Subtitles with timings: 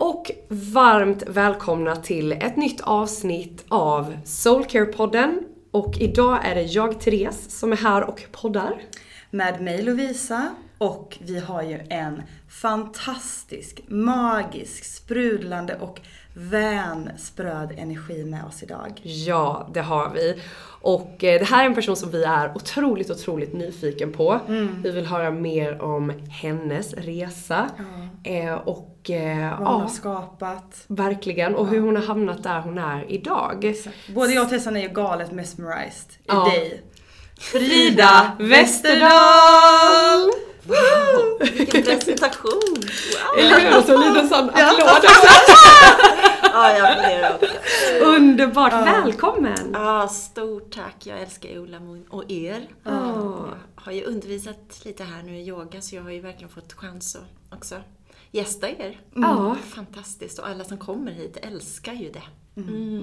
[0.00, 5.40] Och varmt välkomna till ett nytt avsnitt av Soulcare-podden.
[5.70, 8.82] Och idag är det jag, Therese, som är här och poddar.
[9.30, 16.00] Med mig Lovisa och vi har ju en fantastisk, magisk, sprudlande och
[16.34, 19.00] vänspröd energi med oss idag.
[19.02, 20.40] Ja, det har vi.
[20.82, 24.40] Och eh, det här är en person som vi är otroligt, otroligt nyfiken på.
[24.82, 27.70] Vi vill höra mer om hennes resa.
[28.24, 30.84] Eh, och eh, Vad hon har skapat.
[30.86, 31.54] verkligen.
[31.54, 33.74] Och hur hon har hamnat där hon är idag.
[34.14, 36.44] Både jag och Tessan är ju galet mesmerized i Ja.
[36.44, 36.82] dig.
[37.40, 40.30] Frida Westerdahl!
[41.52, 42.60] Vilken presentation!
[42.74, 43.38] Wow.
[43.38, 43.78] Eller hur?
[43.78, 45.08] Och så en liten sån applåd också.
[46.52, 47.46] Ja, jag applåderar också.
[48.04, 48.72] Underbart!
[48.72, 49.70] Välkommen!
[49.72, 50.96] Ja, stort tack.
[51.06, 51.78] Jag älskar Ola
[52.10, 52.68] och er.
[52.86, 52.92] Åh.
[53.76, 56.72] Jag har ju undervisat lite här nu i yoga så jag har ju verkligen fått
[56.72, 57.74] chans att också
[58.30, 59.00] gästa er.
[59.14, 62.22] Ja, Fantastiskt och alla som kommer hit älskar ju det.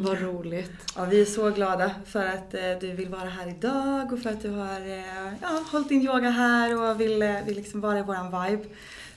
[0.03, 0.71] Vad roligt.
[0.95, 4.29] Ja, vi är så glada för att eh, du vill vara här idag och för
[4.29, 7.99] att du har eh, ja, hållit din yoga här och vill, eh, vill liksom vara
[7.99, 8.63] i våran vibe.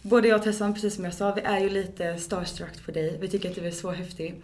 [0.03, 3.19] Både jag och Tessan, precis som jag sa, vi är ju lite starstruck på dig.
[3.21, 4.43] Vi tycker att du är så häftig.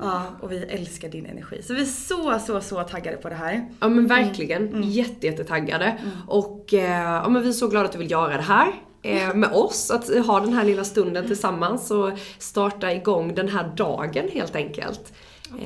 [0.00, 1.62] Ja, och vi älskar din energi.
[1.62, 3.68] Så vi är så, så, så taggade på det här.
[3.80, 5.96] Ja men verkligen, jätte, jättetaggade.
[6.26, 8.72] Och eh, ja, men vi är så glada att du vill göra det här.
[9.02, 13.72] Eh, med oss, att ha den här lilla stunden tillsammans och starta igång den här
[13.76, 15.12] dagen helt enkelt.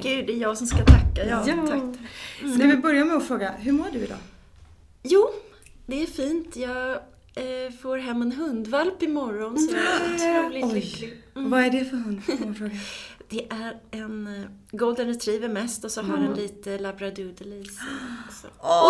[0.02, 1.26] Gud, det är jag som ska tacka.
[1.28, 1.66] Ja, Ja.
[1.68, 1.82] tack.
[2.54, 4.18] Ska vi börja med att fråga, hur mår du idag?
[5.02, 5.30] Jo,
[5.86, 6.56] det är fint.
[6.56, 6.90] Jag
[7.34, 11.22] eh, får hem en hundvalp imorgon så jag är otroligt lycklig.
[11.34, 12.22] Vad är det för hund?
[13.28, 17.86] Det är en eh, golden retriever mest och så har den lite labradoodle i sig.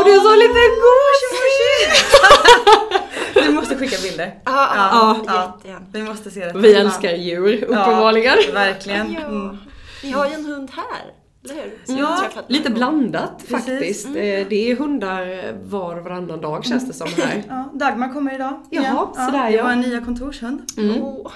[0.04, 1.22] du är så lite gos!
[3.46, 4.34] Vi måste skicka bilder.
[4.44, 5.78] Ja, Ja, ja, ja.
[5.92, 6.58] Vi måste se det.
[6.58, 8.36] Vi älskar djur, uppenbarligen.
[8.46, 9.16] Ja, verkligen.
[9.16, 9.56] Mm.
[10.06, 11.12] Vi har ju en hund här?
[11.84, 14.06] Som Ja, Lite blandat faktiskt.
[14.06, 17.42] Eh, Det är hundar var och varannan dag känns det som här.
[17.48, 18.62] Ja, Dagmar kommer idag.
[18.70, 18.96] Jaha, igen.
[19.14, 19.64] sådär, Det ja.
[19.64, 20.62] var en nya kontorshund.
[21.00, 21.32] Åh,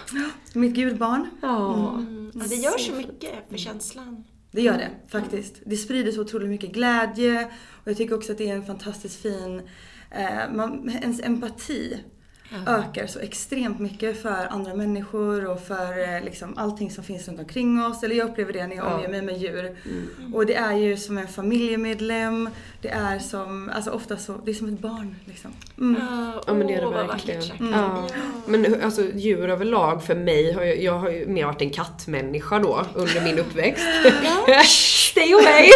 [0.54, 1.26] Mitt gudbarn.
[1.42, 1.94] Ja.
[1.94, 2.30] mm.
[2.34, 4.24] ja, det gör så mycket för känslan.
[4.52, 5.54] Det gör det faktiskt.
[5.66, 7.44] Det sprider så otroligt mycket glädje
[7.82, 9.62] och jag tycker också att det är en fantastiskt fin,
[10.10, 12.00] eh, man, ens empati
[12.66, 17.40] ökar så extremt mycket för andra människor och för eh, liksom, allting som finns runt
[17.40, 18.02] omkring oss.
[18.02, 19.76] Eller jag upplever det när jag omger mig med djur.
[20.34, 22.50] Och det är ju som en familjemedlem.
[22.82, 25.50] Det är som, alltså ofta så, det är som ett barn liksom.
[25.78, 26.02] Mm.
[26.46, 27.42] Ja men det är det verkligen.
[27.42, 27.60] sagt.
[27.72, 28.08] Ja.
[28.46, 32.58] Men alltså djur överlag för mig, har jag, jag har ju mer varit en kattmänniska
[32.58, 33.84] då under min uppväxt.
[35.10, 35.70] Stay away!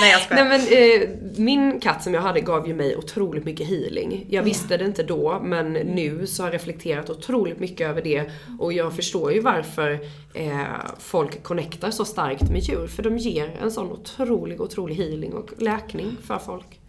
[0.00, 0.44] Nej jag skojar.
[0.44, 4.26] Nej men eh, min katt som jag hade gav ju mig otroligt mycket healing.
[4.28, 8.30] Jag visste det inte då men nu så har jag reflekterat otroligt mycket över det
[8.58, 10.00] och jag förstår ju varför
[10.34, 10.64] eh,
[10.98, 12.86] folk connectar så starkt med djur.
[12.86, 16.80] För de ger en sån otrolig, otrolig healing och läkning för folk.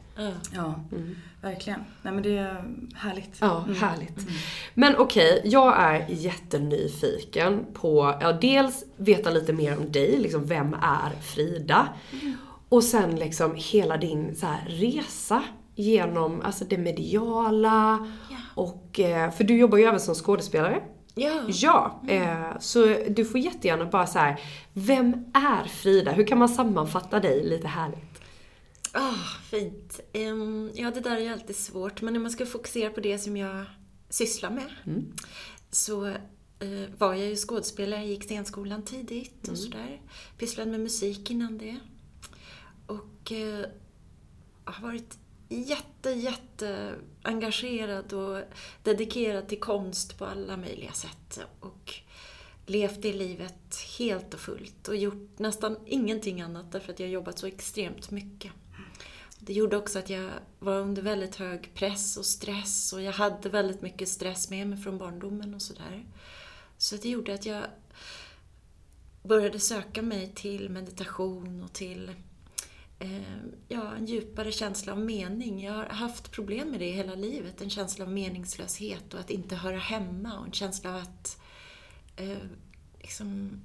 [0.53, 0.83] Ja,
[1.41, 1.79] verkligen.
[2.01, 2.63] Nej men det är
[2.95, 3.37] härligt.
[3.39, 4.27] Ja, härligt.
[4.73, 10.73] Men okej, jag är jättenyfiken på, ja dels veta lite mer om dig, liksom vem
[10.73, 11.87] är Frida?
[12.69, 15.43] Och sen liksom hela din så här, resa
[15.75, 18.07] genom alltså det mediala
[18.55, 20.83] och, eh, för du jobbar ju även som skådespelare.
[21.15, 21.43] Ja.
[21.47, 24.41] Ja, eh, så du får jättegärna bara så här,
[24.73, 26.11] vem är Frida?
[26.11, 28.21] Hur kan man sammanfatta dig lite härligt?
[28.91, 29.99] Ah, fint.
[30.13, 33.19] Ehm, ja, det där är ju alltid svårt, men om man ska fokusera på det
[33.19, 33.65] som jag
[34.09, 34.71] sysslar med
[35.71, 36.05] så
[36.59, 40.01] eh, var jag ju skådespelare, jag gick scenskolan tidigt och sådär.
[40.37, 41.77] Pysslade med musik innan det.
[42.87, 43.65] Och eh,
[44.65, 45.17] har varit
[45.61, 48.41] jätte, jätte engagerad och
[48.83, 51.39] dedikerad till konst på alla möjliga sätt.
[51.59, 51.93] Och
[52.65, 57.39] levt det livet helt och fullt och gjort nästan ingenting annat därför att jag jobbat
[57.39, 58.51] så extremt mycket.
[59.39, 63.49] Det gjorde också att jag var under väldigt hög press och stress och jag hade
[63.49, 66.05] väldigt mycket stress med mig från barndomen och sådär.
[66.77, 67.63] Så det gjorde att jag
[69.23, 72.11] började söka mig till meditation och till
[73.67, 75.63] ja, en djupare känsla av mening.
[75.63, 77.61] Jag har haft problem med det hela livet.
[77.61, 81.41] En känsla av meningslöshet och att inte höra hemma och en känsla av att
[82.15, 82.37] eh,
[83.01, 83.61] liksom,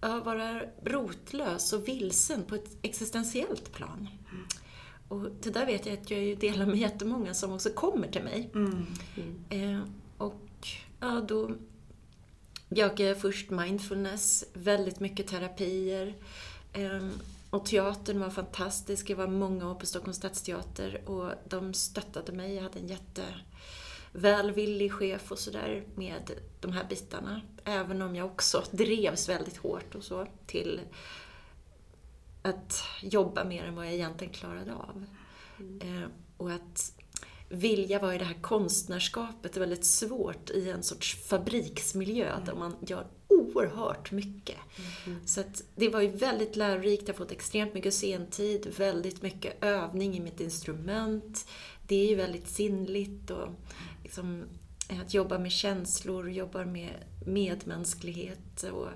[0.00, 4.08] vara rotlös och vilsen på ett existentiellt plan.
[5.08, 8.22] Och det där vet jag att jag ju delar med jättemånga som också kommer till
[8.22, 8.50] mig.
[9.50, 9.80] Eh,
[10.18, 10.68] och
[11.00, 11.50] ja, då
[12.68, 16.14] jag först mindfulness, väldigt mycket terapier.
[16.72, 17.08] Eh,
[17.54, 19.10] och teatern var fantastisk.
[19.10, 22.54] Jag var många år på Stockholms stadsteater och de stöttade mig.
[22.54, 22.88] Jag hade en
[24.12, 26.30] jättevälvillig chef och sådär med
[26.60, 27.40] de här bitarna.
[27.64, 30.80] Även om jag också drevs väldigt hårt och så till
[32.42, 35.04] att jobba mer än vad jag egentligen klarade av.
[35.80, 36.92] Eh, och att
[37.48, 42.76] vilja vara i det här konstnärskapet är väldigt svårt i en sorts fabriksmiljö där man
[42.86, 44.56] gör oerhört mycket.
[45.24, 49.64] Så att det var ju väldigt lärorikt, jag har fått extremt mycket sentid, väldigt mycket
[49.64, 51.48] övning i mitt instrument.
[51.86, 53.48] Det är ju väldigt sinnligt och
[54.02, 54.44] liksom,
[55.02, 56.90] att jobba med känslor, jobba med
[57.26, 58.88] medmänsklighet och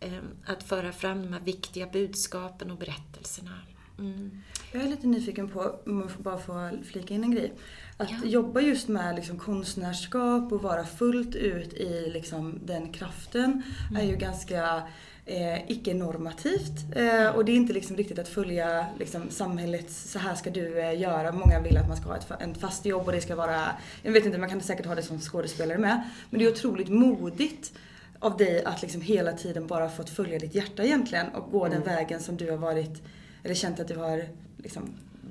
[0.00, 3.60] eh, att föra fram de här viktiga budskapen och berättelserna.
[3.98, 4.30] Mm.
[4.72, 7.52] Jag är lite nyfiken på, om jag får bara få flika in en grej.
[7.96, 8.16] Att Ja.
[8.28, 13.62] jobba just med liksom konstnärskap och vara fullt ut i liksom den kraften
[13.96, 14.82] är ju ganska
[15.26, 16.96] eh, icke-normativt.
[16.96, 20.78] Eh, och det är inte liksom riktigt att följa liksom, samhällets, så här ska du
[20.80, 21.32] eh, göra.
[21.32, 23.66] Många vill att man ska ha ett, en fast jobb och det ska vara,
[24.02, 26.02] jag vet inte, man kan säkert ha det som skådespelare med.
[26.30, 27.72] Men det är otroligt modigt
[28.18, 31.82] av dig att liksom hela tiden bara fått följa ditt hjärta egentligen och gå den
[31.82, 33.02] vägen som du har varit,
[33.42, 34.24] eller känt att du har
[34.56, 34.82] liksom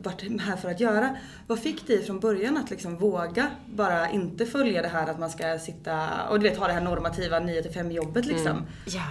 [0.03, 1.17] varit här för att göra.
[1.47, 5.29] Vad fick dig från början att liksom våga bara inte följa det här att man
[5.29, 8.65] ska sitta och du vet ha det här normativa 9-5 jobbet liksom?
[8.85, 9.05] Ja.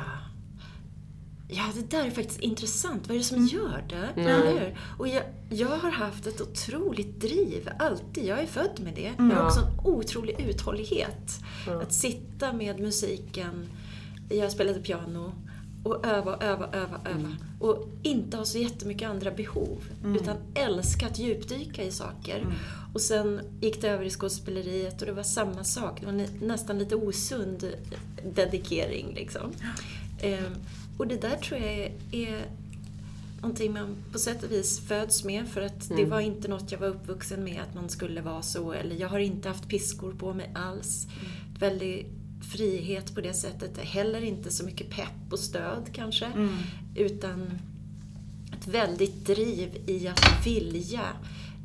[1.48, 3.08] Ja, det där är faktiskt intressant.
[3.08, 4.20] Vad är det som gör det?
[4.20, 4.78] Eller hur?
[4.98, 8.24] Och jag, jag har haft ett otroligt driv, alltid.
[8.24, 9.12] Jag är född med det.
[9.18, 11.40] Jag har också en otrolig uthållighet.
[11.82, 13.68] Att sitta med musiken,
[14.30, 15.32] jag spelade piano,
[15.86, 17.36] och öva, öva, öva, öva.
[17.60, 19.78] Och inte ha så jättemycket andra behov.
[20.20, 22.46] Utan älska att djupdyka i saker.
[22.94, 26.00] Och sen gick det över i skådespeleriet och det var samma sak.
[26.00, 27.64] Det var nä- nästan lite osund
[28.34, 29.52] dedikering liksom.
[30.20, 30.52] Ehm,
[30.98, 32.46] och det där tror jag är, är
[33.40, 36.78] någonting man på sätt och vis föds med för att det var inte något jag
[36.78, 40.34] var uppvuxen med att man skulle vara så eller jag har inte haft piskor på
[40.34, 41.06] mig alls.
[41.58, 42.06] Väldigt
[42.52, 43.78] frihet på det sättet.
[43.78, 46.26] Heller inte så mycket pepp och stöd kanske.
[46.94, 47.50] Utan
[48.52, 51.02] ett väldigt driv i att vilja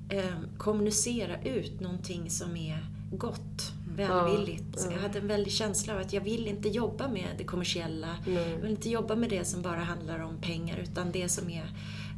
[0.09, 4.87] eh, kommunicera ut någonting som är gott, välvilligt.
[4.91, 8.15] Jag hade en väldig känsla av att jag vill inte jobba med det kommersiella.
[8.27, 11.65] Jag vill inte jobba med det som bara handlar om pengar utan det som är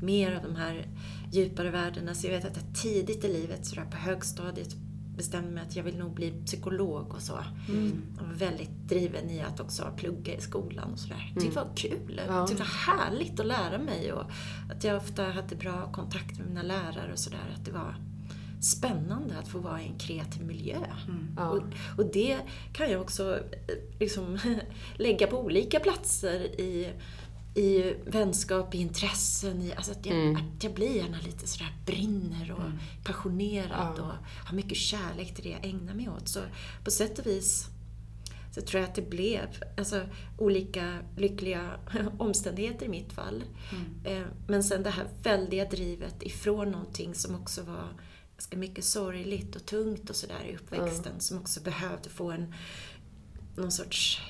[0.01, 0.87] mer av de här
[1.31, 2.15] djupare värdena.
[2.15, 4.75] Så jag vet att jag tidigt i livet, sådär på högstadiet,
[5.17, 7.39] bestämde mig att jag vill nog bli psykolog och så.
[8.17, 11.31] Jag var väldigt driven i att också plugga i skolan och sådär.
[11.33, 12.21] Jag tyckte det var kul.
[12.27, 14.25] Jag tyckte det var härligt att lära mig och
[14.71, 17.55] att jag ofta hade bra kontakt med mina lärare och sådär.
[17.55, 17.95] Att det var
[18.63, 20.77] spännande att få vara i en kreativ miljö.
[21.51, 21.63] Och,
[21.97, 22.37] och det
[22.73, 24.39] kan jag också eh, liksom,
[24.95, 26.89] lägga på olika platser i,
[27.55, 29.61] i vänskap, i intressen.
[29.61, 32.71] I, alltså att, jag, att jag blir gärna lite sådär brinner och
[33.03, 34.13] passionerad och
[34.45, 36.27] har mycket kärlek till det jag ägnar mig åt.
[36.27, 36.39] Så
[36.83, 37.67] på sätt och vis
[38.51, 40.01] så tror jag att det blev alltså,
[40.37, 41.79] olika lyckliga
[42.17, 43.43] omständigheter i mitt fall.
[44.05, 47.87] Eh, Men sen det här väldiga drivet ifrån någonting som också var
[48.37, 52.53] ganska mycket sorgligt och tungt och sådär i uppväxten som också behövde få en
[53.55, 54.21] någon sorts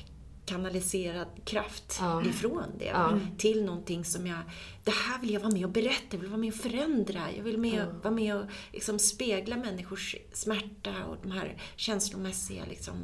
[0.46, 3.20] kanaliserad kraft ifrån det.
[3.38, 4.40] Till någonting som jag,
[4.84, 7.44] det här vill jag vara med och berätta, jag vill vara med och förändra, jag
[7.44, 12.96] vill med, vara med och liksom spegla människors smärta och de här känslomässiga liksom,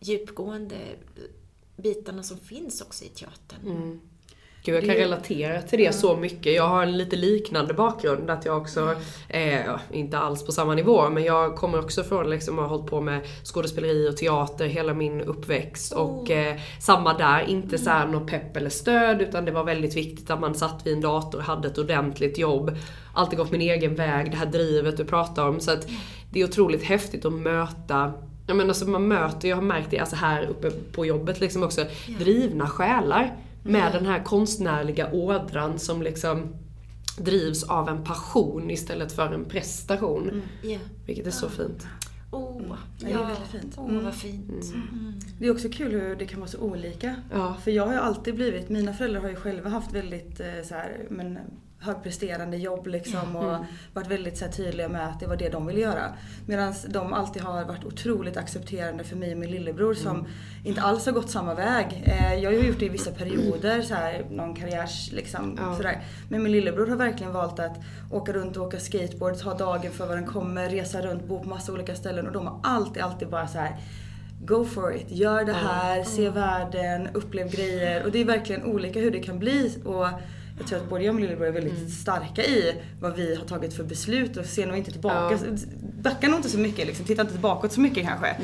[0.00, 0.78] djupgående
[1.76, 4.00] bitarna som finns också i teatern.
[4.68, 6.54] Gud, jag kan relatera till det så mycket.
[6.54, 8.30] Jag har en lite liknande bakgrund.
[8.30, 8.94] Att jag också,
[9.28, 12.76] eh, ja, inte alls på samma nivå, men jag kommer också från liksom, att ha
[12.76, 15.92] hållit på med skådespeleri och teater hela min uppväxt.
[15.92, 19.96] Och eh, samma där, inte så här något pepp eller stöd, utan det var väldigt
[19.96, 22.76] viktigt att man satt vid en dator och hade ett ordentligt jobb.
[23.14, 25.60] Alltid gått min egen väg, det här drivet du pratar om.
[25.60, 25.86] Så att
[26.32, 28.12] det är otroligt häftigt att möta
[28.50, 31.62] Ja, men alltså man möter, jag har märkt det alltså här uppe på jobbet liksom
[31.62, 31.84] också,
[32.18, 33.36] drivna själar
[33.68, 36.54] med den här konstnärliga ådran som liksom
[37.18, 40.42] drivs av en passion istället för en prestation.
[40.62, 40.78] Ja.
[41.06, 41.86] Vilket är så fint.
[42.30, 42.62] Åh,
[43.00, 43.74] det är väldigt fint.
[43.78, 44.74] Åh, vad fint.
[45.38, 47.16] Det är också kul hur det kan vara så olika.
[47.32, 47.56] Ja.
[47.64, 50.74] För jag har ju alltid blivit, mina föräldrar har ju själva haft väldigt eh, så
[50.74, 51.38] här, men,
[51.80, 53.56] högpresterande jobb liksom och
[53.94, 56.12] varit väldigt så här, tydliga med att det var det de ville göra.
[56.46, 60.26] Medan de alltid har varit otroligt accepterande för mig och min lillebror som
[60.64, 62.02] inte alls har gått samma väg.
[62.06, 66.02] Eh, jag har ju gjort det i vissa perioder, så här, någon karriärs liksom sådär.
[66.28, 67.76] Men min lillebror har verkligen valt att
[68.10, 71.48] åka runt och åka skateboard, ta dagen för vad den kommer, resa runt, bo på
[71.48, 73.76] massa olika ställen och de har alltid, alltid bara så här
[74.40, 78.04] Go for it, gör det här, se världen, upplev grejer.
[78.04, 79.74] Och det är verkligen olika hur det kan bli.
[79.84, 80.06] Och
[80.58, 83.44] jag tror att både jag och min lillebror är väldigt starka i vad vi har
[83.44, 85.38] tagit för beslut och ser nog inte tillbaka.
[86.02, 88.36] Backar nog inte så mycket liksom, tittar inte bakåt så mycket kanske.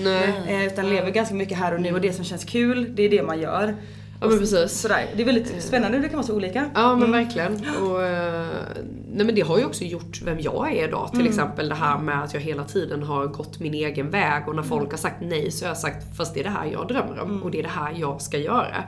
[0.49, 3.09] Eh, utan lever ganska mycket här och nu och det som känns kul, det är
[3.11, 3.75] det man gör.
[4.21, 4.81] Ja men precis.
[4.81, 5.07] Sådär.
[5.17, 6.71] Det är väldigt spännande hur det kan vara så olika.
[6.75, 7.67] Ja men verkligen.
[7.83, 8.47] Och, eh,
[9.15, 11.11] nej men det har ju också gjort vem jag är idag.
[11.13, 14.57] Till exempel det här med att jag hela tiden har gått min egen väg och
[14.57, 16.89] när folk har sagt nej så har jag sagt fast det är det här jag
[16.89, 18.85] drömmer om och det är det här jag ska göra.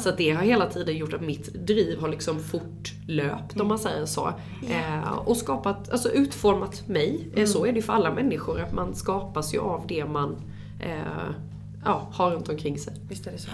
[0.00, 3.78] Så att det har hela tiden gjort att mitt driv har liksom fortlöpt om man
[3.78, 4.32] säger så.
[4.70, 7.28] Eh, och skapat, alltså utformat mig.
[7.34, 10.36] Eh, Så är det ju för alla människor, att man skapas ju av det man
[10.80, 11.30] eh,
[11.84, 12.94] ja, har runt omkring sig.
[13.08, 13.50] Visst är det så.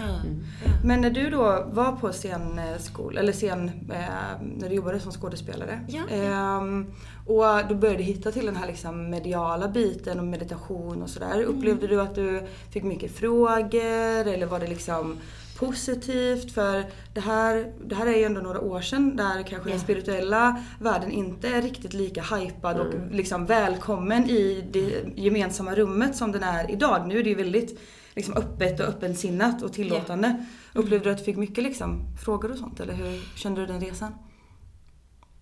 [0.83, 5.79] Men när du då var på scenskol, eller scen, eh, när du jobbade som skådespelare.
[5.87, 6.01] Ja.
[6.09, 6.85] ehm,
[7.25, 11.43] och du började hitta till den här liksom mediala biten och meditation och sådär.
[11.43, 15.17] Upplevde du att du fick mycket frågor eller var det liksom
[15.59, 16.51] positivt?
[16.51, 20.63] För det här, det här är ju ändå några år sedan där kanske den spirituella
[20.79, 26.43] världen inte är riktigt lika hypad och liksom välkommen i det gemensamma rummet som den
[26.43, 27.07] är idag.
[27.07, 27.79] Nu är det ju väldigt
[28.15, 30.45] liksom öppet och öppensinnat och tillåtande.
[30.73, 33.81] Upplevde du att du fick mycket liksom, frågor och sånt eller hur kände du den
[33.81, 34.13] resan?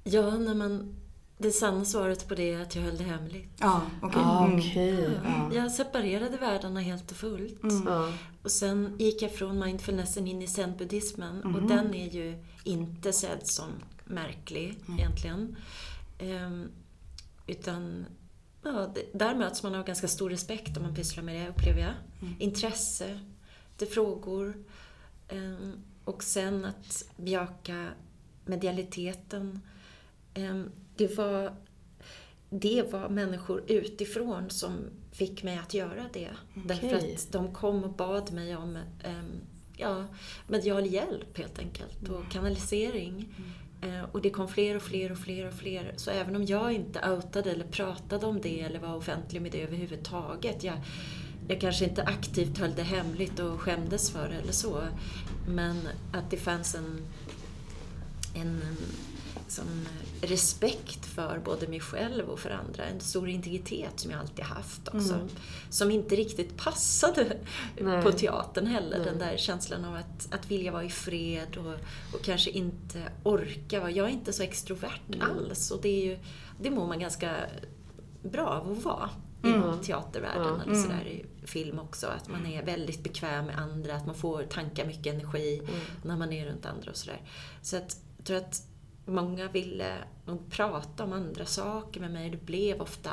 [0.03, 0.96] Ja, när man...
[1.38, 3.50] Det sanna svaret på det är att jag höll det hemligt.
[3.60, 4.22] Ja, okej.
[4.25, 4.60] Ah, Mm.
[4.60, 5.10] okej.
[5.24, 5.51] Ja.
[5.53, 7.60] Jag separerade världarna helt och fullt.
[7.86, 8.13] Ja.
[8.44, 11.56] Och sen gick jag från mindfulnessen in i zen-buddhismen.
[11.56, 13.65] Och den är ju inte sedd som
[14.06, 15.56] märklig egentligen.
[16.20, 16.68] Ehm,
[17.48, 18.06] utan
[18.63, 21.93] ja, där möts man av ganska stor respekt om man pysslar med det, upplever jag.
[22.39, 23.20] Intresse,
[23.77, 24.63] det frågor.
[25.27, 25.74] Ehm,
[26.05, 27.89] och sen att bejaka
[28.46, 29.62] medialiteten.
[30.34, 31.55] Ehm, det var
[32.50, 34.79] det var människor utifrån som
[35.12, 36.29] fick mig att göra det.
[36.65, 39.41] Därför att de kom och bad mig om ehm,
[39.77, 40.05] ja,
[40.48, 43.36] medial hjälp helt enkelt och kanalisering.
[43.39, 45.94] Eh, Eh, och det kom fler och fler och fler och fler.
[45.96, 49.62] Så även om jag inte outade eller pratade om det eller var offentlig med det
[49.63, 50.63] överhuvudtaget.
[50.63, 50.75] Jag,
[51.48, 54.84] jag kanske inte aktivt höll det hemligt och skämdes för det eller så.
[55.48, 57.02] Men att det fanns en,
[58.36, 58.62] en
[59.48, 59.86] som
[60.24, 62.84] respekt för både mig själv och för andra.
[62.84, 65.27] En stor integritet som jag alltid haft också.
[65.70, 67.38] Som inte riktigt passade
[68.03, 69.06] på teatern heller.
[69.06, 71.74] Den där känslan av att, att vilja vara i fred och,
[72.15, 73.89] och kanske inte orka.
[73.89, 76.20] Jag är inte så extrovert alls och det, är ju,
[76.60, 77.36] det mår man ganska
[78.24, 79.10] bra av att vara.
[79.44, 82.08] i teatervärlden eller sådär, i film också.
[82.08, 85.62] Att man är väldigt bekväm med andra, att man får tanka mycket energi
[86.03, 87.22] när man är runt andra och sådär.
[87.62, 88.73] Så att, jag tror att
[89.05, 92.29] många ville nog prata om andra saker med mig.
[92.29, 93.12] Det blev ofta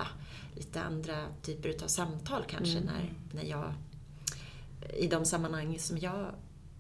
[0.57, 3.75] lite andra typer av samtal kanske när, när jag
[4.97, 6.35] i de sammanhang som jag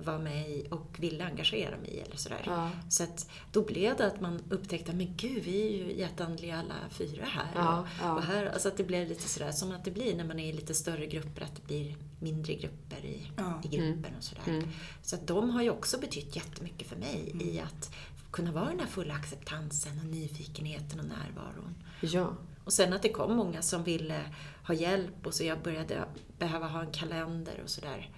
[0.05, 2.43] var med i och ville engagera mig i eller sådär.
[2.47, 2.71] Ja.
[2.88, 6.75] Så att då blev det att man upptäckte, men gud, vi är ju jätteandliga alla
[6.90, 7.50] fyra här.
[7.55, 8.14] Ja, och, ja.
[8.14, 10.49] och här alltså att det blev lite sådär som att det blir när man är
[10.49, 13.31] i lite större grupper, att det blir mindre grupper i,
[13.64, 14.62] i gruppen och sådär.
[15.02, 17.95] Så att de har ju också betytt jättemycket för mig i att
[18.31, 21.75] kunna vara den här fulla acceptansen och nyfikenheten och närvaron.
[22.01, 22.37] Ja.
[22.65, 24.21] Och sen att det kom många som ville
[24.67, 26.05] ha hjälp och så jag började
[26.39, 28.11] behöva ha en kalender och sådär.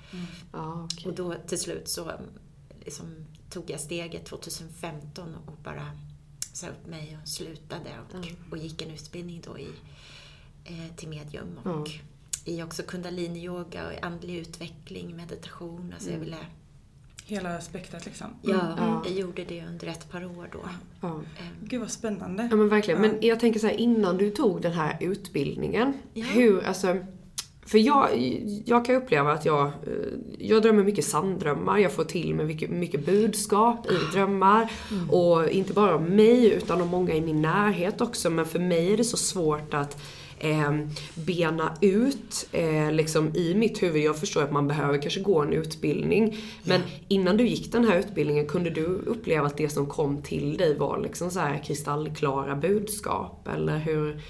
[0.52, 1.11] Ja, okej.
[1.11, 2.21] Och då till slut så um,
[2.85, 5.90] liksom, tog jag steget 2015 och bara
[6.52, 9.69] sa upp mig och slutade och, och gick en utbildning då i,
[10.64, 11.90] eh, till medium och
[12.45, 15.92] i också kundalini-yoga och andlig utveckling, meditation.
[15.92, 16.47] Alltså jag ville,
[17.25, 18.26] Hela spektrat liksom.
[18.43, 20.59] ja, jag gjorde det under ett par år då.
[21.00, 21.21] Ja.
[21.61, 22.49] Gud vad spännande.
[22.50, 23.00] Ja men verkligen.
[23.00, 26.97] Men jag tänker så här, innan du tog den här utbildningen, hur, alltså
[27.67, 28.09] för jag,
[28.64, 29.73] jag kan uppleva att jag, eh,
[30.38, 34.73] jag drömmer mycket sanddrömmar, jag får till mig mycket, mycket budskap i drömmar.
[35.11, 38.31] Och inte bara om mig utan om många i min närhet också.
[38.31, 40.02] Men för mig är det så svårt att
[40.42, 40.78] eh,
[41.14, 44.02] bena ut eh, liksom i mitt huvud.
[44.02, 46.37] Jag förstår att man behöver kanske gå en utbildning.
[46.62, 50.56] Men innan du gick den här utbildningen, kunde du uppleva att det som kom till
[50.56, 53.49] dig var liksom så här kristallklara budskap?
[53.49, 54.22] Eller hur?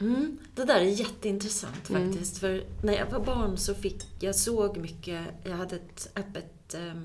[0.00, 2.38] Mm, det där är jätteintressant faktiskt.
[2.38, 7.04] För när jag var barn så fick jag såg mycket, jag hade ett öppet um,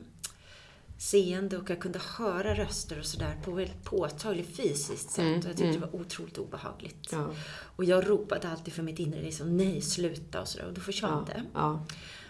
[0.97, 5.43] seende och jag kunde höra röster och sådär på ett påtagligt fysiskt sätt.
[5.43, 7.09] och jag tyckte det var otroligt obehagligt.
[7.11, 7.33] Ja.
[7.75, 10.65] Och jag ropade alltid för mitt inre liksom, nej sluta och sådär.
[10.65, 11.43] Och då försvann det.
[11.53, 11.85] Ja.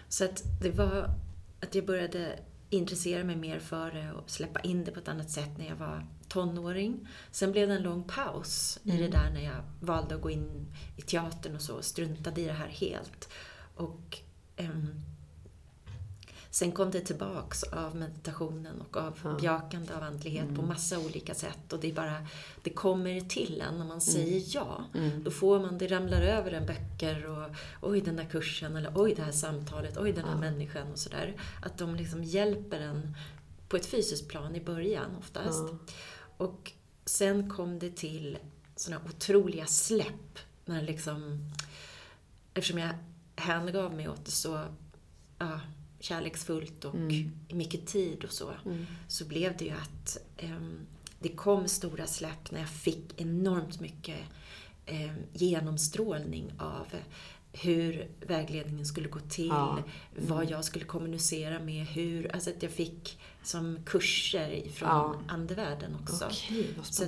[0.08, 1.10] Så att det var
[1.60, 2.38] att jag började
[2.70, 5.76] intressera mig mer för det och släppa in det på ett annat sätt när jag
[5.76, 7.08] var tonåring.
[7.30, 10.66] Sen blev det en lång paus i det där när jag valde att gå in
[10.96, 13.28] i teatern och så och struntade i det här helt.
[13.74, 14.18] Och
[14.56, 15.00] ehm,
[16.56, 21.72] Sen kom det tillbaks av meditationen och av bejakande av andlighet på massa olika sätt.
[21.72, 22.26] Och det är bara,
[22.62, 24.84] det kommer till en när man säger ja.
[25.24, 27.50] Då får man, det ramlar över en böcker och
[27.82, 31.40] oj den där kursen eller oj det här samtalet, oj den här människan och sådär.
[31.62, 33.16] Att de liksom hjälper en
[33.68, 35.64] på ett fysiskt plan i början oftast.
[36.36, 36.72] Och
[37.04, 38.38] sen kom det till
[38.76, 40.38] såna otroliga släpp.
[40.64, 41.50] När liksom,
[42.54, 42.90] eftersom jag
[43.36, 44.64] hängav mig åt det så
[45.38, 45.60] ja,
[46.00, 46.94] kärleksfullt och
[47.48, 48.52] i mycket tid och så,
[49.08, 50.86] så blev det ju att ehm,
[51.18, 54.18] det kom stora släpp när jag fick enormt mycket
[54.86, 56.86] eh, genomstrålning av
[57.52, 59.52] hur vägledningen skulle gå till,
[60.16, 65.20] vad jag skulle kommunicera med, hur, alltså att jag fick som kurser ifrån Ja.
[65.28, 66.24] andevärlden också.
[66.76, 67.04] Vad Så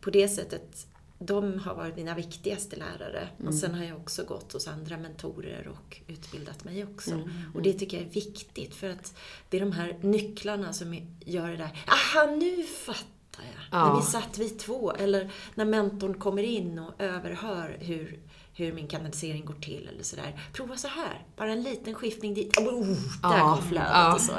[0.00, 0.86] på det sättet,
[1.26, 3.28] de har varit mina viktigaste lärare.
[3.38, 3.48] Mm.
[3.48, 7.10] Och sen har jag också gått hos andra mentorer och utbildat mig också.
[7.10, 7.30] Mm.
[7.54, 9.14] Och det tycker jag är viktigt för att
[9.48, 13.64] det är de här nycklarna som gör det där, aha nu fattar jag.
[13.70, 13.88] Ja.
[13.88, 18.20] När vi satt vi två, eller när mentorn kommer in och överhör hur
[18.54, 20.40] hur min kanalisering går till eller sådär.
[20.52, 22.56] Prova så här, bara en liten skiftning dit.
[22.58, 24.14] Oh, där Ja, kom flödet ja.
[24.14, 24.32] och så.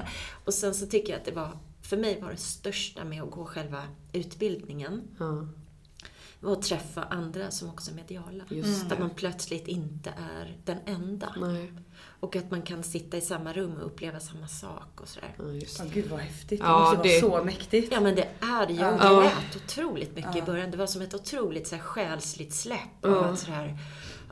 [0.45, 3.31] Och sen så tycker jag att det var, för mig var det största med att
[3.31, 5.47] gå själva utbildningen, Ja.
[6.45, 8.43] Att träffa andra som också är mediala.
[8.49, 11.33] Just Att man plötsligt inte är den enda.
[11.37, 11.73] Nej.
[12.19, 15.35] Och att man kan sitta i samma rum och uppleva samma sak och sådär.
[15.37, 15.91] Ja, just Ja, det.
[15.93, 16.59] gud vad häftigt.
[16.61, 17.91] Det Ja, måste det- vara så mäktigt.
[17.91, 18.73] Ja men det är det.
[18.73, 19.21] Jag Ja.
[19.21, 20.71] grät otroligt mycket i början.
[20.71, 23.77] Det var som ett otroligt så här, själsligt släpp av att sådär,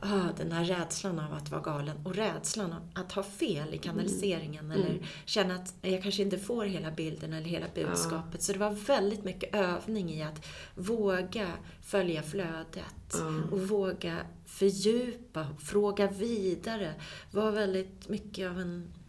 [0.02, 3.78] ah, den här rädslan av att vara galen och rädslan av att ha fel i
[3.78, 8.42] kanaliseringen eller känna att jag kanske inte får hela bilden eller hela budskapet.
[8.42, 11.48] Så det var väldigt mycket övning i att våga
[11.82, 13.14] följa flödet
[13.50, 16.94] och våga fördjupa, fråga vidare.
[17.30, 19.01] Var väldigt mycket av en ja,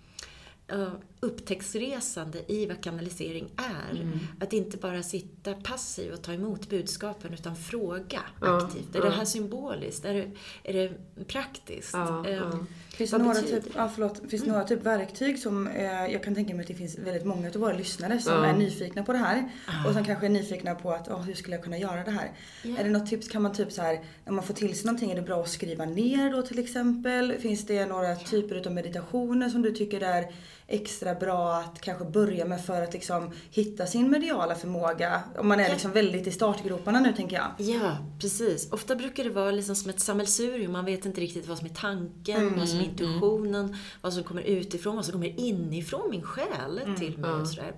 [1.20, 4.12] upptäcktsresande i vad kanalisering är.
[4.40, 8.96] Att inte bara sitta passiv och ta emot budskapen utan fråga aktivt.
[8.96, 10.06] Är det här symboliskt?
[10.06, 10.32] Är det,
[10.64, 10.94] är det
[11.28, 11.94] praktiskt?
[11.94, 12.52] Ja, ja.
[12.90, 16.36] Finns det några typ, ja, förlåt, finns det några typ verktyg som eh, jag kan
[16.36, 19.18] tänka mig att det finns väldigt många av våra lyssnare som är nyfikna på det
[19.18, 19.52] här
[19.88, 22.32] och som kanske är nyfikna på att, oh, hur skulle jag kunna göra det här?
[22.78, 25.12] Är det något tips, kan man typ så här, när man får till sig någonting,
[25.12, 27.34] är det bra att skriva ner då till exempel?
[27.40, 30.32] Finns det några typer av meditationer som du tycker är
[30.68, 35.24] extra bra att kanske börja med för att liksom hitta sin mediala förmåga?
[35.38, 37.52] Om man är liksom väldigt i startgroparna nu tänker jag.
[37.58, 38.72] Ja, precis.
[38.72, 40.72] Ofta brukar det vara liksom som ett sammelsurium.
[40.72, 44.42] Man vet inte riktigt vad som är tanken, vad som är intuitionen, vad som kommer
[44.42, 47.32] utifrån, vad som kommer inifrån min själ till mig.
[47.32, 47.76] Och, sådär.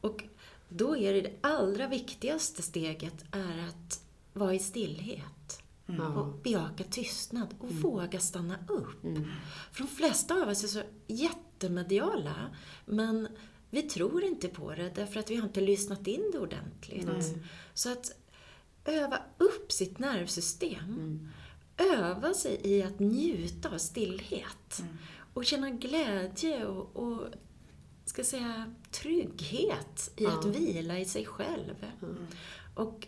[0.00, 0.24] och
[0.68, 4.00] då är det det allra viktigaste steget är att
[4.32, 5.62] vara i stillhet.
[6.16, 9.02] Och bejaka tystnad och våga stanna upp.
[9.72, 10.82] För de flesta av oss är så
[11.58, 12.50] jättemediala,
[12.84, 13.28] men
[13.70, 17.08] vi tror inte på det därför att vi har inte lyssnat in det ordentligt.
[17.74, 18.12] Så att
[18.84, 21.28] öva upp sitt nervsystem.
[21.96, 24.82] Öva sig i att njuta av stillhet.
[25.34, 27.20] Och känna glädje och, och
[28.04, 31.74] ska säga, trygghet i att vila i sig själv.
[32.74, 33.06] Och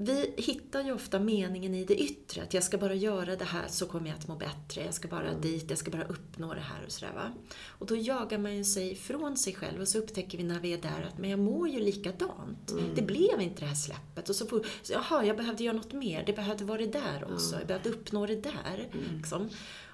[0.00, 3.68] vi hittar ju ofta meningen i det yttre, att jag ska bara göra det här
[3.68, 6.60] så kommer jag att må bättre, jag ska bara dit, jag ska bara uppnå det
[6.60, 7.32] här och sådär va.
[7.66, 10.72] Och då jagar man ju sig från sig själv och så upptäcker vi när vi
[10.72, 12.72] är där att men jag mår ju likadant.
[12.94, 14.28] Det blev inte det här släppet.
[14.28, 17.28] Och så får, så, jaha, jag behövde göra något mer, det behövde vara det där
[17.32, 18.88] också, jag behövde uppnå det där.
[19.16, 19.48] Liksom.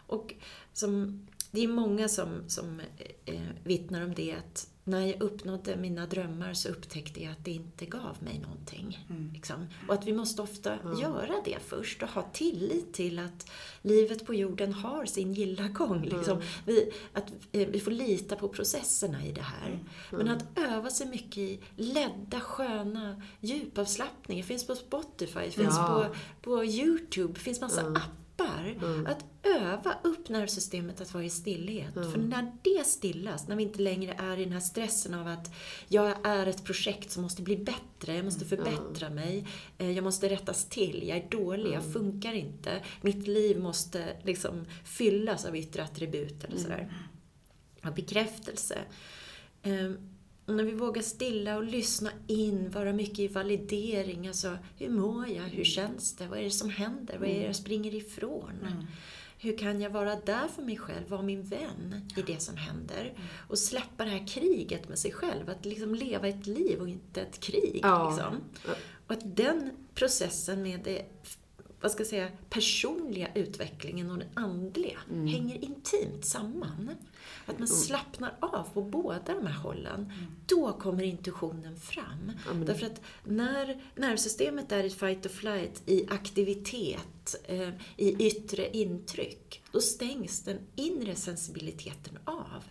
[0.06, 0.34] Och
[0.72, 2.80] som, det är många som, som
[3.24, 7.50] eh, vittnar om det att när jag uppnådde mina drömmar så upptäckte jag att det
[7.50, 9.06] inte gav mig någonting.
[9.34, 9.66] Liksom.
[9.88, 13.50] Och att vi måste ofta göra det först och ha tillit till att
[13.82, 16.02] livet på jorden har sin gilla gång.
[16.02, 16.42] Liksom.
[16.66, 19.78] Vi, att eh, vi får lita på processerna i det här.
[20.10, 24.38] Men att öva sig mycket i ledda, sköna djupavslappning.
[24.38, 26.10] Det finns på Spotify, finns Ja.
[26.42, 28.02] på, på YouTube, finns massa appar.
[29.06, 31.94] Att öva upp nervsystemet att vara i stillhet.
[31.94, 35.54] För när det stillas, när vi inte längre är i den här stressen av att
[35.88, 39.46] jag är ett projekt som måste bli bättre, jag måste förbättra mig,
[39.78, 42.82] eh, jag måste rättas till, jag är dålig, jag funkar inte.
[43.00, 46.92] Mitt liv måste liksom fyllas av yttre attribut eller sådär.
[47.82, 48.78] Av bekräftelse.
[50.46, 54.28] Och när vi vågar stilla och lyssna in, vara mycket i validering.
[54.28, 55.42] Alltså, hur mår jag?
[55.44, 56.26] Hur känns det?
[56.26, 57.18] Vad är det som händer?
[57.18, 58.86] Vad är det jag springer ifrån?
[59.38, 63.12] Hur kan jag vara där för mig själv, vara min vän i det som händer?
[63.48, 65.50] Och släppa det här kriget med sig själv.
[65.50, 67.80] Att liksom leva ett liv och inte ett krig.
[67.82, 68.10] Ja.
[68.10, 68.40] Liksom.
[69.06, 71.02] Och att den processen med det
[71.84, 76.90] vad ska jag säga, personliga utvecklingen och den andliga hänger intimt samman.
[77.46, 80.12] Att man slappnar av på båda de här hållen.
[80.46, 82.32] Då kommer intuitionen fram.
[82.66, 89.62] Därför att när nervsystemet är i fight or flight, i aktivitet, eh, i yttre intryck,
[89.72, 92.64] då stängs den inre sensibiliteten av.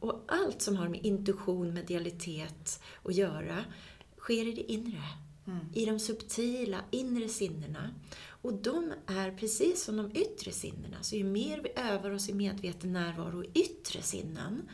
[0.00, 3.64] Och allt som har med intuition, medialitet att göra,
[4.18, 5.02] sker i det inre.
[5.74, 7.94] I de subtila inre sinnena.
[8.42, 11.02] Och de är precis som de yttre sinnena.
[11.02, 14.68] Så ju mer vi övar oss i medveten närvaro i yttre sinnen,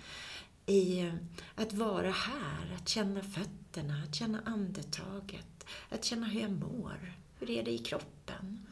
[0.66, 1.14] i eh,
[1.54, 7.12] att vara här, att känna fötterna, att känna andetaget, att känna hur jag mår.
[7.38, 8.66] Hur är det i kroppen?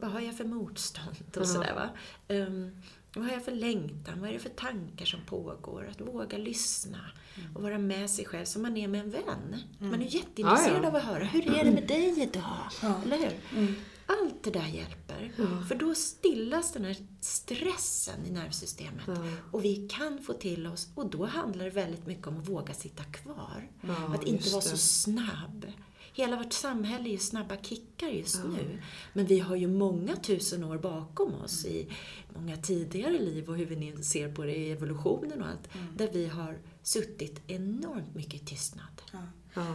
[0.00, 1.16] Vad har jag för motstånd?
[1.36, 1.90] Och sådär, va?
[2.28, 2.82] Ehm,
[3.14, 4.20] vad har jag för längtan?
[4.20, 5.88] Vad är det för tankar som pågår?
[5.90, 7.10] Att våga lyssna
[7.54, 9.56] och vara med sig själv som man är med en vän.
[9.78, 10.88] Man är jätteintresserad Ja, ja.
[10.88, 12.58] av att höra, hur är det med dig idag?
[13.04, 13.74] Eller hur?
[14.06, 15.32] Allt det där hjälper.
[15.68, 19.04] För då stillas den här stressen i nervsystemet.
[19.50, 22.74] Och vi kan få till oss, och då handlar det väldigt mycket om att våga
[22.74, 23.68] sitta kvar.
[24.14, 24.76] att inte vara så det.
[24.78, 25.66] snabb.
[26.12, 28.78] Hela vårt samhälle är ju snabba kickar just nu.
[29.12, 31.88] Men vi har ju många tusen år bakom oss i
[32.34, 35.68] många tidigare liv och hur vi ser på det i evolutionen och allt.
[35.96, 39.02] Där vi har suttit enormt mycket i tystnad.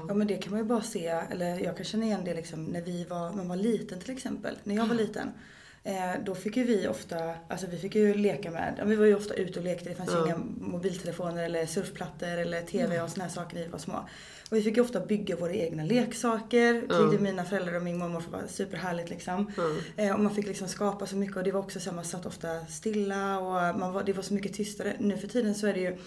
[0.08, 2.65] Ja men det kan man ju bara se, eller jag kan känna igen det liksom
[2.65, 4.58] när vi var, man var liten till exempel.
[4.63, 5.32] När jag var liten.
[5.84, 9.06] Eh, då fick ju vi ofta, alltså vi fick ju leka med, ja, vi var
[9.06, 9.89] ju ofta ute och lekte.
[9.89, 10.38] Det fanns ju inga
[10.71, 14.10] mobiltelefoner eller surfplattor eller TV och såna här saker när vi var små.
[14.49, 16.73] Och vi fick ju ofta bygga våra egna leksaker.
[16.81, 19.51] Tyckte mina föräldrar och min mormor var superhärligt liksom.
[19.97, 22.05] Eh, och man fick liksom skapa så mycket och det var också så att man
[22.05, 24.93] satt ofta stilla och man var, det var så mycket tystare.
[24.99, 25.97] Nu för tiden så är det ju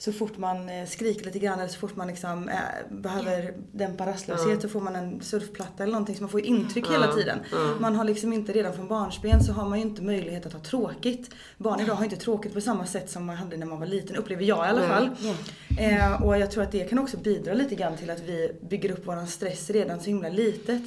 [0.00, 2.56] så fort man eh, skriker lite grann eller så fort man liksom, eh,
[2.90, 7.12] behöver dämpa rastlöshet så får man en surfplatta eller någonting så man får intryck hela
[7.12, 7.38] tiden.
[7.80, 10.60] Man har liksom inte redan från barnsben så har man ju inte möjlighet att ha
[10.60, 11.30] tråkigt.
[11.58, 14.16] Barn idag har inte tråkigt på samma sätt som man hade när man var liten,
[14.16, 15.10] upplever jag i alla fall.
[15.78, 18.90] Eh, och jag tror att det kan också bidra lite grann till att vi bygger
[18.90, 20.82] upp våran stress redan så himla litet.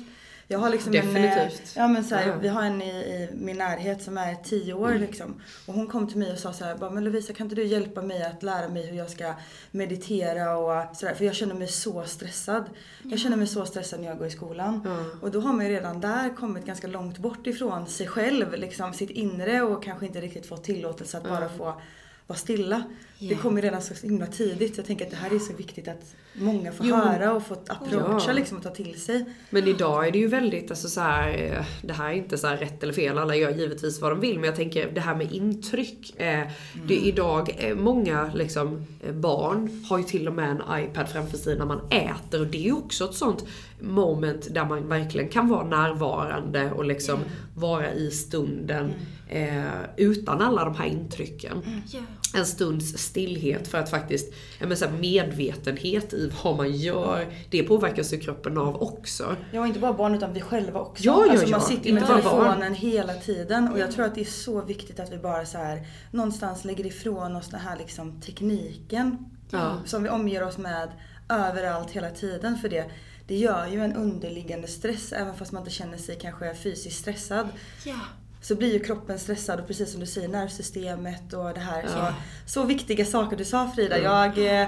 [0.47, 1.73] Jag har liksom En, eh, Definitivt.
[1.75, 2.35] ja men så här, Ja.
[2.41, 5.41] vi har en i, i min närhet som är 10 år liksom.
[5.67, 7.63] Och hon kom till mig och sa så här, bara, men Lovisa kan inte du
[7.65, 9.33] hjälpa mig att lära mig hur jag ska
[9.71, 11.13] meditera och sådär.
[11.13, 12.63] För jag känner mig så stressad.
[13.03, 14.87] Jag känner mig så stressad när jag går i skolan.
[15.21, 18.93] Och då har man ju redan där kommit ganska långt bort ifrån sig själv, liksom
[18.93, 21.81] sitt inre och kanske inte riktigt fått tillåtelse att bara få
[22.27, 22.83] vara stilla.
[23.19, 23.37] Det Ja.
[23.37, 24.77] kommer redan så himla tidigt.
[24.77, 26.95] Jag tänker att det här är så viktigt att många får Jo.
[26.95, 28.33] höra och få approacha Ja.
[28.33, 29.25] liksom och ta till sig.
[29.49, 32.47] Men idag är det ju väldigt, alltså så här, eh, det här är inte så
[32.47, 35.15] här rätt eller fel, alla gör givetvis vad de vill, men jag tänker det här
[35.15, 36.19] med intryck.
[36.21, 36.47] Eh,
[36.87, 41.09] det är idag, eh, många liksom, eh, barn har ju till och med en iPad
[41.09, 43.45] framför sig när man äter och det är ju också ett sånt
[43.79, 47.19] moment där man verkligen kan vara närvarande och liksom
[47.55, 48.93] vara i stunden
[49.33, 49.63] eh,
[49.97, 51.99] utan alla de här intrycken Ja.
[52.35, 57.33] en stunds stillhet för att faktiskt, ja, men så här medvetenhet i vad man gör,
[57.49, 59.35] det påverkas ju kroppen av också.
[59.51, 61.03] Ja, inte bara barn utan vi själva också.
[61.03, 62.73] Ja, ja, alltså man sitter ju med Inte bara telefonen barn.
[62.73, 65.87] hela tiden och jag tror att det är så viktigt att vi bara så här
[66.11, 69.17] någonstans lägger ifrån oss den här liksom tekniken
[69.49, 69.77] Ja.
[69.85, 70.89] som vi omger oss med
[71.29, 72.85] överallt hela tiden för det.
[73.27, 77.47] Det gör ju en underliggande stress även fast man inte känner sig kanske fysiskt stressad.
[77.85, 77.95] Ja.
[78.43, 81.83] Så blir ju kroppen stressad och precis som du säger nervsystemet och det här.
[81.83, 81.89] Ja.
[81.89, 82.13] Så,
[82.51, 83.97] så viktiga saker du sa Frida.
[83.99, 84.67] Jag, eh,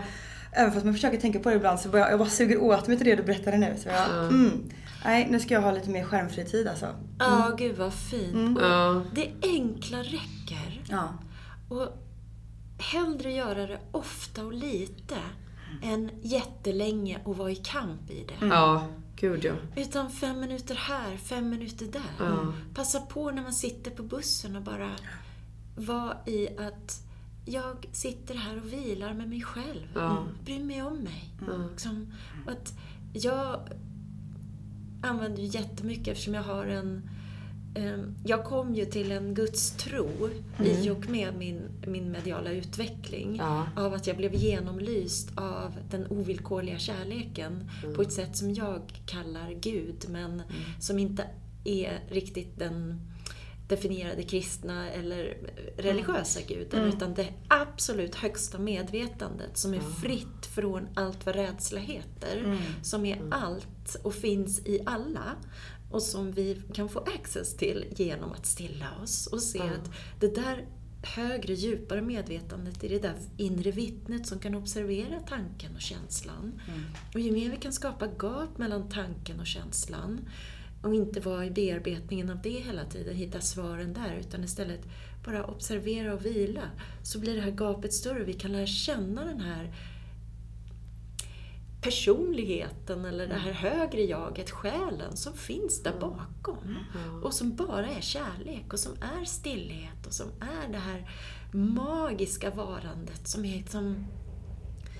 [0.51, 2.97] även fast man försöker tänka på det ibland så bara, jag bara suger åt mig
[2.97, 3.73] till det du berättade nu.
[3.77, 4.69] Så jag, mm,
[5.05, 6.87] nej, nu ska jag ha lite mer skärmfri tid alltså.
[7.19, 8.57] Ja, gud vad fint.
[8.57, 9.01] Och Ja.
[9.13, 10.81] Det enkla räcker.
[10.89, 11.13] Ja.
[11.69, 11.87] Och
[12.79, 15.15] hellre göra det ofta och lite
[15.83, 18.45] än jättelänge och vara i kamp i det.
[18.47, 19.53] Ja, gud ja.
[19.75, 22.01] Utan fem minuter här, fem minuter där.
[22.25, 22.53] Ja.
[22.73, 24.91] Passa på när man sitter på bussen och bara
[25.75, 27.01] vara i att
[27.45, 29.87] jag sitter här och vilar med mig själv.
[29.93, 30.27] Ja.
[30.45, 31.29] Bryr mig om mig.
[31.71, 32.13] Liksom,
[32.45, 32.73] och att
[33.13, 33.69] jag
[35.03, 37.09] använder ju jättemycket eftersom jag har en
[38.25, 43.35] jag kom ju till en gudstro i och med min, min mediala utveckling.
[43.35, 43.67] Ja.
[43.75, 49.51] Av att jag blev genomlyst av den ovillkorliga kärleken på ett sätt som jag kallar
[49.51, 50.41] Gud, men
[50.79, 51.27] som inte
[51.63, 53.01] är riktigt den
[53.67, 55.37] definierade kristna eller
[55.77, 62.57] religiösa guden, utan det absolut högsta medvetandet som är fritt från allt vad rädsla heter.
[62.81, 65.35] Som är allt och finns i alla
[65.91, 70.35] och som vi kan få access till genom att stilla oss och se att det
[70.35, 70.65] där
[71.05, 76.61] högre, djupare medvetandet är det där inre vittnet som kan observera tanken och känslan.
[77.13, 80.29] Och ju mer vi kan skapa gap mellan tanken och känslan
[80.81, 84.81] och inte vara i bearbetningen av det hela tiden, hitta svaren där, utan istället
[85.25, 86.71] bara observera och vila,
[87.03, 88.23] så blir det här gapet större.
[88.23, 89.73] Vi kan lära känna den här
[91.85, 96.75] personligheten eller det här högre jaget, själen, som finns där bakom.
[97.23, 101.09] Och som bara är kärlek och som är stillhet och som är det här
[101.51, 104.05] magiska varandet som är som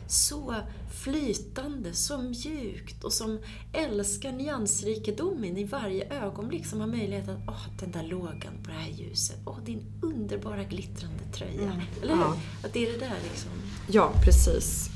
[0.08, 0.56] så
[1.04, 3.40] flytande, så mjukt och som
[3.74, 8.78] älskar nyansrikedomen i varje ögonblick som har möjlighet att, åh, den där lågan på det
[8.78, 11.82] här ljuset, åh, din underbara glittrande tröja.
[12.02, 12.22] Eller hur?
[12.22, 12.38] Ja.
[12.64, 13.52] Att det är det där liksom.
[13.88, 14.95] Ja, precis.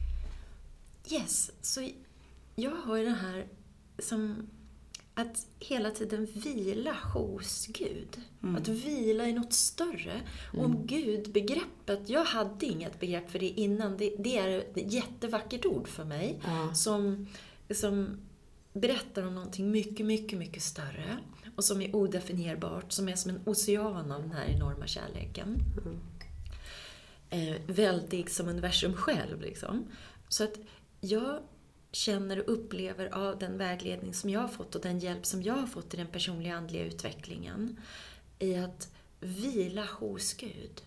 [1.12, 1.90] Yes, så
[2.56, 3.48] jag har ju det här
[4.00, 4.50] som
[5.14, 8.22] att hela tiden vila hos Gud.
[8.58, 10.22] Att vila i något större.
[10.54, 13.98] Och om Gud, begreppet, jag hade inget begrepp för det innan.
[13.98, 16.40] Det, det är ett jättevackert ord för mig.
[16.74, 17.28] Som,
[17.70, 18.20] som
[18.74, 21.18] berättar om någonting mycket, mycket, mycket större.
[21.56, 25.58] Och som är odefinierbart, som är som en ocean av den här enorma kärleken.
[27.30, 29.42] Eh, väldig som universum själv.
[29.42, 29.86] Liksom.
[30.30, 30.60] Så att
[31.00, 31.40] jag
[31.92, 35.54] känner och upplever av den vägledning som jag har fått och den hjälp som jag
[35.54, 37.80] har fått i den personliga andliga utvecklingen
[38.40, 40.82] i att vila hos Gud.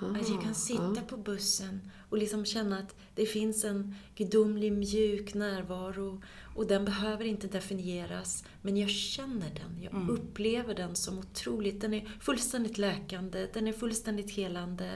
[0.00, 5.34] Att jag kan sitta på bussen och liksom känna att det finns en gudomlig mjuk
[5.34, 6.22] närvaro.
[6.56, 11.94] Och den behöver inte definieras men jag känner den, jag upplever den som otroligt, den
[11.94, 14.90] är fullständigt läkande, den är fullständigt helande,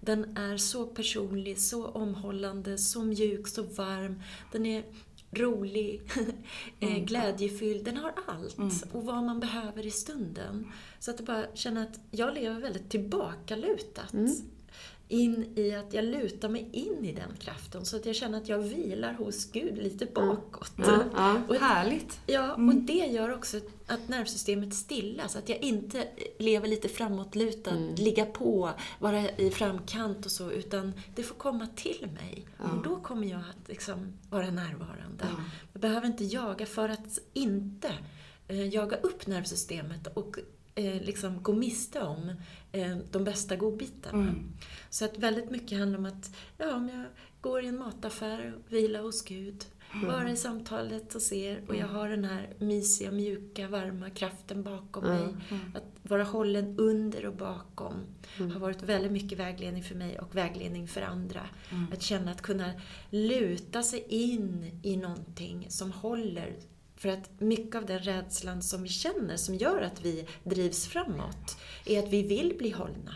[0.00, 4.22] den är så personlig, så omhållande, så mjuk, så varm,
[4.52, 4.84] den är
[5.30, 6.02] rolig,
[6.80, 10.72] eh, glädjefylld, den har allt och vad man behöver i stunden.
[10.98, 14.12] Så att jag bara känner att jag lever väldigt tillbakalutat.
[15.08, 18.48] In i att jag lutar mig in i den kraften så att jag känner att
[18.48, 20.72] jag vilar hos Gud lite bakåt.
[20.76, 21.40] Ja, ja.
[21.48, 22.20] Och- Härligt.
[22.26, 25.36] Ja, och det gör också att nervsystemet stillas.
[25.36, 31.22] Att jag inte lever lite framåtlutad, ligga på, vara i framkant och så, utan det
[31.22, 32.46] får komma till mig.
[32.58, 35.24] Och då kommer jag att liksom vara närvarande.
[35.72, 37.92] Jag behöver inte jaga för att inte
[38.48, 40.36] eh, jaga upp nervsystemet och
[40.74, 42.32] eh, liksom gå miste om
[42.72, 44.34] eh, de bästa godbitarna.
[44.90, 47.04] Så att väldigt mycket handlar om att, ja, om jag
[47.40, 49.64] går i en mataffär och vilar hos Gud,
[50.06, 55.04] vara i samtalet och ser och jag har den här mysiga, mjuka, varma kraften bakom
[55.04, 55.36] mig.
[55.74, 57.94] Att vara hållen under och bakom
[58.52, 61.40] har varit väldigt mycket vägledning för mig och vägledning för andra.
[61.92, 62.72] Att känna att kunna
[63.10, 66.56] luta sig in i någonting som håller.
[67.04, 71.56] För att mycket av den rädslan som vi känner, som gör att vi drivs framåt,
[71.86, 73.14] är att vi vill bli hållna.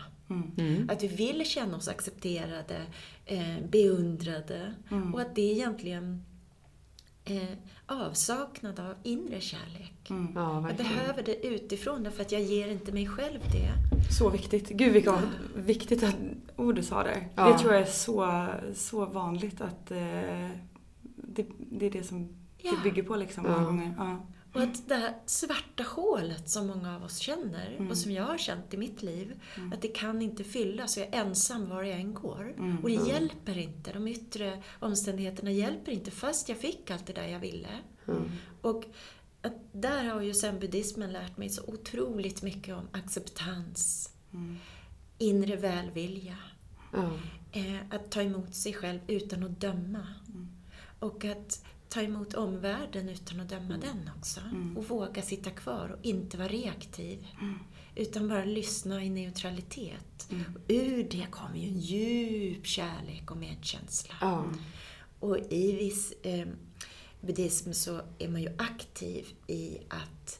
[0.89, 2.81] Att vi vill känna oss accepterade,
[3.25, 4.73] eh, beundrade
[5.13, 6.23] och att det är egentligen
[7.25, 10.11] eh, avsaknad av inre kärlek.
[10.35, 13.71] Ja, Jag behöver det utifrån därför att jag ger inte mig själv det.
[14.13, 14.69] Så viktigt.
[14.69, 15.13] Gud vilket
[15.55, 16.15] viktigt att
[16.55, 17.27] ord du sa där.
[17.35, 17.47] Ja.
[17.47, 20.49] Det tror jag är så, så vanligt att eh,
[21.15, 22.71] det, det är det som Ja.
[22.71, 23.63] det bygger på liksom många Ja.
[23.63, 23.95] gånger.
[23.97, 24.25] Ja.
[24.53, 28.37] Och att det här svarta hålet som många av oss känner och som jag har
[28.37, 29.41] känt i mitt liv,
[29.73, 32.55] att det kan inte fyllas och jag är ensam var jag än går.
[32.83, 37.27] Och det hjälper inte, de yttre omständigheterna hjälper inte fast jag fick allt det där
[37.27, 37.67] jag ville.
[38.61, 38.85] Och
[39.41, 44.13] att där har ju sen buddhismen lärt mig så otroligt mycket om acceptans,
[45.17, 46.35] inre välvilja,
[46.93, 47.09] Ja.
[47.51, 50.07] eh, att ta emot sig själv utan att döma.
[50.99, 54.41] Och att ta emot omvärlden utan att döma den också.
[54.77, 57.27] Och våga sitta kvar och inte vara reaktiv.
[57.95, 60.29] Utan bara lyssna i neutralitet.
[60.55, 64.15] Och ur det kommer ju en djup kärlek och medkänsla.
[65.19, 66.47] Och i viss eh,
[67.21, 70.38] buddhism så är man ju aktiv i att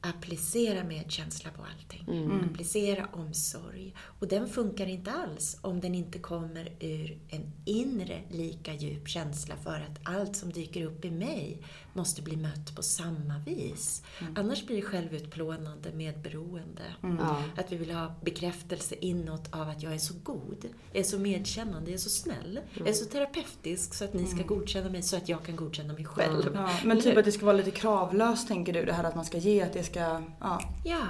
[0.00, 2.40] applicera medkänsla på allting.
[2.50, 3.94] Applicera omsorg.
[4.20, 9.56] Och den funkar inte alls om den inte kommer ur en inre lika djup känsla
[9.56, 14.02] för att allt som dyker upp i mig måste bli mött på samma vis.
[14.36, 16.82] Annars blir det självutplånande, medberoende.
[17.02, 17.42] Ja.
[17.56, 21.18] Att vi vill ha bekräftelse inåt av att jag är så god, jag är så
[21.18, 25.02] medkännande, jag är så snäll, jag är så terapeutisk så att ni ska godkänna mig
[25.02, 26.50] så att jag kan godkänna mig själv.
[26.54, 28.84] Ja, men typ att det ska vara lite kravlöst tänker du?
[28.84, 30.22] Det här att man ska ge, att det ska...
[30.40, 30.60] Ja.
[30.84, 31.06] Ja,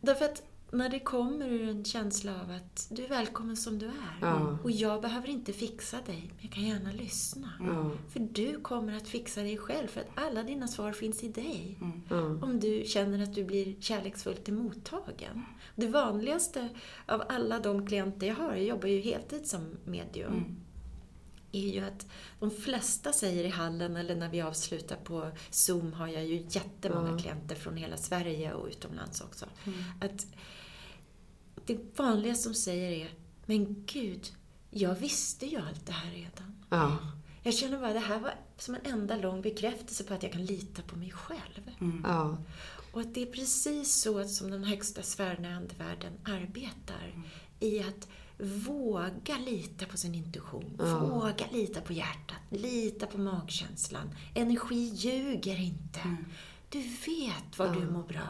[0.00, 3.86] därför att när det kommer ur en känsla av att du är välkommen som du
[3.86, 4.18] är.
[4.20, 4.58] Ja.
[4.62, 7.48] Och jag behöver inte fixa dig, men jag kan gärna lyssna.
[8.08, 11.78] För du kommer att fixa dig själv, för att alla dina svar finns i dig.
[12.42, 15.44] Om du känner att du blir kärleksfullt emottagen.
[15.74, 16.68] Det vanligaste
[17.06, 20.60] av alla de klienter jag har, jag jobbar ju heltid som medium,
[21.52, 22.06] är ju att
[22.40, 27.18] de flesta säger i hallen eller när vi avslutar på Zoom har jag ju jättemånga
[27.18, 29.46] klienter från hela Sverige och utomlands också.
[30.00, 30.26] Att
[31.66, 33.10] det vanligaste som säger är
[33.46, 34.32] Men gud,
[34.70, 36.64] jag visste ju allt det här redan.
[36.68, 36.98] Ja.
[37.42, 40.44] Jag känner bara det här var som en enda lång bekräftelse på att jag kan
[40.44, 41.70] lita på mig själv.
[42.04, 42.38] Ja.
[42.92, 47.24] Och att det är precis så som den högsta sfären i andevärlden arbetar.
[47.60, 48.08] I att
[48.38, 50.76] våga lita på sin intuition.
[50.78, 52.36] Våga lita på hjärtat.
[52.50, 54.10] Lita på magkänslan.
[54.34, 56.16] Energi ljuger inte.
[56.68, 58.28] Du vet var du mår bra.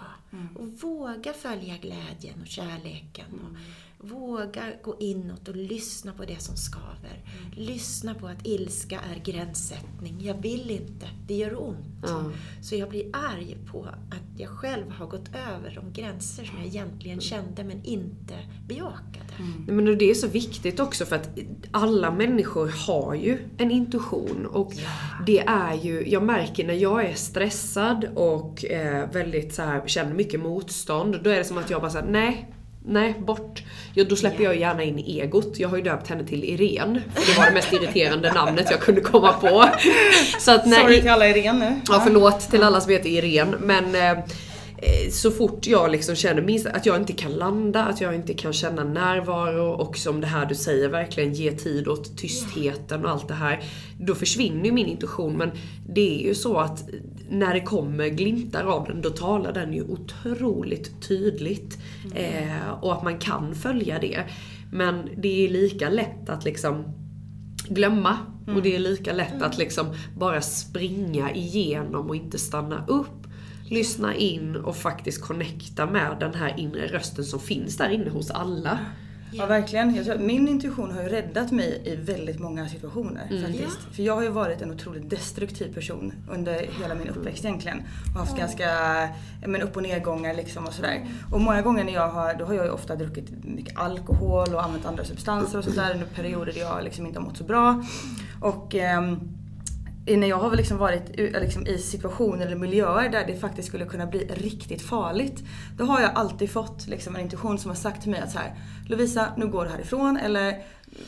[0.55, 3.41] Och våga följa glädjen och kärleken.
[3.41, 3.57] Och
[4.01, 7.25] våga gå inåt och lyssna på det som skaver.
[7.53, 10.17] Lyssna på att ilska är gränssättning.
[10.21, 11.09] Jag vill inte.
[11.27, 12.07] Det gör ont.
[12.63, 16.67] Så jag blir arg på att jag själv har gått över de gränser som jag
[16.67, 18.35] egentligen kände men inte
[18.69, 19.27] bejakade.
[19.39, 21.39] Nej, Men det är så viktigt också för att
[21.71, 24.73] alla människor har ju en intuition och
[25.27, 30.15] det är ju, jag märker när jag är stressad och eh, väldigt så här, känner
[30.15, 32.55] mycket motstånd, då är det som att jag bara säger nej,
[32.89, 33.63] nej bort.
[33.95, 35.59] Ja, då släpper jag gärna in egot.
[35.59, 38.81] Jag har ju döpt henne till Irene, för det var det mest irriterande namnet jag
[38.81, 39.65] kunde komma på.
[40.39, 41.81] Så att när, Sorry till alla Irene nu.
[41.89, 43.57] Ja, förlåt till alla som heter Irene.
[43.61, 44.19] Men eh,
[45.11, 48.53] så fort jag liksom känner minst att jag inte kan landa, att jag inte kan
[48.53, 53.29] känna närvaro och som det här du säger, verkligen ge tid åt tystheten och allt
[53.29, 53.61] det här.
[54.01, 55.37] Då försvinner ju min intuition.
[55.37, 55.51] Men
[55.89, 56.85] det är ju så att
[57.29, 61.79] när det kommer glimtar av den, då talar den ju otroligt tydligt.
[62.15, 64.25] Eh, och att man kan följa det.
[64.73, 66.85] Men det är lika lätt att liksom
[67.69, 68.19] glömma.
[68.47, 69.87] Och det är lika lätt att liksom
[70.17, 73.27] bara springa igenom och inte stanna upp.
[73.71, 78.31] Lyssna in och faktiskt connecta med den här inre rösten som finns där inne hos
[78.31, 78.79] alla.
[79.31, 79.95] Ja verkligen.
[79.95, 83.79] Jag min intuition har ju räddat mig i väldigt många situationer faktiskt.
[83.93, 87.83] För jag har ju varit en otroligt destruktiv person under hela min uppväxt egentligen.
[88.15, 88.65] Och haft ganska
[89.43, 91.07] ja, men upp och nedgångar liksom och sådär.
[91.33, 94.65] Och många gånger när jag har, då har jag ju ofta druckit mycket alkohol och
[94.65, 97.45] använt andra substanser och sånt där under perioder där jag liksom inte har mått så
[97.45, 97.85] bra.
[98.41, 99.38] Och ehm,
[100.17, 104.07] när jag har liksom varit liksom i situationer eller miljöer där det faktiskt skulle kunna
[104.07, 105.43] bli riktigt farligt.
[105.77, 108.39] Då har jag alltid fått liksom en intuition som har sagt till mig att så
[108.39, 108.55] här,
[108.89, 110.17] Lovisa, nu går du härifrån.
[110.17, 110.63] Eller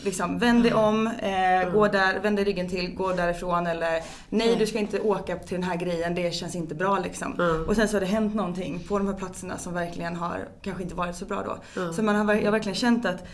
[0.05, 4.57] liksom, vänd dig om, eh, gå där, vänd dig ryggen till, gå därifrån eller nej
[4.57, 7.63] du ska inte åka till den här grejen, det känns inte bra liksom.
[7.69, 10.83] Och sen så har det hänt någonting på de här platserna som verkligen har kanske
[10.83, 11.83] inte varit så bra då.
[11.93, 13.25] Så man har, jag har verkligen känt att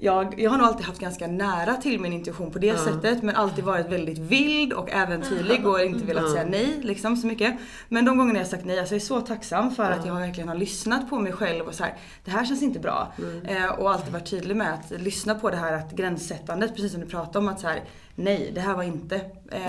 [0.00, 3.36] jag, jag har nog alltid haft ganska nära till min intuition på det sättet men
[3.36, 7.56] alltid varit väldigt vild och äventyrlig och inte velat säga nej liksom så mycket.
[7.88, 10.48] Men de gångerna jag sagt nej, alltså jag är så tacksam för att jag verkligen
[10.48, 11.94] har lyssnat på mig själv och så här,
[12.24, 13.12] det här känns inte bra.
[13.44, 17.00] Eh, och alltid varit tydlig med att lyssna på det här att gränssättandet, precis som
[17.00, 17.82] du pratade om att så här,
[18.18, 19.16] nej det här var inte.
[19.52, 19.60] Eh,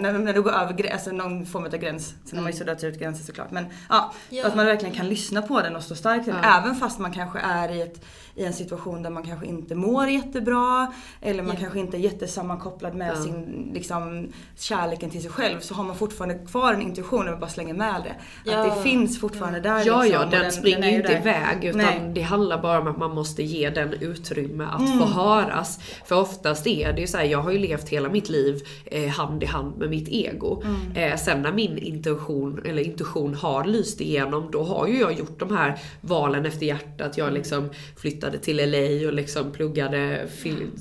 [0.00, 2.84] när, när du går över alltså någon form av gräns, sen har man ju suddat
[2.84, 3.50] ut gränser såklart.
[3.50, 4.46] Men ja, Ja.
[4.46, 6.44] att man verkligen kan lyssna på den och stå stark till den.
[6.44, 8.04] Även fast man kanske är i, ett,
[8.34, 10.92] i en situation där man kanske inte mår jättebra.
[11.20, 11.60] Eller man Ja.
[11.60, 14.26] kanske inte är jättesammankopplad med sin liksom,
[14.58, 15.60] kärleken till sig själv.
[15.60, 18.14] Så har man fortfarande kvar en intuition och bara slänger med det.
[18.50, 18.58] Ja.
[18.58, 19.82] Att det finns fortfarande där.
[19.86, 21.20] Ja, liksom, ja, och den, springer ju inte där.
[21.20, 22.10] iväg utan Nej.
[22.14, 24.98] det handlar bara om att man måste ge den utrymme att Mm.
[24.98, 25.78] få höras.
[26.04, 29.08] För oftast är det ju så här, jag har ju levt hela mitt liv eh,
[29.08, 30.62] hand i hand med mitt ego.
[30.62, 31.12] Mm.
[31.12, 35.38] Eh, sen när min intuition, eller intuition har lyst igenom, då har ju jag gjort
[35.38, 37.18] de här valen efter hjärtat.
[37.18, 40.28] Jag liksom flyttade till LA och liksom pluggade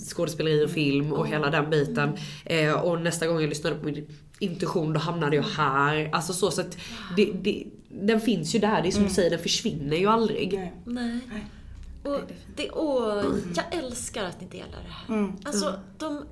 [0.09, 2.17] skådespeleri och film och hela den biten.
[2.45, 4.07] Eh, och nästa gång jag lyssnade på min
[4.39, 6.09] intuition då hamnade jag här.
[6.11, 6.77] Alltså så, så att
[7.15, 10.53] det, det, den finns ju där, det är som du säger, den försvinner ju aldrig.
[10.85, 11.19] Nej.
[11.31, 11.45] Nej.
[12.03, 12.21] Och
[12.55, 13.23] det, åh,
[13.55, 15.33] jag älskar att ni delar det här.
[15.43, 16.23] Alltså, de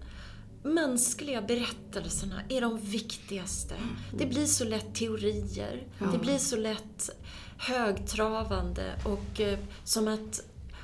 [0.64, 3.76] mänskliga berättelserna är de viktigaste.
[4.18, 5.88] Det blir så lätt teorier.
[6.12, 7.10] Det blir så lätt
[7.58, 10.42] högtravande och eh, som att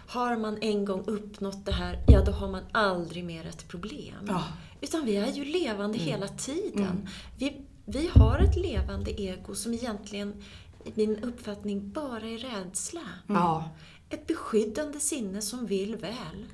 [0.07, 4.25] har man en gång uppnått det här, ja då har man aldrig mer ett problem.
[4.27, 4.43] Ja.
[4.82, 7.09] Utan vi är ju levande hela tiden.
[7.38, 10.43] Vi, vi har ett levande ego som egentligen,
[10.86, 13.01] i min uppfattning, bara är rädsla.
[13.27, 13.69] Ja.
[14.09, 16.45] Ett beskyddande sinne som vill väl.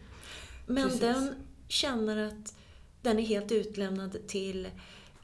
[0.66, 1.36] Men den
[1.68, 2.56] känner att
[3.06, 4.68] den är helt utlämnad till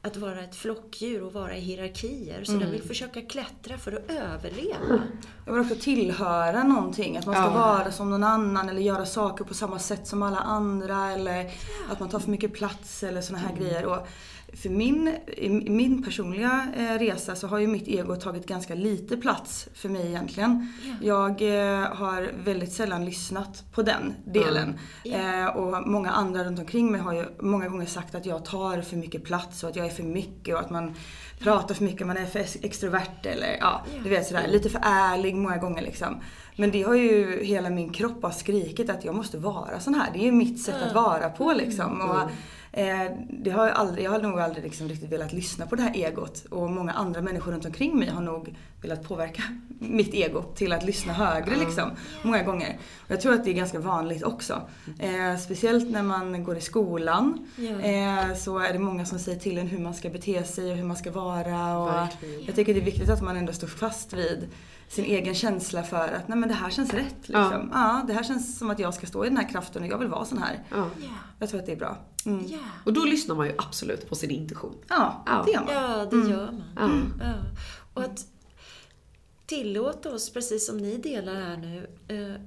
[0.02, 2.44] att vara ett flockdjur och vara i hierarkier.
[2.44, 5.02] Så den vill försöka klättra för att överleva.
[5.46, 7.16] Jag vill också tillhöra någonting.
[7.16, 10.38] Att man ska vara som någon annan eller göra saker på samma sätt som alla
[10.38, 11.10] andra.
[11.10, 11.50] Eller
[11.90, 13.86] att man tar för mycket plats eller såna här grejer.
[13.86, 14.08] Och
[14.62, 19.16] för min, i min personliga eh, resa så har ju mitt ego tagit ganska lite
[19.16, 20.72] plats för mig egentligen.
[21.02, 24.78] Jag eh, har väldigt sällan lyssnat på den delen.
[25.04, 28.82] Eh, och många andra runt omkring mig har ju många gånger sagt att jag tar
[28.82, 30.94] för mycket plats och att jag är för mycket och att man
[31.38, 34.48] pratar för mycket, man är för ex- extrovert eller ja, du vet sådär.
[34.48, 36.20] Lite för ärlig många gånger liksom.
[36.56, 40.10] Men det har ju hela min kropp bara skrikit att jag måste vara sån här.
[40.12, 42.00] Det är ju mitt sätt att vara på liksom.
[42.00, 42.26] Och, eh,
[43.28, 45.94] det har jag, aldrig, jag har nog aldrig liksom riktigt velat lyssna på det här
[45.94, 46.44] egot.
[46.50, 49.42] Och många andra människor runt omkring mig har nog velat påverka
[49.78, 51.90] mitt ego till att lyssna högre liksom.
[52.22, 52.78] Många gånger.
[53.04, 54.62] Och jag tror att det är ganska vanligt också.
[54.98, 57.46] Eh, speciellt när man går i skolan.
[57.56, 57.80] Ja.
[57.80, 60.76] Eh, så är det många som säger till en hur man ska bete sig och
[60.76, 61.78] hur man ska vara.
[61.78, 62.08] Och
[62.46, 64.48] jag tycker det är viktigt att man ändå står fast vid
[64.88, 67.28] sin egen känsla för att nej men det här känns rätt.
[67.28, 67.70] Liksom.
[67.72, 68.04] Ja.
[68.06, 70.08] det här känns som att jag ska stå i den här kraften och jag vill
[70.08, 70.62] vara sån här.
[70.70, 70.76] Ja.
[70.76, 71.08] Ja.
[71.38, 71.96] Jag tror att det är bra.
[72.26, 72.46] Mm.
[72.48, 72.58] Ja.
[72.84, 74.74] Och då lyssnar man ju absolut på sin intuition.
[74.88, 75.42] Ja, Ja.
[75.46, 75.74] det gör man.
[75.74, 77.12] Ja, det gör man.
[77.20, 77.26] Ja.
[77.26, 77.34] Ja.
[77.94, 78.26] Och att
[79.46, 82.40] tillåta oss, precis som ni delar här nu, eh,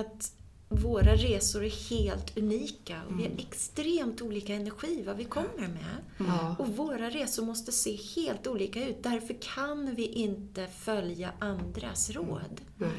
[0.00, 0.32] att
[0.68, 5.96] våra resor är helt unika och vi har extremt olika energi vad vi kommer med.
[6.28, 6.56] Ja.
[6.58, 9.02] Och våra resor måste se helt olika ut.
[9.02, 12.60] Därför kan vi inte följa andras råd.
[12.76, 12.90] Nej.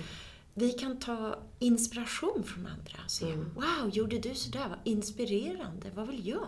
[0.60, 4.70] Vi kan ta inspiration från andra och se, wow, gjorde du sådär?
[4.70, 6.48] Vad inspirerande, vad vill jag?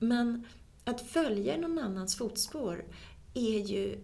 [0.00, 0.44] Men
[0.84, 2.84] att följa någon annans fotspår
[3.34, 3.98] är ju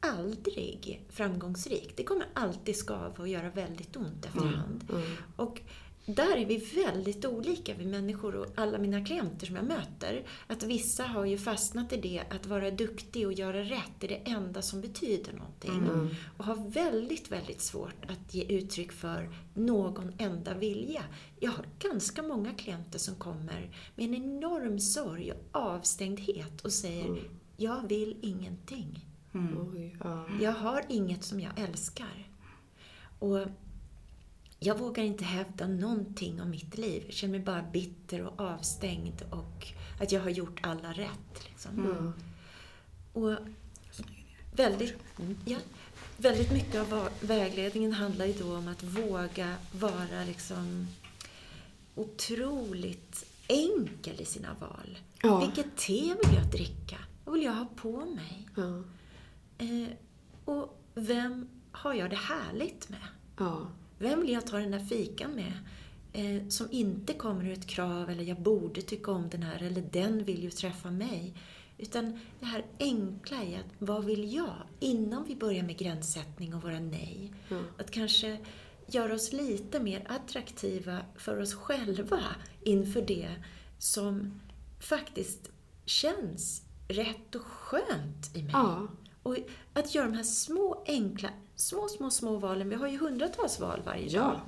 [0.00, 1.96] aldrig framgångsrikt.
[1.96, 4.92] Det kommer alltid skava och göra väldigt ont efterhand.
[5.36, 5.60] Och
[6.14, 10.26] där är vi väldigt olika, vi människor och alla mina klienter som jag möter.
[10.46, 14.30] Att vissa har ju fastnat i det, att vara duktig och göra rätt är det
[14.30, 15.82] enda som betyder någonting.
[16.36, 21.02] Och har väldigt, väldigt svårt att ge uttryck för någon enda vilja.
[21.40, 27.22] Jag har ganska många klienter som kommer med en enorm sorg och avstängdhet och säger
[27.56, 29.06] Jag vill ingenting.
[30.00, 30.26] Ja.
[30.40, 32.28] Jag har inget som jag älskar.
[33.18, 33.46] Och
[34.62, 37.02] jag vågar inte hävda någonting om mitt liv.
[37.06, 39.66] Jag känner mig bara bitter och avstängd och
[40.00, 41.44] att jag har gjort alla rätt.
[41.48, 42.14] Liksom.
[43.12, 43.36] Och
[44.56, 44.94] väldigt,
[45.44, 45.58] ja,
[46.16, 50.86] väldigt mycket av vägledningen handlar ju då om att våga vara liksom
[51.94, 54.98] otroligt enkel i sina val.
[55.22, 55.40] Ja.
[55.40, 56.96] Vilket te vill jag dricka?
[57.24, 58.48] Vad vill jag ha på mig?
[58.56, 58.82] Ja.
[59.58, 59.88] Eh,
[60.44, 63.06] och vem har jag det härligt med?
[63.38, 63.66] Ja.
[64.00, 65.52] Vem vill jag ta den där fikan med?
[66.12, 69.82] eh, som inte kommer ur ett krav eller jag borde tycka om den här eller
[69.92, 71.34] den vill ju träffa mig.
[71.78, 74.54] Utan det här enkla i att vad vill jag?
[74.80, 77.32] Innan vi börjar med gränssättning och våra nej.
[77.50, 77.64] Mm.
[77.78, 78.38] Att kanske
[78.86, 82.20] göra oss lite mer attraktiva för oss själva
[82.62, 83.34] inför det
[83.78, 84.40] som
[84.80, 85.50] faktiskt
[85.84, 88.52] känns rätt och skönt i mig.
[88.52, 88.88] Ja.
[89.22, 89.36] Och
[89.72, 92.68] att göra de här små, enkla, små, små, små valen.
[92.68, 94.20] Vi har ju hundratals val varje Ja.
[94.22, 94.40] dag.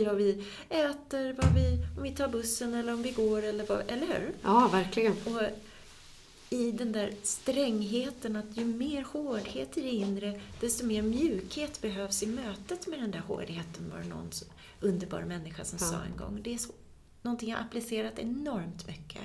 [0.00, 3.66] I vad vi äter, vad vi, om vi tar bussen eller om vi går, eller,
[3.66, 4.32] vad, eller hur?
[4.42, 5.12] Ja, verkligen.
[5.12, 5.42] Och
[6.50, 12.22] i den där strängheten att ju mer hårdhet i det inre, desto mer mjukhet behövs
[12.22, 14.30] i mötet med den där hårdheten, var det någon
[14.80, 15.86] underbar människa som Ja.
[15.86, 16.40] sa en gång.
[16.42, 16.72] Det är så,
[17.22, 19.22] någonting jag har applicerat enormt mycket.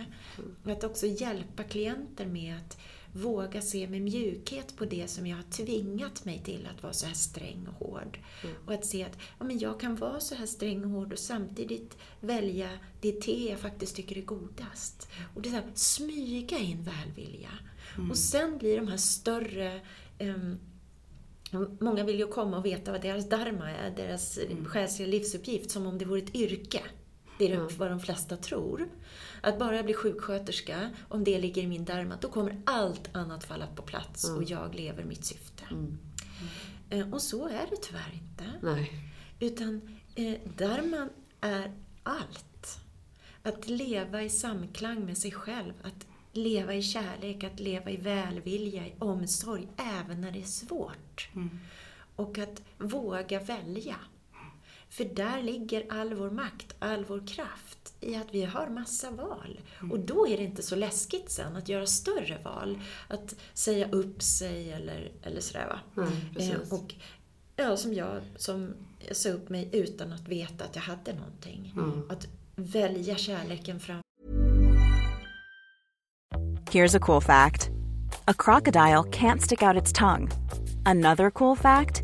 [0.66, 2.78] Och att också hjälpa klienter med att
[3.16, 7.06] våga se med mjukhet på det som jag har tvingat mig till att vara så
[7.06, 8.20] här sträng och hård.
[8.66, 11.20] Och att se att ja, men jag kan vara så här sträng och hård och
[11.20, 12.70] samtidigt välja
[13.02, 15.08] det te jag faktiskt tycker är godast.
[15.36, 17.52] Och det är så här, smyga in välvilja.
[18.10, 19.82] Och sen blir de här större
[20.18, 20.60] ehm,
[21.80, 24.66] Många vill ju komma och veta vad deras dharma är, deras mm.
[24.66, 26.82] själsliga livsuppgift, som om det vore ett yrke.
[27.40, 28.88] Det är vad de flesta tror.
[29.46, 33.68] Att bara bli sjuksköterska, om det ligger i min dharma, då kommer allt annat falla
[33.68, 35.64] på plats och jag lever mitt syfte.
[36.90, 38.44] Eh, Och så är det tyvärr inte.
[38.62, 38.92] Nej.
[39.40, 41.10] Utan eh, dharman
[41.42, 41.72] är
[42.04, 42.80] allt.
[43.44, 48.88] Att leva i samklang med sig själv, att leva i kärlek, att leva i välvilja,
[48.88, 51.30] i omsorg, även när det är svårt.
[52.16, 53.96] Och att våga välja.
[54.98, 59.60] För där ligger all vår makt, all vår kraft i att vi har massa val.
[59.92, 62.80] Och då är det inte så läskigt sen att göra större val.
[63.08, 66.06] Att säga upp sig eller, eller sådär va.
[66.34, 66.72] Precis.
[66.72, 66.96] Eh, och
[67.56, 68.74] ja, som jag, som
[69.08, 71.74] jag sa upp mig utan att veta att jag hade någonting.
[72.10, 74.02] Att välja kärleken fram
[76.72, 77.70] Here's a cool fact
[78.28, 80.30] a crocodile can't stick out its tongue.
[80.86, 82.04] Another cool fact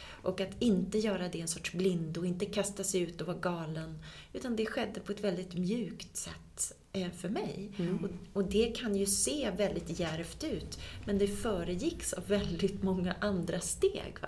[0.23, 3.99] Och att inte göra det en sorts blindo, inte kasta sig ut och vara galen.
[4.33, 6.73] Utan det skedde på ett väldigt mjukt sätt.
[6.93, 7.71] eh, för mig.
[8.03, 8.09] Och,
[8.41, 13.59] och det kan ju se väldigt djärvt ut, men det föregicks av väldigt många andra
[13.59, 14.13] steg.
[14.21, 14.27] Va?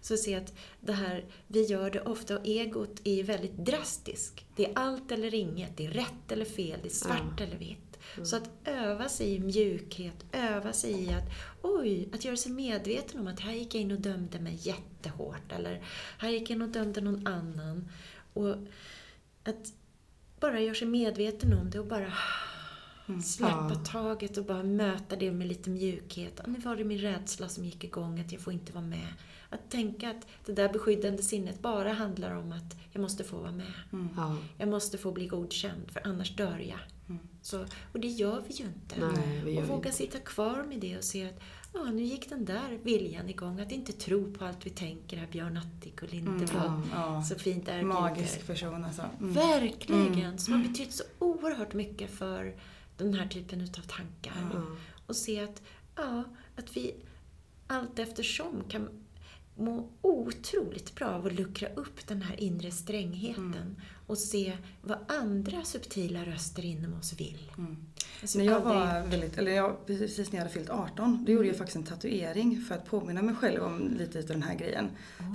[0.00, 4.44] Så se att det här, vi gör det ofta och egot är väldigt drastiskt.
[4.56, 7.78] Det är allt eller inget, det är rätt eller fel, det är svart eller vitt.
[8.24, 11.30] Så att öva sig i mjukhet, öva sig i att,
[11.62, 15.52] oj, att göra sig medveten om att här gick jag in och dömde mig jättehårt,
[15.52, 15.82] eller
[16.18, 17.88] här gick jag in och dömde någon annan.
[18.32, 18.56] Och
[19.44, 19.72] att
[20.40, 22.12] bara göra sig medveten om det och bara
[23.24, 26.40] släppa taget och bara möta det med lite mjukhet.
[26.46, 29.08] Nu var det min rädsla som gick igång, att jag får inte vara med.
[29.52, 33.52] Att tänka att det där beskyddande sinnet bara handlar om att jag måste få vara
[33.52, 33.72] med.
[34.16, 34.36] Ja.
[34.58, 36.78] Jag måste få bli godkänd, för annars dör jag.
[37.42, 39.00] Så, och det gör vi ju inte.
[39.00, 41.40] Nej, vi gör och våga sitta kvar med det och se att
[41.72, 43.60] ja, nu gick den där viljan igång.
[43.60, 45.16] Att inte tro på allt vi tänker.
[45.16, 46.66] Här Björn Attic och Lindeblad.
[46.66, 47.22] Mm, ja.
[47.22, 48.00] Så fint erbjuder.
[48.00, 49.02] Magisk person alltså.
[49.20, 49.32] Mm.
[49.32, 50.38] Verkligen!
[50.38, 52.56] Som har betytt så oerhört mycket för
[52.96, 54.62] den här typen utav tankar.
[55.06, 55.62] Och se att,
[55.96, 56.24] ja,
[56.56, 56.94] att vi
[57.66, 59.01] allt eftersom kan
[59.56, 63.76] må otroligt bra av att luckra upp den här inre strängheten
[64.06, 67.52] och se vad andra subtila röster inom oss vill.
[68.20, 71.48] Alltså, När jag var väldigt, eller jag, precis när jag hade fyllt 18, då gjorde
[71.48, 74.90] jag faktiskt en tatuering för att påminna mig själv om lite av den här grejen.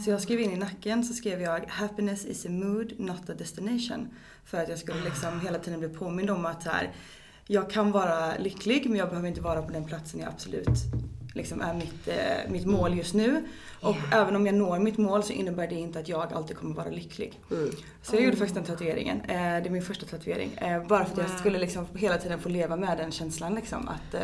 [0.05, 3.33] Så jag skrev in i nacken så skrev jag “Happiness is a mood, not a
[3.37, 4.07] destination”.
[4.45, 6.91] För att jag skulle liksom hela tiden bli påmind om att så här,
[7.47, 10.67] jag kan vara lycklig men jag behöver inte vara på den platsen jag absolut
[11.37, 13.43] liksom är mitt, eh, mitt mål just nu.
[13.81, 16.75] Och även om jag når mitt mål så innebär det inte att jag alltid kommer
[16.75, 17.39] vara lycklig.
[18.01, 19.21] Så jag gjorde faktiskt den tatueringen.
[19.21, 20.53] Eh, det är min första tatuering.
[20.57, 23.87] Eh, bara för att jag skulle liksom hela tiden få leva med den känslan liksom.
[23.87, 24.21] Att eh,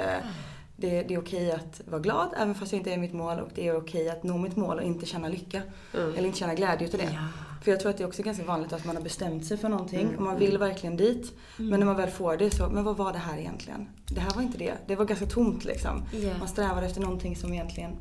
[0.75, 3.49] det, det är okej att vara glad även fast jag inte är mitt mål och
[3.55, 5.61] det är okej att nå mitt mål och inte känna lycka.
[5.93, 7.17] Eller inte känna glädje utav det.
[7.63, 9.69] För jag tror att det är också ganska vanligt att man har bestämt sig för
[9.69, 11.33] någonting och man vill verkligen dit.
[11.57, 13.87] Men när man väl får det så, men vad var det här egentligen?
[14.05, 14.73] Det här var inte det.
[14.87, 16.03] Det var ganska tomt liksom.
[16.11, 16.29] Ja.
[16.39, 17.91] Man strävar efter någonting som egentligen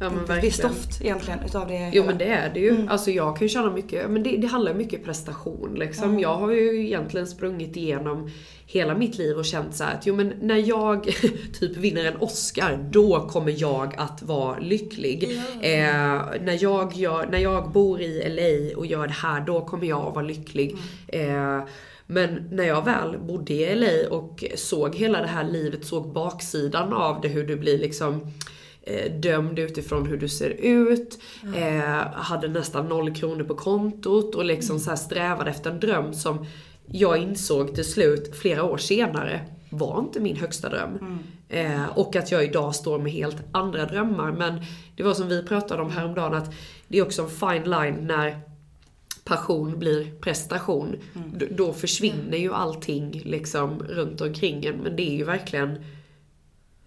[0.00, 2.06] Ja, stoft egentligen utav det Jo hela.
[2.06, 2.70] men det är det ju.
[2.70, 2.88] Mm.
[2.88, 6.20] Alltså jag kan ju känna mycket, men det, det handlar mycket prestation liksom.
[6.20, 8.30] Jag har ju egentligen sprungit igenom
[8.66, 11.04] hela mitt liv och känt så att jo men när jag
[11.60, 15.40] typ vinner en Oscar, då kommer jag att vara lycklig.
[15.60, 15.80] Eh,
[16.40, 20.06] när, jag gör, när jag bor i LA och gör det här, då kommer jag
[20.06, 20.76] att vara lycklig.
[21.08, 21.60] Eh,
[22.06, 26.92] men när jag väl bodde i LA och såg hela det här livet, såg baksidan
[26.92, 28.32] av det, hur du blir liksom
[28.86, 31.18] eh, dömd utifrån hur du ser ut,
[31.56, 31.80] eh,
[32.12, 36.46] hade nästan noll kronor på kontot och liksom så här strävade efter en dröm som
[36.86, 41.18] jag insåg till slut flera år senare var inte min högsta dröm.
[41.48, 44.32] Eh, och att jag idag står med helt andra drömmar.
[44.32, 44.60] Men
[44.96, 46.54] det var som vi pratade om häromdagen att
[46.88, 48.38] det är också en fine line när
[49.24, 50.96] passion blir prestation.
[51.34, 54.76] D- Då försvinner ju allting liksom runt omkring en.
[54.76, 55.84] Men det är ju verkligen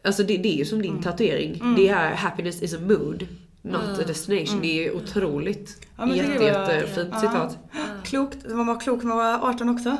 [0.02, 1.76] Alltså det, det är ju som din tatuering.
[1.76, 3.28] Det är happiness is a mood,
[3.62, 4.62] not a destination.
[4.62, 5.88] Det är otroligt.
[5.98, 7.20] Ja, men det Jätte, var- jättefint ja.
[7.20, 7.58] citat.
[8.04, 8.38] Klokt.
[8.50, 9.98] Man var klok när man var 18 också.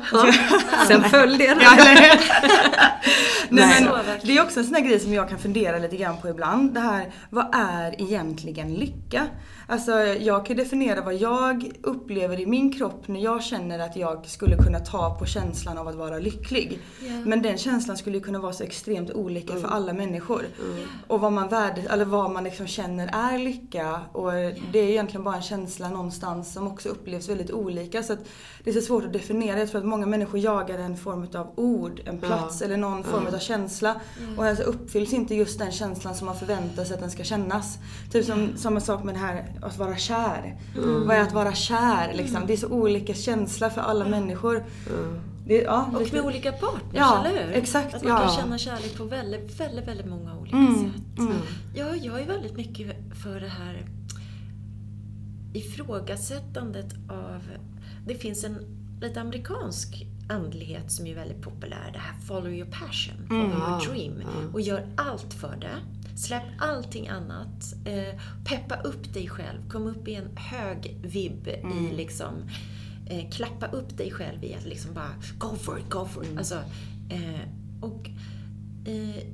[0.88, 1.44] Sen föll det.
[1.44, 1.70] Ja?
[3.48, 5.96] Nej, Så men det är också en sån här grej som jag kan fundera lite
[5.96, 6.74] grann på ibland.
[6.74, 9.26] Det här, vad är egentligen lycka?
[9.66, 14.26] Alltså jag kan definiera vad jag upplever i min kropp när jag känner att jag
[14.26, 16.78] skulle kunna ta på känslan av att vara lycklig.
[17.24, 20.42] Men den känslan skulle ju kunna vara så extremt olika för alla människor.
[21.06, 23.49] Och vad man, värde, eller vad man liksom känner är lycka.
[24.12, 24.32] Och
[24.72, 28.02] det är egentligen bara en känsla någonstans som också upplevs väldigt olika.
[28.02, 28.18] Så att
[28.64, 29.58] det är så svårt att definiera.
[29.58, 33.26] Jag tror att många människor jagar en form av ord, en plats eller någon form
[33.26, 34.00] av känsla.
[34.36, 37.78] Och alltså uppfylls inte just den känslan som man förväntar sig att den ska kännas.
[38.12, 40.58] Typ som samma sak med det här att vara kär.
[41.06, 42.46] Vad är att vara kär liksom?
[42.46, 44.64] Det är så olika känsla för alla människor.
[45.50, 47.52] Det, ja, Och lite- med olika partners, Ja, eller hur?
[47.54, 48.36] exakt, Att man kan ja.
[48.36, 51.02] känna kärlek på väldigt, väldigt, väldigt många olika Mm, sätt.
[51.74, 53.84] Ja, jag är väldigt mycket för det här
[55.54, 57.42] ifrågasättandet av...
[58.06, 58.58] Det finns en
[59.00, 61.90] lite amerikansk andlighet som är väldigt populär.
[61.92, 64.22] Det här follow your passion, follow your dream.
[64.52, 65.76] Och gör allt för det.
[66.16, 67.74] Släpp allting annat.
[67.84, 69.68] Eh, peppa upp dig själv.
[69.70, 72.32] Kom upp i en hög vibb i liksom...
[73.10, 76.38] Eh, klappa upp dig själv i att liksom bara go for it, go for it.
[76.38, 76.54] Alltså,
[77.08, 77.40] eh,
[77.80, 78.10] och
[78.84, 79.24] eh,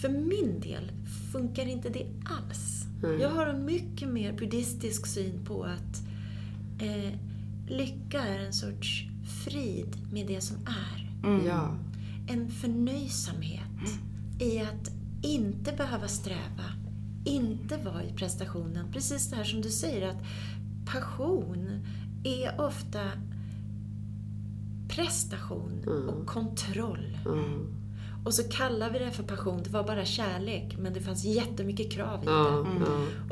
[0.00, 0.92] för min del
[1.32, 2.84] funkar inte det alls.
[3.20, 6.02] Jag har en mycket mer buddhistisk syn på att
[6.82, 7.12] eh,
[7.68, 9.04] lycka är en sorts
[9.44, 11.12] frid med det som är.
[11.46, 11.78] Ja.
[12.28, 14.00] En förnöjsamhet
[14.40, 14.90] i att
[15.22, 16.64] inte behöva sträva,
[17.24, 18.92] inte vara i prestationen.
[18.92, 20.22] Precis det här som du säger att
[20.92, 21.77] passion
[22.24, 23.00] är ofta
[24.88, 27.18] prestation och kontroll.
[28.24, 29.60] Och så kallar vi det för passion.
[29.64, 32.34] Det var bara kärlek, men det fanns jättemycket krav i det.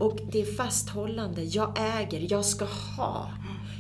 [0.02, 1.42] Och det är fasthållande.
[1.44, 2.64] Jag äger, jag ska
[2.96, 3.28] ha.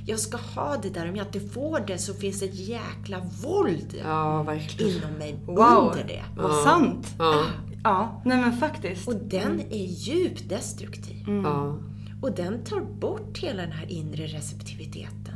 [0.06, 1.08] Jag ska ha det där.
[1.10, 5.56] Om jag inte får det så finns det ett jäkla våld Ja, inom mig Wow.
[5.90, 6.22] under det.
[6.36, 7.14] Vad sant!
[7.18, 7.44] Ja.
[7.84, 9.08] Ja, nej men faktiskt.
[9.08, 11.24] Och den är djupt destruktiv.
[11.44, 11.78] Ja.
[12.22, 15.34] Och den tar bort hela den här inre receptiviteten.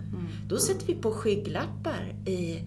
[0.48, 2.58] Då sätter vi på skygglappar i,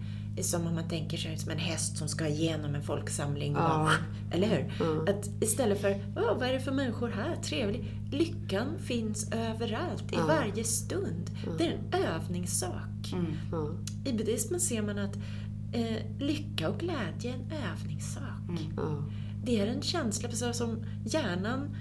[0.42, 3.52] som om man tänker sig som en häst som ska igenom en folksamling.
[3.54, 3.90] Bara,
[4.30, 4.72] eller hur?
[5.10, 7.36] Att istället för, "Åh, vad är det för människor här?
[7.36, 7.84] Trevligt.
[8.12, 11.30] Lyckan finns överallt, i varje stund.
[11.58, 13.14] Det är en övningssak.
[14.04, 15.16] I buddhismen ser man att
[15.72, 18.60] eh, lycka och glädje är en övningssak.
[19.44, 21.76] Det är en känsla, precis som hjärnan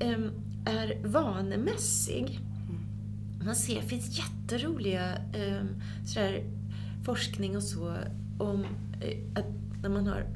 [0.00, 0.30] em,
[0.64, 2.40] är vanemässig.
[3.44, 6.44] Man ser, det finns jätteroliga um, sådär,
[7.04, 7.96] forskning och så
[8.38, 8.64] om
[9.00, 9.46] eh, att
[9.82, 10.26] när man har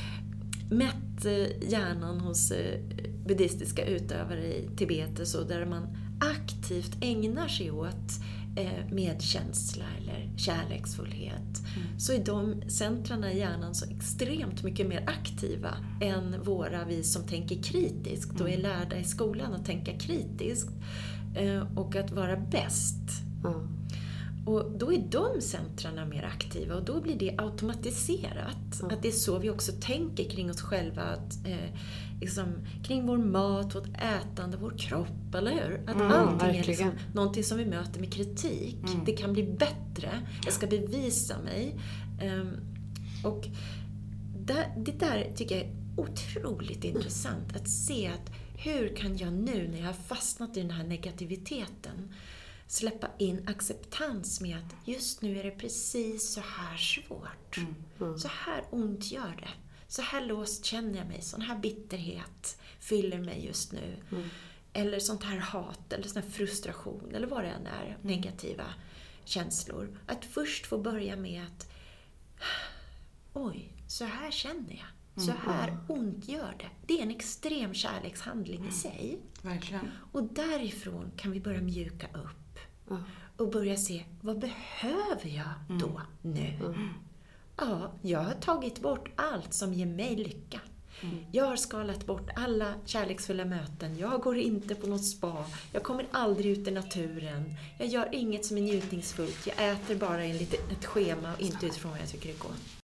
[0.70, 2.80] mätt eh, hjärnan hos eh,
[3.26, 5.86] buddhistiska utövare i Tibet och så, där man
[6.20, 8.29] aktivt ägnar sig åt eh,
[8.90, 11.62] medkänsla eller kärleksfullhet,
[11.98, 17.22] så är de centrarna i hjärnan så extremt mycket mer aktiva än våra, vi som
[17.26, 20.70] tänker kritiskt och är lärda i skolan att tänka kritiskt
[21.36, 23.22] eh, och att vara bäst.
[24.50, 28.82] Och då är de centrarna mer aktiva och då blir det automatiserat.
[28.82, 31.02] Att det är så vi också tänker kring oss själva.
[31.02, 31.78] Att, eh,
[32.20, 32.52] liksom,
[32.84, 35.80] kring vår mat, vårt ätande, vår kropp, eller hur?
[35.86, 37.14] Att allting är liksom verkligen.
[37.14, 38.76] någonting som vi möter med kritik.
[39.06, 40.10] Det kan bli bättre.
[40.44, 41.80] Jag ska bevisa mig.
[42.20, 42.56] Ehm,
[43.24, 43.46] och
[44.38, 47.56] där, det där tycker jag är otroligt intressant.
[47.56, 52.08] Att se att hur kan jag nu när jag har fastnat i den här negativiteten
[52.70, 57.58] släppa in acceptans med att just nu är det precis så här svårt.
[58.18, 59.50] Så här ont gör det.
[59.88, 61.22] Så här låst känner jag mig.
[61.22, 63.96] Sån här bitterhet fyller mig just nu.
[64.72, 67.98] Eller sånt här hat eller sån här frustration eller vad det än är.
[68.02, 68.64] Negativa
[69.24, 69.98] känslor.
[70.06, 71.70] Att först få börja med att
[73.32, 75.24] Oj, så här känner jag.
[75.24, 76.70] Så här ont gör det.
[76.86, 79.18] Det är en extrem kärlekshandling i sig.
[79.42, 79.90] Verkligen.
[80.12, 82.39] Och därifrån kan vi börja mjuka upp.
[83.36, 86.74] Och börja se, vad behöver jag då, nu?
[87.56, 90.60] Ja, jag har tagit bort allt som ger mig lycka.
[91.32, 93.98] Jag har skalat bort alla kärleksfulla möten.
[93.98, 95.44] Jag går inte på något spa.
[95.72, 97.54] Jag kommer aldrig ut i naturen.
[97.78, 99.46] Jag gör inget som är njutningsfullt.
[99.46, 102.80] Jag äter bara enligt ett schema och inte utifrån vad jag tycker är gott.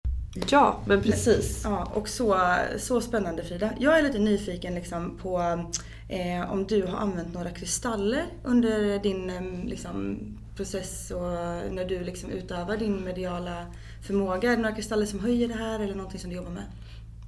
[0.50, 1.62] Ja, men precis.
[1.64, 3.72] Ja, och så, så spännande Frida.
[3.80, 5.66] Jag är lite nyfiken liksom på
[6.12, 10.20] eh, om du har använt några kristaller under din eh, liksom,
[10.56, 11.32] process och
[11.74, 13.66] när du liksom utövar din mediala
[14.08, 14.52] förmåga.
[14.52, 16.64] Är det några kristaller som höjer det här eller någonting som du jobbar med?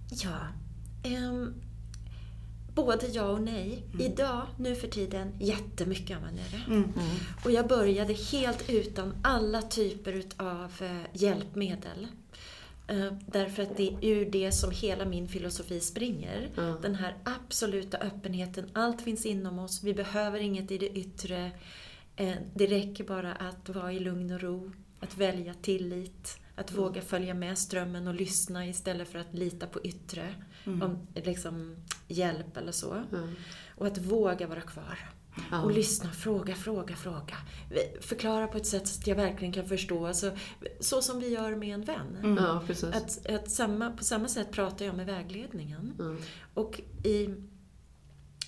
[0.09, 0.37] Ja.
[1.03, 1.53] ehm,
[2.75, 3.83] både ja och nej.
[3.99, 6.83] Idag, nu för tiden, jättemycket använder jag det.
[7.45, 12.07] Och jag började helt utan alla typer utav eh, hjälpmedel.
[12.87, 16.49] Eh, Därför att det är ur det som hela min filosofi springer.
[16.81, 18.69] Den här absoluta öppenheten.
[18.73, 19.83] Allt finns inom oss.
[19.83, 21.51] Vi behöver inget i det yttre.
[22.15, 24.71] Eh, Det räcker bara att vara i lugn och ro.
[24.99, 26.37] Att välja tillit.
[26.55, 30.35] Att våga följa med strömmen och lyssna istället för att lita på yttre.
[30.83, 31.75] Om liksom,
[32.07, 33.03] hjälp eller så.
[33.75, 34.99] Och att våga vara kvar.
[35.61, 37.35] Och lyssna, fråga, fråga, fråga.
[38.01, 40.07] Förklara på ett sätt så att jag verkligen kan förstå.
[40.07, 40.31] Alltså,
[40.79, 42.35] så som vi gör med en vän.
[42.39, 42.83] Ja, precis.
[42.95, 45.93] Att, att samma, på samma sätt pratar jag med vägledningen.
[46.53, 47.29] Och i,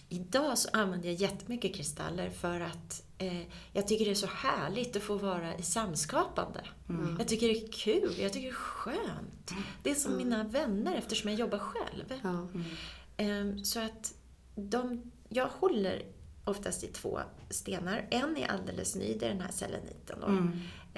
[0.09, 3.41] idag så använder jag jättemycket kristaller för att eh,
[3.73, 6.61] jag tycker det är så härligt att få vara i samskapande.
[7.19, 9.51] Jag tycker det är kul, jag tycker det är skönt.
[9.83, 12.13] Det är som mina vänner eftersom jag jobbar själv.
[12.23, 12.47] Ja.
[13.17, 14.13] Ehm, Så att
[14.55, 16.01] de, jag håller
[16.45, 17.19] oftast i två
[17.49, 18.07] stenar.
[18.11, 20.27] En är alldeles ny, det är den här seleniten då.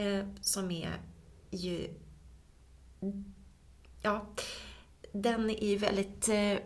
[0.01, 1.01] Eh, som är
[1.51, 1.89] ju...
[4.01, 4.27] Ja,
[5.11, 6.57] den är ju väldigt eh,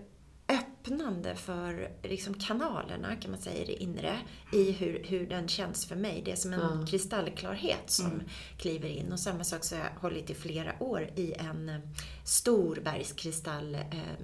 [0.52, 4.20] öppnande för liksom kanalerna, kan man säga, i det inre.
[4.54, 6.22] I hur, hur den känns för mig.
[6.26, 8.22] Det är som en kristallklarhet som
[8.58, 9.12] kliver in.
[9.12, 11.80] Och samma sak så har jag hållit i flera år i en eh,
[12.24, 13.82] stor bergskristall eh,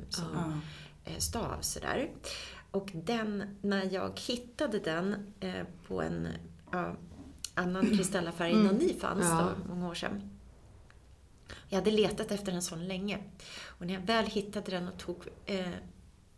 [0.09, 0.61] som
[1.05, 2.09] eh, stav sådär.
[2.77, 6.27] Och den, när jag hittade den eh, på en
[6.71, 6.95] ja,
[7.53, 9.49] annan kristallaffär innan ni fanns Ja.
[9.67, 10.29] då, många år sedan.
[11.69, 13.19] Jag hade letat efter en sån länge.
[13.65, 15.67] Och när jag väl hittade den och tog eh,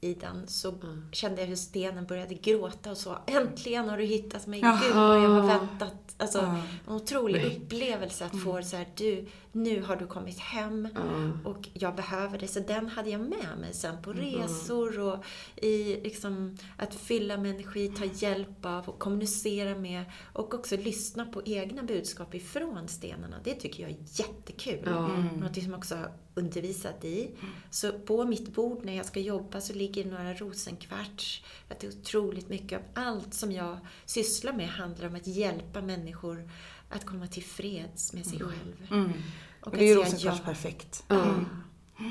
[0.02, 0.74] i den så
[1.12, 4.60] kände jag hur stenen började gråta och så Äntligen har du hittat mig!
[4.60, 4.80] Ja.
[4.84, 6.16] Gud vad jag har väntat!
[6.18, 6.62] Alltså, Ja.
[6.88, 10.88] en otrolig upplevelse att få så här, du, nu har du kommit hem
[11.46, 12.48] och jag behöver det.
[12.48, 15.26] Så den hade jag med mig sen på resor och
[15.56, 21.26] i liksom att fylla med energi, ta hjälp av och kommunicera med och också lyssna
[21.26, 23.36] på egna budskap ifrån stenarna.
[23.44, 24.90] Det tycker jag är jättekul.
[25.42, 25.98] Något som också
[26.40, 27.32] undervisat i.
[27.70, 31.44] Så på mitt bord när jag ska jobba så ligger några rosenkvarts.
[31.70, 35.82] Att det är otroligt mycket av allt som jag sysslar med handlar om att hjälpa
[35.82, 36.50] människor
[36.90, 39.08] att komma till freds med sig själv.
[39.62, 40.46] Och att det är ju rosenkvarts ja.
[40.46, 41.04] perfekt.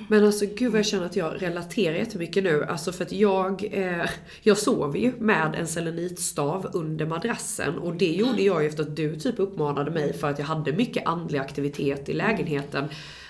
[0.09, 2.65] Men alltså gud vad jag känner att jag relaterar jättemycket nu.
[2.65, 4.11] Alltså för att jag, eh,
[4.43, 7.79] jag sover ju med en selenitstav under madrassen.
[7.79, 10.73] Och det gjorde jag ju efter att du typ uppmanade mig för att jag hade
[10.73, 12.89] mycket andlig aktivitet i lägenheten.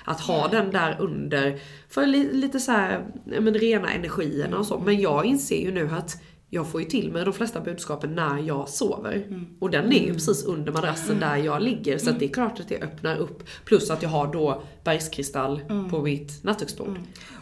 [0.09, 4.79] Att ha den där under, för li, lite så här, men rena energierna och så.
[4.79, 6.17] Men jag inser ju nu att
[6.51, 9.45] jag får ju till mig de flesta budskapen när jag sover.
[9.61, 11.99] Och den är ju precis under madrassen där jag ligger.
[11.99, 13.43] Så att det är klart att det öppnar upp.
[13.65, 16.99] Plus att jag har då bergskristall på mitt nattduksbord.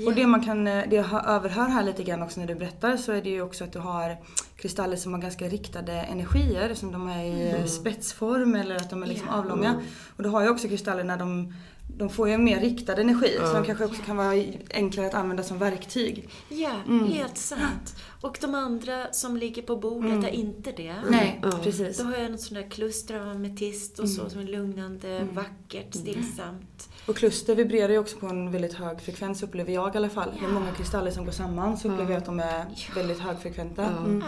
[0.07, 2.55] Och det man kan, eh, det jag hör- överhör här lite grann också när du
[2.55, 4.17] berättar så är det ju också att du har
[4.57, 7.69] kristaller som har ganska riktade energier som de är i Mm.
[7.69, 9.75] spetsform eller att de är liksom avlånga.
[10.17, 11.55] Och du har ju också kristaller när de
[11.99, 15.14] de får ju en mer riktad energi så de kanske också kan vara enklare att
[15.14, 16.28] använda som verktyg.
[16.49, 16.72] Ja,
[17.09, 17.97] helt sant.
[18.20, 20.94] Och de andra som ligger på bordet är inte det.
[21.11, 21.99] Nej, precis.
[21.99, 25.94] Då har jag något sånt där kluster av ametist och så som är lugnande, vackert,
[25.94, 26.88] stillsamt.
[27.07, 30.32] Och kluster vibrerar ju också på en väldigt hög frekvens upplever jag i alla fall.
[30.40, 33.84] Med många kristaller som går samman så upplever jag att de är väldigt högfrekventa.
[33.84, 34.24] Mm.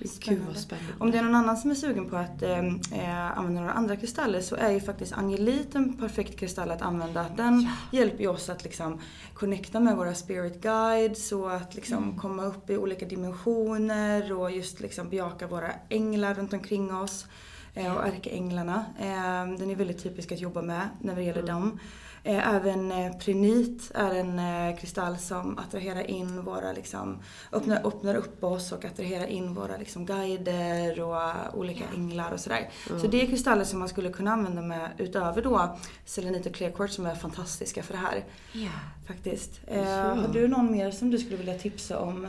[0.00, 0.92] Gud vad spännande.
[0.98, 3.96] Om det är någon annan som är sugen på att eh, eh, använda några andra
[3.96, 7.26] kristaller så är ju faktiskt angelit en perfekt kristall att använda.
[7.36, 9.00] Den hjälper ju oss att liksom
[9.34, 14.80] connecta med våra spirit guides och att liksom komma upp i olika dimensioner och just
[14.80, 17.26] liksom bejaka våra änglar runt omkring oss.
[17.74, 18.84] Eh, och ärkeänglarna.
[18.98, 21.78] Eh, den är väldigt typisk att jobba med när det gäller dem.
[22.24, 27.18] Eh, Även eh, prenit är en eh, kristall som attraherar in våra, liksom,
[27.52, 32.68] öppnar, öppnar upp oss och attraherar in våra liksom, guider och olika änglar och sådär.
[33.00, 36.70] Så det är kristaller som man skulle kunna använda med utöver då selenit och clear
[36.70, 38.24] quartz som är fantastiska för det här.
[38.52, 38.68] Ja.
[39.06, 39.60] Faktiskt.
[39.66, 42.26] Eh, Har du någon mer som du skulle vilja tipsa om?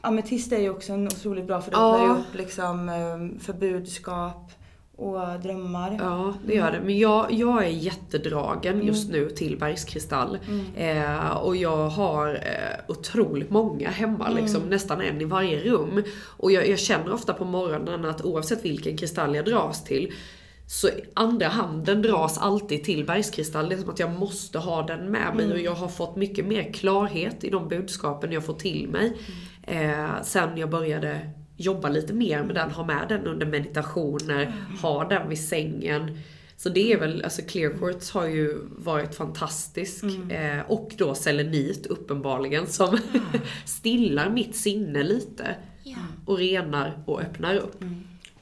[0.00, 1.94] Ametist är ju också en otroligt bra för det Ja.
[1.94, 4.52] öppnar ju upp liksom, för budskap
[4.96, 5.96] och drömmar.
[6.00, 6.80] Ja, det gör det.
[6.80, 10.38] Men jag, jag är jättedragen just nu till bergskristall.
[10.76, 16.02] Eh, och jag har eh, otroligt många hemma, liksom, nästan en i varje rum.
[16.22, 20.12] Och jag, jag känner ofta på morgonen att oavsett vilken kristall jag dras till,
[20.66, 23.68] så andra handen dras alltid till bergskristall.
[23.68, 26.46] Det är som att jag måste ha den med mig och jag har fått mycket
[26.46, 29.16] mer klarhet i de budskapen jag får till mig.
[29.62, 34.52] Eh, sen jag började jobba lite mer med den, ha med den under meditationer,
[34.82, 36.18] ha den vid sängen.
[36.56, 40.04] Så det är väl, alltså clear quartz har ju varit fantastisk.
[40.30, 42.98] Eh, och då selenit uppenbarligen som
[43.64, 45.54] stillar mitt sinne lite.
[46.26, 47.84] Och renar och öppnar upp.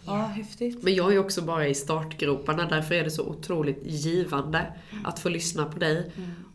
[0.07, 0.83] Ja, häftigt.
[0.83, 4.67] Men jag är också bara i startgroparna, därför är det så otroligt givande
[5.05, 6.13] att få lyssna på dig.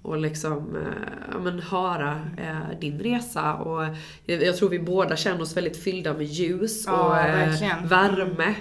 [0.07, 0.81] Och liksom, eh,
[1.31, 3.53] ja, men höra eh, din resa.
[3.53, 3.85] Och
[4.25, 8.55] jag, jag tror vi båda känner oss väldigt fyllda med ljus Ja, och eh, värme.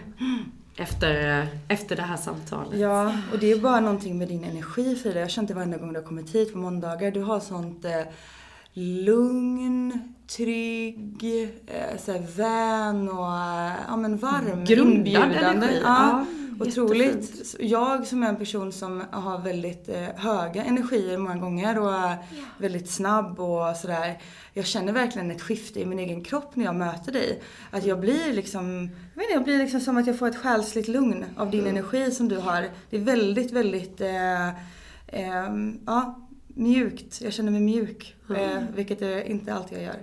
[0.76, 2.78] Efter, eh, efter det här samtalet.
[2.78, 5.18] Ja, och det är bara någonting med din energi Frida.
[5.18, 7.10] Jag har känt det varenda gång du har kommit hit på måndagar.
[7.10, 8.00] Du har sånt eh,
[8.78, 11.24] lugn, trygg,
[11.66, 15.36] eh, så här vän och eh, ja, men varm, Grundad inbjudande.
[15.36, 15.80] energi.
[15.84, 16.26] Ja,
[16.58, 17.56] Ja, otroligt.
[17.60, 22.16] Jag som är en person som har väldigt eh, höga energier många gånger och är
[22.58, 24.18] väldigt snabb och sådär.
[24.52, 27.42] Jag känner verkligen ett skifte i min egen kropp när jag möter dig.
[27.70, 30.36] Att jag blir liksom, jag vet inte, jag blir liksom som att jag får ett
[30.36, 32.68] själsligt lugn av din energi som du har.
[32.90, 34.48] Det är väldigt, väldigt, eh,
[35.06, 35.48] eh,
[35.86, 37.20] ja, mjukt.
[37.22, 38.15] Jag känner mig mjuk.
[38.34, 39.96] Eh, vilket jag inte alltid jag gör.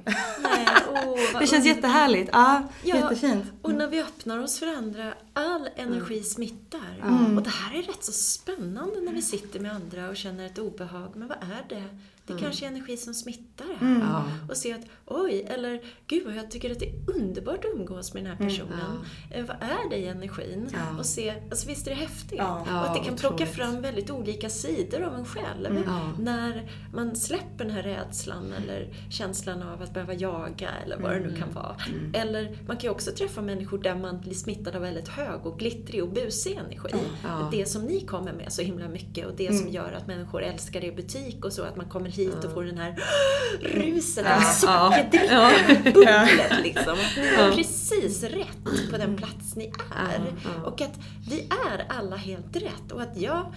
[0.43, 2.29] Nej, åh, vad Det känns jättehärligt.
[2.33, 3.45] Ja, Ja, jättefint.
[3.61, 7.03] Och när vi öppnar oss för andra, all energi smittar.
[7.37, 10.59] Och det här är rätt så spännande när vi sitter med andra och känner ett
[10.59, 11.11] obehag.
[11.15, 11.83] Men vad är det?
[12.25, 14.23] Det kanske är energi som smittar här.
[14.49, 18.13] Och se att, oj, eller gud vad jag tycker att det är underbart att umgås
[18.13, 19.05] med den här personen.
[19.31, 20.69] Eh, Vad är det i energin?
[20.99, 22.39] Och se, alltså visst är det häftigt?
[22.39, 25.85] Och att det kan plocka fram väldigt olika sidor av en själv.
[26.19, 31.11] När man släpper den här rädslan rädslan eller känslan av att behöva jaga eller vad
[31.11, 31.75] det nu kan vara.
[32.13, 35.59] Eller man kan ju också träffa människor där man blir smittad av väldigt hög och
[35.59, 36.89] glittrig och busig energi.
[37.23, 37.49] Ja.
[37.51, 40.83] Det som ni kommer med så himla mycket och det som gör att människor älskar
[40.83, 42.95] er butik och så, att man kommer hit och får den här
[43.61, 46.97] ruset, det här sockerdrickan-bubblet liksom.
[47.17, 50.21] Ni är precis rätt på den plats ni är.
[50.65, 50.99] Och att
[51.29, 52.91] vi är alla helt rätt.
[52.91, 53.53] Och att jag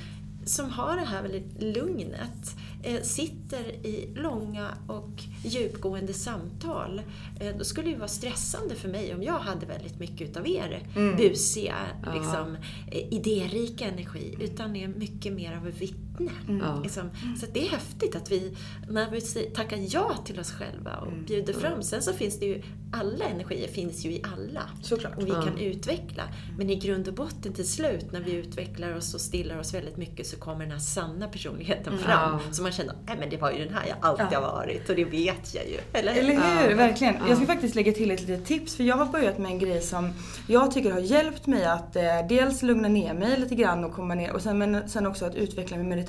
[0.46, 2.56] som har det här väldigt lugnet
[3.02, 7.02] sitter i långa och djupgående samtal.
[7.40, 10.48] Eh, då skulle det ju vara stressande för mig om jag hade väldigt mycket utav
[10.48, 10.82] er
[11.16, 11.76] busiga,
[12.14, 12.56] liksom,
[12.90, 14.36] eh, idérika energi.
[14.40, 15.80] Utan är mycket mer av ett
[16.20, 16.64] vittne.
[16.64, 16.80] Ja.
[16.82, 17.10] Liksom.
[17.40, 18.56] Så det är häftigt att vi,
[18.88, 19.20] när vi
[19.54, 21.82] tackar ja till oss själva och bjuder fram.
[21.82, 22.62] Sen så finns det ju,
[22.92, 24.62] alla energier finns ju i alla.
[24.82, 25.16] Såklart.
[25.16, 26.22] Och vi kan utveckla.
[26.58, 29.96] Men i grund och botten till slut, när vi utvecklar oss och stillar oss väldigt
[29.96, 32.40] mycket, så kommer den här sanna personligheten fram.
[32.52, 34.96] Så man känner, nej men det var ju den här jag alltid har varit och
[34.96, 35.78] det vet jag ju.
[35.92, 36.74] Eller, Eller hur?
[36.74, 37.14] Verkligen.
[37.28, 39.80] Jag ska faktiskt lägga till ett litet tips för jag har börjat med en grej
[39.82, 40.12] som
[40.48, 44.14] jag tycker har hjälpt mig att eh, dels lugna ner mig lite grann och komma
[44.14, 46.05] ner och sen, men sen också att utveckla min meditation.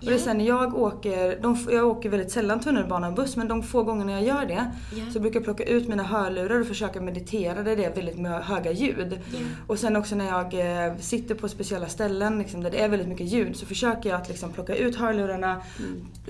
[0.00, 3.36] Och det är sen när jag åker, de, jag åker väldigt sällan tunnelbana och buss
[3.36, 5.04] men de få gångerna jag gör det Ja.
[5.12, 8.70] så brukar jag plocka ut mina hörlurar och försöka meditera där det är väldigt höga
[8.72, 9.18] ljud.
[9.66, 10.54] Och sen också när jag
[10.86, 14.20] eh, sitter på speciella ställen liksom, där det är väldigt mycket ljud så försöker jag
[14.20, 15.60] att liksom, plocka ut hörlurarna,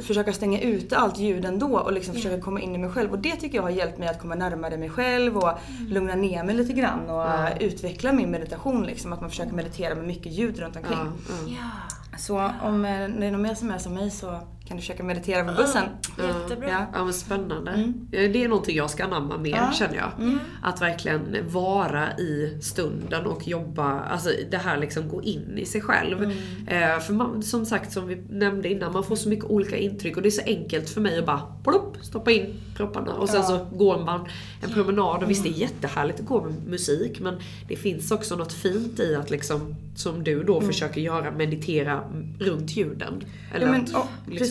[0.02, 3.12] försöka stänga ute allt ljud ändå och liksom försöka komma in i mig själv.
[3.12, 5.50] Och det tycker jag har hjälpt mig att komma närmare mig själv och
[5.88, 7.26] lugna ner mig lite grann och
[7.60, 8.82] utveckla min meditation.
[8.86, 10.98] Liksom, att man försöker meditera med mycket ljud runt omkring.
[11.46, 11.70] Ja,
[12.18, 15.02] så om eh, det är någon mer som är som mig så kan du försöka
[15.02, 15.84] meditera på bussen.
[16.18, 16.68] jättebra.
[16.68, 16.86] Ja.
[16.92, 17.92] Ja men spännande.
[18.10, 20.38] Det är någonting jag ska anamma mer känner jag.
[20.62, 25.80] Att verkligen vara i stunden och jobba, alltså det här liksom gå in i sig
[25.80, 26.22] själv.
[26.66, 30.16] Eh, för man, som sagt, som vi nämnde innan, man får så mycket olika intryck
[30.16, 33.44] och det är så enkelt för mig att bara plopp, stoppa in propparna och sen
[33.44, 34.28] så går man
[34.62, 37.36] en promenad och visst det är jättehärligt att gå med musik men
[37.68, 42.00] det finns också något fint i att liksom, som du då försöker göra, meditera
[42.38, 43.24] runt ljuden.
[43.54, 44.08] Eller Ja, men, att ja,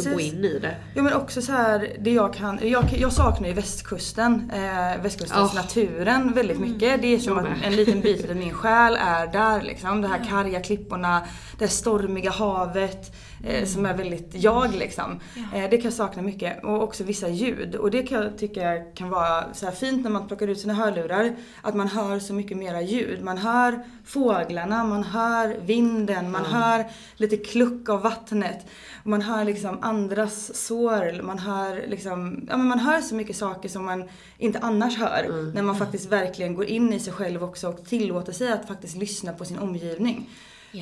[0.09, 0.33] liksom gå precis.
[0.33, 0.75] in i det.
[0.93, 5.51] Ja men också så här, det jag kan, jag, jag saknar ju västkusten, eh, västkustens
[5.51, 5.55] Oh.
[5.55, 7.01] naturen väldigt mycket.
[7.01, 10.01] Det är som att en liten bit av min själ är där liksom.
[10.01, 11.21] De här karga klipporna,
[11.59, 13.15] det stormiga havet.
[13.47, 15.19] Eh, som är väldigt jag liksom.
[15.53, 16.63] Eh, det kan jag sakna mycket.
[16.63, 17.75] Och också vissa ljud.
[17.75, 21.35] Och det kan jag tycka kan vara så fint när man plockar ut sina hörlurar.
[21.61, 23.23] Att man hör så mycket mera ljud.
[23.23, 26.85] Man hör fåglarna, man hör vinden, man hör
[27.15, 28.65] lite kluck av vattnet.
[29.03, 33.69] Man hör liksom andras sorl, man hör liksom, ja men man hör så mycket saker
[33.69, 34.03] som man
[34.37, 35.51] inte annars hör.
[35.53, 38.97] När man faktiskt verkligen går in i sig själv också och tillåter sig att faktiskt
[38.97, 40.29] lyssna på sin omgivning.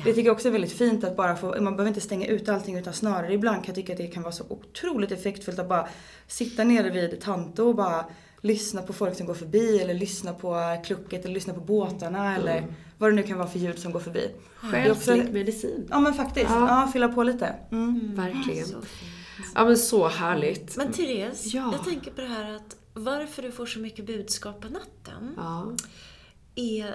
[0.04, 2.48] Det tycker jag också är väldigt fint att bara få, man behöver inte stänga ut
[2.48, 5.68] allting utan snarare ibland kan jag tycka att det kan vara så otroligt effektfullt att
[5.68, 5.88] bara
[6.26, 8.04] sitta nere vid Tanto och bara
[8.40, 12.66] lyssna på folk som går förbi eller lyssna på klucket eller lyssna på båtarna eller
[12.98, 14.30] vad det nu kan vara för ljud som går förbi.
[14.70, 15.86] Det är också- Själslig medicin.
[15.90, 17.54] Ja men faktiskt, ja, fylla på lite.
[17.72, 18.14] Mm.
[18.14, 18.66] Verkligen.
[18.66, 19.52] Så fint.
[19.54, 20.76] Ja men så härligt.
[20.76, 21.72] Men Therese, Ja.
[21.72, 25.72] jag tänker på det här att varför du får så mycket budskap på natten Ja,
[26.54, 26.94] är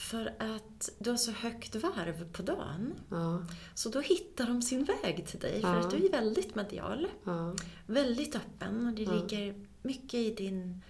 [0.00, 2.94] för att du har så högt varv på dagen.
[3.10, 3.44] ja,
[3.74, 5.80] Så då hittar de sin väg till dig, för Ja.
[5.80, 7.06] att du är väldigt medial.
[7.24, 7.54] ja.
[7.86, 10.82] Väldigt öppen och det ligger mycket i din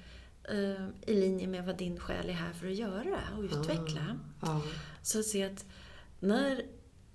[0.44, 4.18] eh, i linje med vad din själ är här för att göra och utveckla.
[5.02, 5.64] Så att se att
[6.20, 6.62] när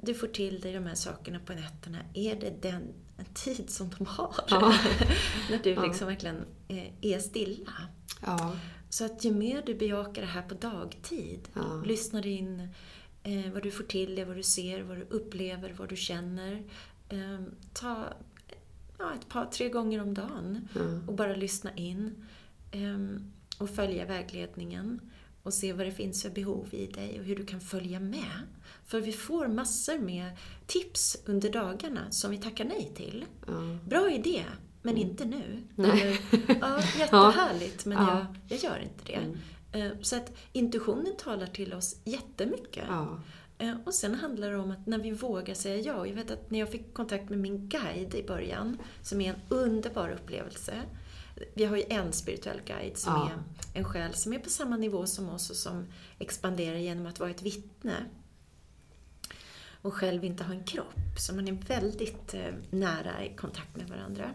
[0.01, 3.89] du får till dig de här sakerna på nätterna, är det den en tid som
[3.97, 4.35] de har?
[5.51, 7.71] när du liksom verkligen eh, är stilla.
[8.95, 11.83] Så att ju mer du bejakar det här på dagtid, Ja.
[11.85, 12.67] lyssnar in
[13.23, 16.63] eh, vad du får till dig, vad du ser, vad du upplever, vad du känner.
[17.09, 17.39] Eh,
[17.73, 18.05] ta
[18.97, 20.67] ja, ett par, tre gånger om dagen
[21.07, 22.25] och bara lyssna in.
[22.71, 23.21] Eh,
[23.57, 25.01] och följa vägledningen
[25.43, 28.41] och se vad det finns för behov i dig och hur du kan följa med.
[28.85, 30.37] För vi får massor med
[30.67, 33.25] tips under dagarna som vi tackar nej till.
[33.85, 34.43] Bra idé,
[34.86, 35.63] men inte nu.
[35.77, 36.19] Eller,
[36.61, 39.79] ja, jättehärligt, men jag, jag gör inte det.
[39.79, 42.83] Eh, Så att intuitionen talar till oss jättemycket.
[42.88, 43.19] Ja.
[43.57, 46.07] Eh, Och sen handlar det om att när vi vågar säga ja.
[46.07, 49.39] Jag vet att när jag fick kontakt med min guide i början, som är en
[49.49, 50.73] underbar upplevelse.
[51.53, 53.31] Vi har ju en spirituell guide som Ja.
[53.73, 55.86] är en själ som är på samma nivå som oss och som
[56.19, 57.93] expanderar genom att vara ett vittne.
[59.86, 60.95] Och själv inte ha en kropp.
[61.19, 64.33] Så man är väldigt eh, nära i kontakt med varandra.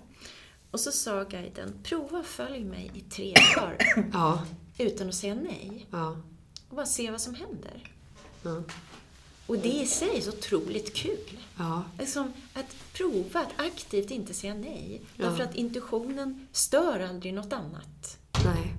[0.71, 3.77] Och så sa guiden, prova följ mig i tre dagar
[4.13, 4.47] Ja.
[4.79, 5.87] utan att säga nej.
[5.91, 6.17] Ja.
[6.69, 7.93] Och bara se vad som händer.
[8.43, 8.63] Ja.
[9.47, 11.39] Och det i sig är så otroligt kul.
[11.59, 11.85] Ja.
[11.99, 15.03] Liksom att prova att aktivt inte säga nej.
[15.17, 18.19] Därför att intuitionen stör aldrig något annat.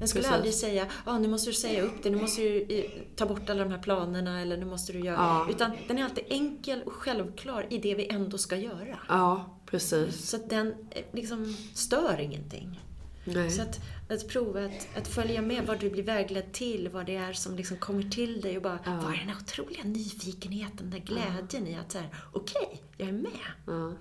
[0.02, 0.36] Den skulle precis.
[0.36, 3.64] aldrig säga, ah, nu måste du säga upp det, nu måste du ta bort alla
[3.64, 5.16] de här planerna eller nu måste du göra...
[5.16, 5.48] Ja.
[5.50, 9.00] Utan den är alltid enkel och självklar i det vi ändå ska göra.
[9.10, 10.30] Ja, precis.
[10.30, 12.80] Så att den eh, liksom stör ingenting.
[13.26, 13.52] Nej.
[13.52, 13.80] Så att,
[14.10, 17.56] att prova att, att följa med vad du blir vägledd till, vad det är som
[17.56, 21.68] liksom kommer till dig och bara, vad är den här otroliga nyfikenheten, den där glädjen
[21.68, 23.52] i att så här, okej, jag är med.
[23.68, 23.94] Ja.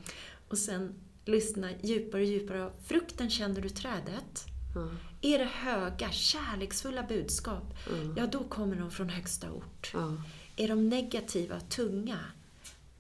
[0.48, 0.94] Och sen
[1.24, 2.70] lyssna djupare och djupare.
[2.84, 4.46] Frukten känner du trädet.
[4.74, 4.88] Ja.
[5.20, 7.74] Är det höga, kärleksfulla budskap,
[8.16, 9.90] ja då kommer de från högsta ort.
[9.94, 10.16] Ja.
[10.56, 12.18] Är de negativa, tunga,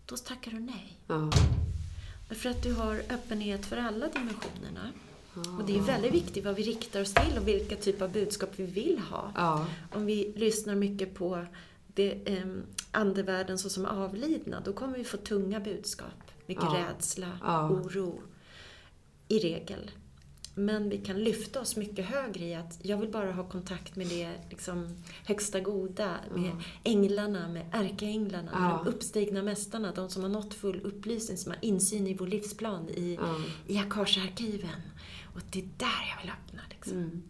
[0.06, 0.98] då tackar du nej.
[2.30, 4.92] För att du har öppenhet för alla dimensionerna.
[5.34, 8.50] Och det är väldigt viktigt vad vi riktar oss till och vilka typer av budskap
[8.56, 9.32] vi vill ha.
[9.92, 11.46] Om vi lyssnar mycket på
[11.86, 12.46] det, eh,
[12.90, 16.30] andevärlden såsom avlidna, då kommer vi få tunga budskap.
[16.46, 17.38] Mycket rädsla,
[17.70, 18.20] oro.
[19.28, 19.90] I regel.
[20.60, 24.06] Men vi kan lyfta oss mycket högre i att jag vill bara ha kontakt med
[24.06, 24.96] det liksom,
[25.26, 26.52] högsta goda, med
[26.84, 31.58] änglarna, med ärkeänglarna, med de uppstigna mästarna, de som har nått full upplysning, som har
[31.64, 33.36] insyn i vår livsplan, i, Ja.
[33.66, 34.80] i Akasha-arkiven.
[35.34, 36.62] Och det är där jag vill öppna.
[36.70, 36.96] Liksom.
[36.96, 37.22] Mm.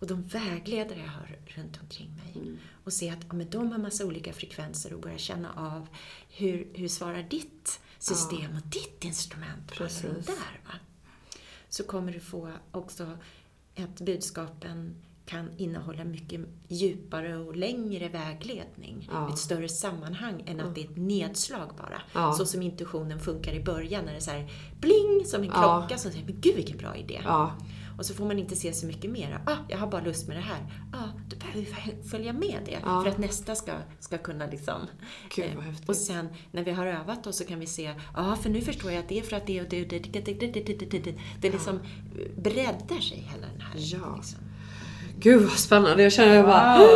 [0.00, 2.32] Och de vägledare jag har runt omkring mig.
[2.42, 2.58] Mm.
[2.84, 5.86] Och se att ja, men de har massa olika frekvenser och börja känna av
[6.30, 10.26] hur, hur svarar ditt system och ditt instrument på alla de Precis.
[10.26, 10.60] där.
[10.66, 10.74] Va?
[11.68, 13.06] Så kommer du få också
[13.76, 14.94] att budskapen
[15.26, 19.08] kan innehålla mycket djupare och längre vägledning.
[19.12, 19.28] Ja.
[19.32, 22.02] Ett större sammanhang än att det är ett nedslag bara.
[22.12, 22.32] Ja.
[22.32, 24.50] Så som intuitionen funkar i början när det är så här
[24.80, 25.78] bling som en Ja.
[25.80, 27.20] klocka som säger men gud vilken bra idé.
[27.98, 29.40] Och så får man inte se så mycket mer.
[29.46, 30.58] Ah, jag har bara lust med det här.
[30.92, 33.02] Ah, då behöver vi följa med det Ja.
[33.02, 34.80] för att nästa ska, ska kunna liksom...
[35.34, 35.88] Gud, eh, vad häftigt.
[35.88, 38.60] och sen när vi har övat då så kan vi se, ja ah, för nu
[38.60, 40.50] förstår jag att det är för att det och det och det, det, det, det,
[40.52, 41.14] det, det, det, det.
[41.40, 43.74] Det liksom eh, breddar sig hela den här.
[43.76, 44.16] Ja.
[44.16, 44.38] Liksom.
[45.20, 46.78] Gud vad spännande, jag känner bara...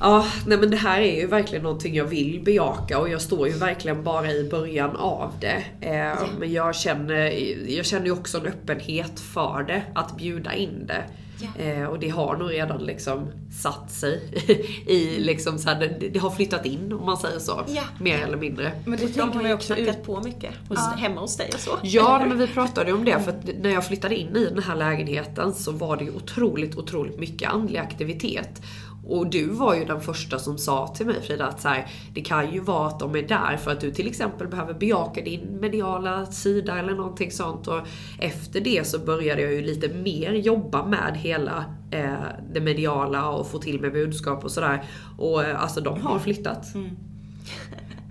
[0.00, 3.48] Ja, nej men det här är ju verkligen någonting jag vill bejaka och jag står
[3.48, 5.64] ju verkligen bara i början av det.
[5.80, 7.30] Eh, Men jag känner,
[7.70, 11.02] jag känner ju också en öppenhet för det, att bjuda in det.
[11.38, 11.62] Ja.
[11.62, 13.28] Eh, och det har nog redan liksom
[13.62, 14.22] satt sig
[14.86, 17.64] i liksom så här, det, det har flyttat in om man säger så.
[17.68, 17.82] Ja.
[18.00, 18.72] Mer eller mindre.
[18.84, 20.02] Men det De tänker har man ju också ut.
[20.02, 21.70] på mycket hos, hemma hos dig och så.
[21.82, 24.62] Ja, men vi pratade ju om det för att när jag flyttade in i den
[24.62, 28.62] här lägenheten så var det ju otroligt, otroligt mycket andlig aktivitet.
[29.04, 32.20] Och du var ju den första som sa till mig Frida att så här, det
[32.20, 35.58] kan ju vara att de är där för att du till exempel behöver bejaka din
[35.60, 37.68] mediala sida eller någonting sånt.
[37.68, 37.80] Och
[38.18, 42.14] efter det så började jag ju lite mer jobba med hela eh,
[42.52, 44.84] det mediala och få till med budskap och sådär.
[45.18, 46.74] Och eh, alltså de har flyttat.
[46.74, 46.96] Mm.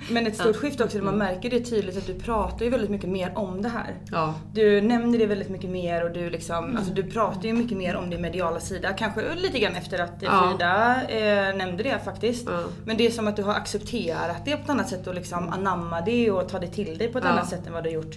[0.10, 3.10] Men ett stort skifte också, man märker det tydligt att du pratar ju väldigt mycket
[3.10, 3.95] mer om det här.
[4.12, 4.34] Ja.
[4.53, 7.95] Du nämner det väldigt mycket mer och du liksom, alltså du pratar ju mycket mer
[7.95, 8.93] om din mediala sida.
[8.93, 10.49] Kanske lite grann efter att Ja.
[10.49, 12.47] Frida eh, nämnde det faktiskt.
[12.49, 12.64] Ja.
[12.86, 15.49] Men det är som att du har accepterat det på ett annat sätt och liksom
[15.49, 17.30] anamma det och ta det till dig på ett Ja.
[17.32, 18.16] annat sätt än vad du har gjort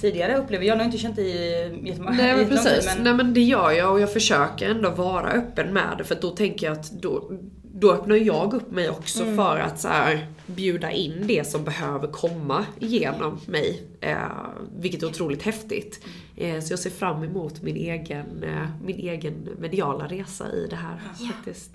[0.00, 0.74] tidigare upplever jag.
[0.74, 2.96] Jag har inte känt det i jättemånga Nej men jättelång tid, precis.
[3.00, 6.30] Nej men det gör jag och jag försöker ändå vara öppen med det för då
[6.30, 7.30] tänker jag att då,
[7.74, 9.36] då öppnar jag upp mig också Mm.
[9.36, 13.82] för att så här, bjuda in det som behöver komma igenom mig.
[14.00, 14.16] Eh,
[14.76, 16.04] vilket är otroligt häftigt.
[16.36, 20.76] Eh, så jag ser fram emot min egen, eh, min egen mediala resa i det
[20.76, 21.00] här
[21.32, 21.70] faktiskt.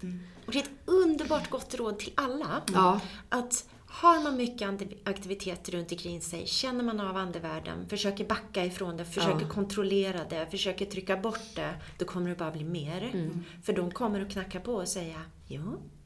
[0.46, 2.62] Och det är ett underbart gott råd till alla.
[2.74, 3.00] Ja.
[3.30, 4.70] Att har man mycket
[5.04, 9.50] aktivitet runt omkring sig, känner man av andevärlden, försöker backa ifrån det, försöker Ja.
[9.50, 13.10] kontrollera det, försöker trycka bort det, då kommer det bara bli mer.
[13.14, 13.43] Mm.
[13.64, 15.16] För de kommer att knacka på och säga
[15.48, 15.62] Ja.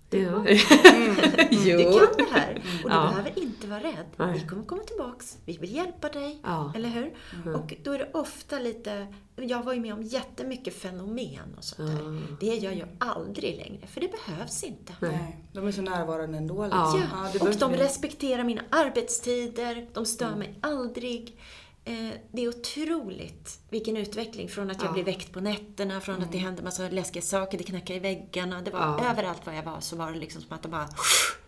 [0.10, 0.20] du
[1.52, 2.00] jo.
[2.00, 2.56] kan det här.
[2.84, 3.08] Och du Ja.
[3.10, 4.06] behöver inte vara rädd.
[4.18, 4.40] Nej.
[4.42, 5.38] Vi kommer komma tillbaks.
[5.46, 6.40] Vi vill hjälpa dig.
[6.44, 6.74] Ja.
[6.76, 7.14] Eller hur?
[7.56, 9.08] Och då är det ofta lite...
[9.36, 12.22] Jag var ju med om jättemycket fenomen och sånt där.
[12.40, 14.94] Det gör jag aldrig längre, för det behövs inte.
[15.02, 16.64] Nej, de är så närvarande ändå.
[16.64, 16.80] Liksom.
[17.12, 17.30] Ja.
[17.40, 21.40] Ja, och de respekterar mina arbetstider, de stör mig aldrig.
[21.86, 24.94] Eh, Det är otroligt vilken utveckling från att jag Ja.
[24.94, 28.62] blev väckt på nätterna, från att det hände massa läskiga saker, det knackade i väggarna.
[28.62, 29.10] Det var Ja.
[29.12, 30.90] överallt var jag var så var det liksom som att de bara...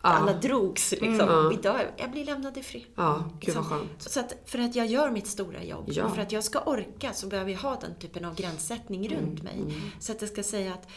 [0.03, 0.09] Ja.
[0.09, 1.29] Alla drogs liksom.
[1.29, 2.83] Och idag, jag blir lämnad i fred.
[2.95, 3.89] Ja, gud vad Så- skönt.
[4.01, 7.13] Så att för att jag gör mitt stora jobb och för att jag ska orka
[7.13, 9.57] så behöver jag ha den typen av gränssättning runt mig.
[9.99, 10.87] Så att jag ska säga att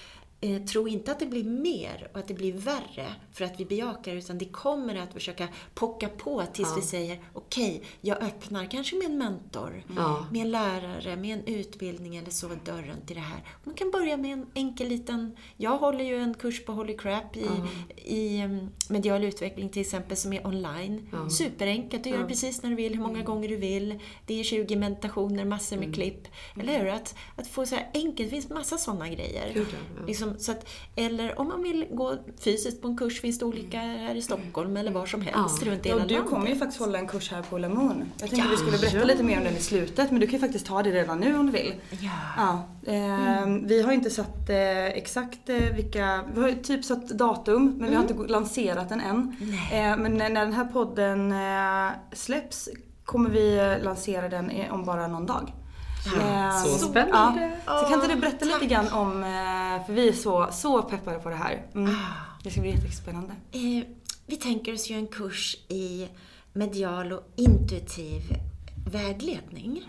[0.45, 3.65] eh, tro inte att det blir mer och att det blir värre för att vi
[3.65, 6.75] bejakar utan det kommer att försöka pocka på tills Ja.
[6.77, 10.27] vi säger okej, jag öppnar kanske med en mentor, Ja.
[10.33, 13.41] med en lärare, med en utbildning eller så dörren till det här.
[13.65, 17.37] Man kan börja med en enkel liten, jag håller ju en kurs på Holy Crap
[17.37, 17.47] i,
[17.97, 21.09] i em, medial utveckling till exempel som är online.
[21.31, 24.01] Superenkelt, du gör det precis när du vill, hur många gånger du vill.
[24.27, 26.29] Det är 20 meditationer, massor med klipp.
[26.61, 26.89] Eller hur?
[26.89, 29.51] Att, att få så här enkelt, det finns massa sådana grejer.
[29.55, 29.67] Gud,
[30.35, 30.45] ja, ja.
[30.45, 30.67] Så att,
[30.97, 34.77] eller om man vill gå fysiskt på en kurs finns det olika här i Stockholm
[34.77, 35.71] eller var som helst Ja.
[35.71, 36.31] runt Ja, hela och du landet.
[36.33, 38.05] kommer ju faktiskt hålla en kurs här på La Moon.
[38.21, 38.45] Jag tänkte Ja.
[38.45, 40.67] att vi skulle berätta lite mer om den i slutet, men du kan ju faktiskt
[40.67, 41.75] ta det redan nu om du vill.
[42.01, 42.11] Ja.
[42.37, 47.75] Ja, ehm, Vi har inte satt eh, exakt eh, vilka, vi har typ satt datum
[47.79, 49.37] men vi har inte gå- lanserat den än.
[49.73, 52.69] Eh, men när, den här podden eh, släpps
[53.05, 55.53] kommer vi lansera den om bara någon dag.
[56.65, 57.53] Så spännande.
[57.67, 57.79] Ja.
[57.79, 61.19] Så kan inte du berätta lite grann om, eh, för vi är så, så peppade
[61.19, 61.67] på det här.
[61.75, 61.95] Mm.
[62.43, 63.35] Det ska bli jättespännande.
[63.53, 63.85] Eh,
[64.27, 66.09] vi tänker oss ju en kurs i
[66.53, 68.23] medial och intuitiv
[68.93, 69.83] vägledning.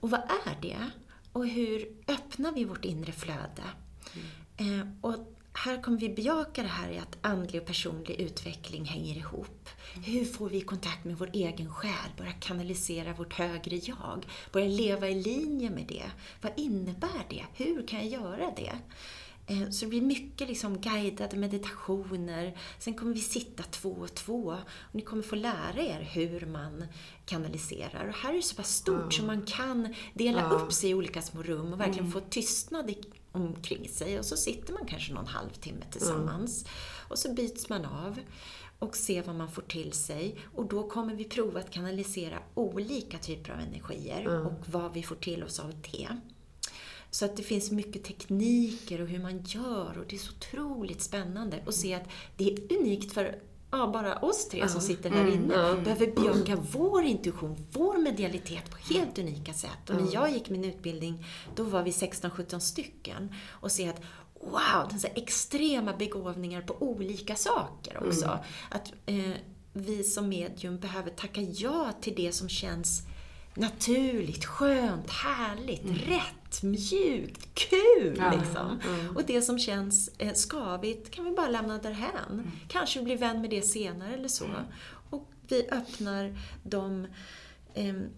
[0.00, 0.90] Och vad är det?
[1.32, 3.62] Och hur öppnar vi vårt inre flöde?
[4.56, 5.14] Eh, och
[5.52, 9.68] här kommer vi bejaka det här i att andlig och personlig utveckling hänger ihop.
[10.04, 15.08] Hur får vi kontakt med vår egen själ, börja kanalisera vårt högre jag, börja leva
[15.08, 16.10] i linje med det?
[16.42, 17.44] Vad innebär det?
[17.54, 18.72] Hur kan jag göra det?
[19.46, 22.56] Eh, Så det blir mycket liksom guidade meditationer.
[22.78, 24.44] Sen kommer vi sitta två och två.
[24.70, 26.84] Och ni kommer få lära er hur man
[27.26, 28.08] kanaliserar.
[28.08, 30.48] Och här är det så pass stort så man kan dela Ja.
[30.48, 32.98] upp sig i olika små rum och verkligen få tystnad i,
[33.32, 34.18] omkring sig.
[34.18, 36.64] Och så sitter man kanske någon halvtimme tillsammans.
[37.08, 38.18] Och så byts man av
[38.78, 40.36] och ser vad man får till sig.
[40.54, 45.16] Och då kommer vi prova att kanalisera olika typer av energier och vad vi får
[45.16, 46.08] till oss av det.
[47.10, 51.02] Så att det finns mycket tekniker och hur man gör och det är så otroligt
[51.02, 53.38] spännande att se att det är unikt för
[53.70, 55.82] ja, bara oss tre som sitter här inne.
[55.84, 59.90] Behöver bejaka vår intuition, vår medialitet på helt unika sätt.
[59.90, 61.24] Och när jag gick min utbildning,
[61.54, 63.34] då var vi 16-17 stycken.
[63.48, 64.00] Och se att
[64.48, 68.38] wow, den så här extrema begåvningar på olika saker också.
[68.70, 69.32] Att eh,
[69.72, 73.02] vi som medium behöver tacka ja till det som känns
[73.54, 78.80] naturligt, skönt, härligt, rätt, mjukt, kul liksom.
[79.14, 82.52] Och det som känns eh, skavigt kan vi bara lämna därhän.
[82.68, 84.46] Kanske bli vän med det senare eller så.
[85.10, 87.06] Och vi öppnar de
[87.74, 88.08] ehm,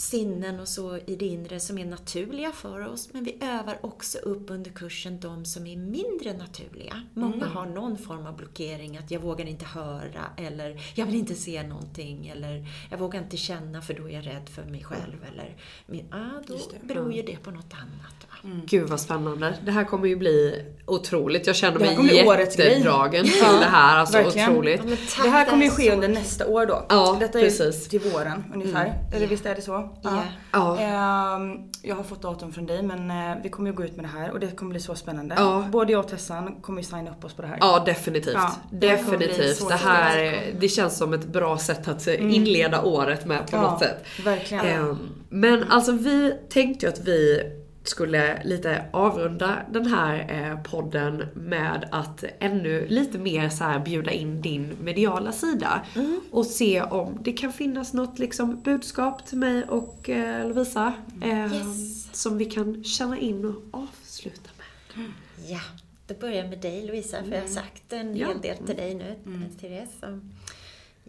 [0.00, 4.18] sinnen och så i det inre som är naturliga för oss, men vi övar också
[4.18, 7.02] upp under kursen de som är mindre naturliga.
[7.14, 11.34] Många har någon form av blockering, att jag vågar inte höra, eller jag vill inte
[11.34, 15.16] se någonting, eller jag vågar inte känna för då är jag rädd för mig själv,
[15.32, 15.56] eller
[15.86, 18.26] min, ah, då beror ju det på något annat.
[18.42, 18.60] Va?
[18.66, 19.54] Gud vad spännande.
[19.64, 21.46] Det här kommer ju bli otroligt.
[21.46, 23.98] Jag känner Det mig jättedragen till det här.
[23.98, 24.50] Alltså verkligen.
[24.50, 24.80] otroligt.
[25.18, 26.86] Ja, Det här kommer ju ske under nästa år då.
[26.88, 27.88] Ja, Detta är precis.
[27.88, 28.94] till våren ungefär.
[29.14, 29.87] Eller visst är det så?
[30.02, 30.22] Ja.
[30.52, 30.78] Ja.
[30.78, 34.04] Ehm, jag har fått datum från dig men eh, vi kommer ju gå ut med
[34.04, 35.34] det här och det kommer bli så spännande.
[35.38, 35.64] Ja.
[35.72, 37.58] Både jag och Tessan kommer ju signa upp oss på det här.
[37.60, 38.34] Ja, definitivt.
[38.34, 39.68] Ja, det definitivt.
[39.68, 43.78] Det här, det känns som ett bra sätt att inleda året med på Ja, något
[43.80, 44.04] sätt.
[44.24, 44.66] verkligen.
[44.66, 44.98] Ehm,
[45.28, 47.42] Men alltså vi tänkte ju att vi
[47.88, 54.10] skulle lite avrunda den här eh, podden med att ännu lite mer så här bjuda
[54.10, 55.86] in din mediala sida.
[56.30, 60.92] Och se om det kan finnas något liksom budskap till mig och eh, Lovisa.
[61.22, 62.08] eh, Yes.
[62.12, 65.06] Som vi kan känna in och avsluta med.
[65.48, 65.60] Ja,
[66.06, 68.26] då börjar jag med dig Lovisa, för jag har sagt en Ja.
[68.28, 69.14] hel del till dig nu,
[69.60, 69.90] Therese.
[70.00, 70.20] Så,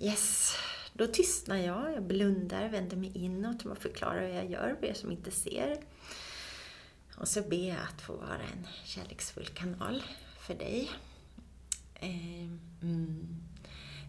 [0.05, 0.53] yes,
[0.93, 4.93] då tystnar jag, jag blundar, vänder mig inåt och förklarar hur jag gör för er
[4.93, 5.77] som inte ser.
[7.19, 10.03] Och så ber jag att få vara en kärleksfull kanal
[10.39, 10.89] för dig.
[11.95, 13.35] Ehm, mm.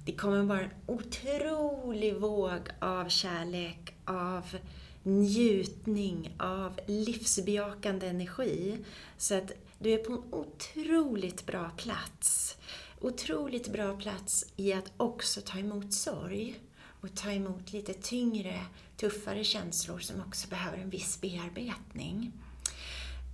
[0.04, 4.56] Det kommer vara en otrolig våg av kärlek, av
[5.02, 8.78] njutning, av livsbejakande energi.
[9.18, 12.56] Så att du är på en otroligt bra plats.
[13.00, 16.60] Otroligt bra plats i att också ta emot sorg
[17.00, 18.60] och ta emot lite tyngre,
[18.96, 22.32] tuffare känslor som också behöver en viss bearbetning.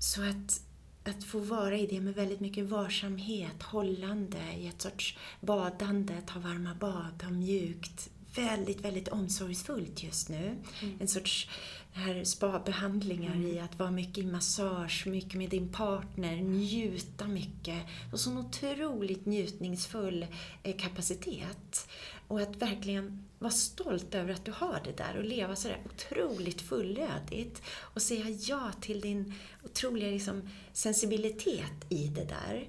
[0.06, 0.60] Så att,
[1.04, 6.38] att få vara i det med väldigt mycket varsamhet, hållande, i ett sorts badande, ta
[6.38, 10.56] varma bad, ha mjukt, väldigt, väldigt omsorgsfullt just nu.
[11.00, 11.48] En sorts
[11.92, 17.82] här spabehandlingar i att vara mycket i massage, mycket med din partner, njuta mycket.
[18.12, 20.26] Och sån otroligt njutningsfull
[20.62, 21.88] eh, kapacitet.
[22.28, 26.60] Och att verkligen vara stolt över att du har det där och leva sådär otroligt
[26.60, 27.62] fullödigt.
[27.80, 29.34] Och säga ja till din
[29.64, 32.68] otroliga liksom, sensibilitet i det där.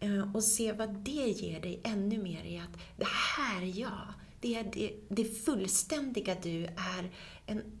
[0.00, 4.12] Eh, och se vad det ger dig ännu mer i att det här är jag.
[4.40, 7.10] Det, är det, det fullständiga du är
[7.46, 7.78] en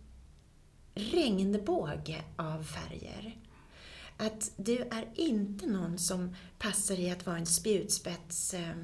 [0.94, 3.36] regnbåge av färger.
[4.16, 8.74] Att du är inte någon som passar i att vara en spjutspets eh,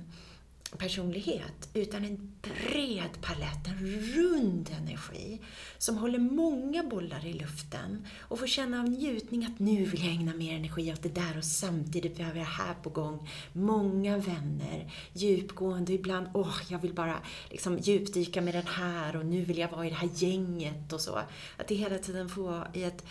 [0.79, 5.41] personlighet, utan en bred palett, en rund energi
[5.79, 10.13] som håller många bollar i luften och får känna av njutning att nu vill jag
[10.13, 14.91] ägna mer energi åt det där och samtidigt behöver jag här på gång många vänner,
[15.13, 17.17] djupgående, ibland åh, oh, jag vill bara
[17.51, 21.01] liksom djupdyka med den här och nu vill jag vara i det här gänget och
[21.01, 21.21] så.
[21.57, 23.05] Att det hela tiden får vara i ett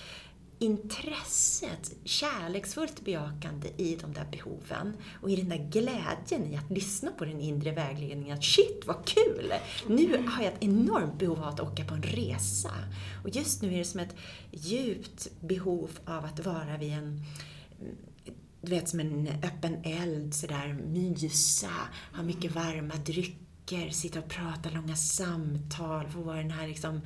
[0.62, 7.12] intresset, kärleksfullt bejakande i de där behoven och i den där glädjen i att lyssna
[7.12, 8.38] på den inre vägledningen.
[8.38, 9.54] Att shit vad kul!
[9.88, 12.72] Nu har jag ett enormt behov av att åka på en resa.
[13.24, 14.16] Och just nu är det som ett
[14.52, 17.26] djupt behov av att vara vid en
[18.62, 21.72] du vet, som en öppen eld, sådär mysa,
[22.14, 27.02] ha mycket varma drycker, sitta och prata långa samtal, få vara den här liksom,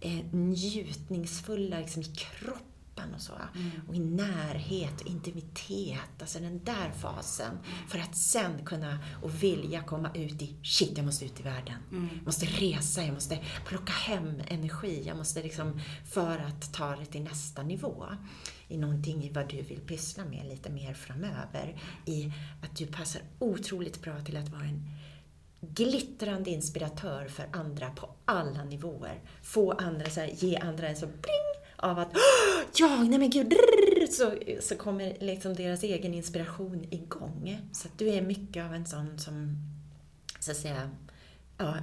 [0.00, 3.32] eh, njutningsfulla liksom, i kroppen kroppen och så.
[3.32, 3.70] Mm.
[3.88, 7.58] Och i närhet och intimitet, alltså den där fasen.
[7.88, 11.76] För att sen kunna och vilja komma ut i, shit jag måste ut i världen.
[11.90, 12.08] Mm.
[12.14, 17.06] Jag måste resa, jag måste plocka hem energi, jag måste liksom, för att ta det
[17.06, 18.04] till nästa nivå.
[18.68, 21.80] I någonting i vad du vill pyssla med lite mer framöver.
[22.06, 24.90] I att du passar otroligt bra till att vara en
[25.60, 29.20] glittrande inspiratör för andra på alla nivåer.
[29.42, 32.12] Få andra, så här, ge andra en så bling av att
[32.76, 33.54] ja, nej men gud,
[34.10, 37.60] så, så kommer liksom deras egen inspiration igång.
[37.72, 39.56] Så att du är mycket av en sån som,
[40.40, 40.90] så att säga,
[41.58, 41.76] ja,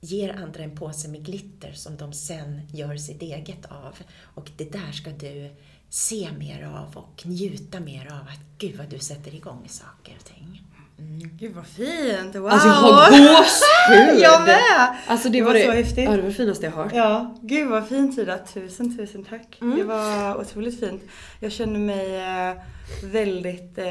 [0.00, 3.98] ger andra en påse med glitter som de sen gör sitt eget av.
[4.34, 5.50] Och det där ska du
[5.88, 8.28] se mer av och njuta mer av.
[8.28, 10.62] Att gud vad du sätter igång saker och ting.
[10.98, 11.30] Mm.
[11.36, 12.34] Gud vad fint!
[12.34, 12.46] Wow!
[12.46, 14.20] Alltså jag har gåshud!
[14.22, 14.96] jag med!
[15.06, 16.04] Alltså det, det var, var det, så häftigt.
[16.04, 16.92] Ja, det var det finaste jag hört.
[16.94, 18.38] Ja, gud vad fint Ida.
[18.38, 19.58] Tusen, tusen tack.
[19.60, 19.78] Mm.
[19.78, 21.02] Det var otroligt fint.
[21.40, 22.56] Jag känner mig eh,
[23.04, 23.84] väldigt, eh,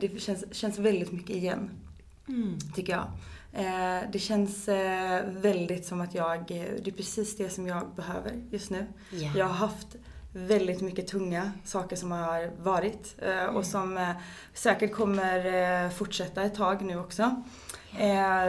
[0.00, 1.70] det känns, känns väldigt mycket igen.
[2.28, 2.58] Mm.
[2.74, 3.06] Tycker jag.
[3.52, 4.68] Eh, det känns
[5.26, 8.86] väldigt som att jag, det är precis det som jag behöver just nu.
[9.12, 9.38] Yeah.
[9.38, 9.96] Jag har haft
[10.36, 13.64] väldigt mycket tunga saker som har varit eh, och mm.
[13.64, 14.10] som eh,
[14.54, 15.46] säkert kommer
[15.84, 17.42] eh, fortsätta ett tag nu också.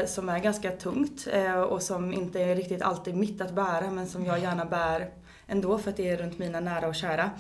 [0.08, 1.28] Som är ganska tungt
[1.70, 5.10] och som inte är riktigt alltid mitt att bära men som jag gärna bär
[5.48, 7.32] ändå för att det är runt mina nära och kära.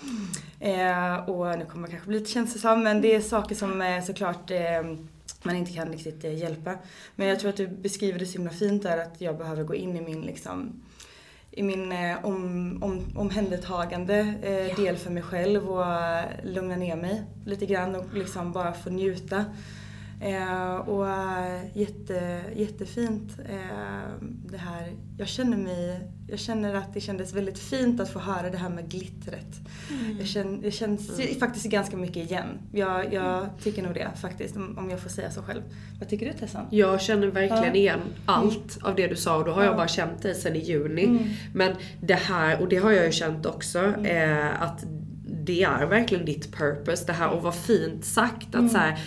[0.61, 1.29] Mm.
[1.29, 4.51] Och nu kommer jag kanske bli lite känslosam men det är saker som såklart
[5.43, 6.73] man inte kan riktigt hjälpa.
[7.15, 9.75] Men jag tror att du beskriver det så himla fint där att jag behöver gå
[9.75, 10.81] in i min liksom
[11.57, 14.75] i min eh, om, om, omhändertagande eh, ja.
[14.75, 18.89] del för mig själv och eh, lugna ner mig lite grann och liksom bara få
[18.89, 19.45] njuta.
[20.21, 24.93] Eh, och eh, jätte, jättefint eh, det här.
[25.17, 28.69] Jag känner mig, jag känner att det kändes väldigt fint att få höra det här
[28.69, 29.61] med glittret.
[29.91, 30.17] Mm.
[30.17, 31.39] Jag, känner, jag känns mm.
[31.39, 32.47] faktiskt ganska mycket igen.
[32.71, 33.49] Jag, jag mm.
[33.63, 35.61] tycker nog det faktiskt, om jag får säga så själv.
[35.99, 36.65] Vad tycker du Tessan?
[36.69, 37.73] Jag känner verkligen ja.
[37.73, 39.67] igen allt av det du sa och då har ja.
[39.67, 41.05] jag bara känt dig sedan i juni.
[41.05, 41.23] Mm.
[41.53, 44.05] Men det här, och det har jag ju känt också, mm.
[44.05, 44.85] eh, att
[45.43, 47.05] det är verkligen ditt purpose.
[47.05, 48.69] Det här och vad fint sagt att mm.
[48.69, 48.99] så här,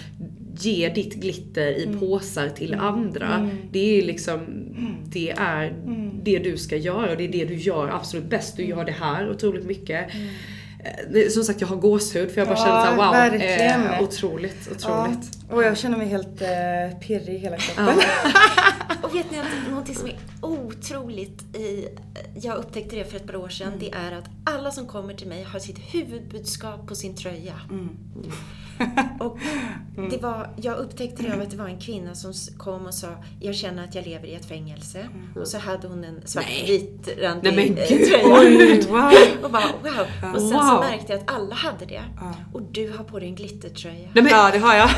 [0.58, 2.00] ge ditt glitter i mm.
[2.00, 2.84] påsar till mm.
[2.84, 3.34] andra.
[3.34, 3.56] Mm.
[3.72, 4.94] Det är liksom, mm.
[5.04, 6.09] det är mm.
[6.22, 8.56] Det du ska göra och det är det du gör absolut bäst.
[8.56, 10.06] Du gör det här otroligt mycket.
[11.14, 13.86] Eh, som sagt jag har gåshud för jag bara ja, känner såhär wow, verkligen.
[13.86, 15.30] eh, otroligt, otroligt.
[15.32, 15.39] Ja.
[15.50, 17.86] Och jag känner mig helt eh, pirrig i hela kroppen.
[17.86, 18.30] Ja.
[19.02, 21.88] och vet ni att någonting som är otroligt, i,
[22.34, 23.78] jag upptäckte det för ett par år sedan, mm.
[23.78, 27.54] det är att alla som kommer till mig har sitt huvudbudskap på sin tröja.
[27.70, 27.96] Mm.
[29.20, 29.38] och
[30.10, 33.08] det var, jag upptäckte det av att det var en kvinna som kom och sa
[33.40, 34.98] Jag känner att jag lever i ett fängelse.
[34.98, 35.42] Mm.
[35.42, 38.38] Och så hade hon en svartvit randig eh, tröja.
[38.40, 39.12] Oj, wow.
[39.42, 40.34] och bara wow.
[40.34, 40.60] Och sen wow.
[40.60, 42.02] så märkte jag att alla hade det.
[42.52, 44.08] Och du har på dig en glittertröja.
[44.12, 44.90] Nej, men, ja, det har jag.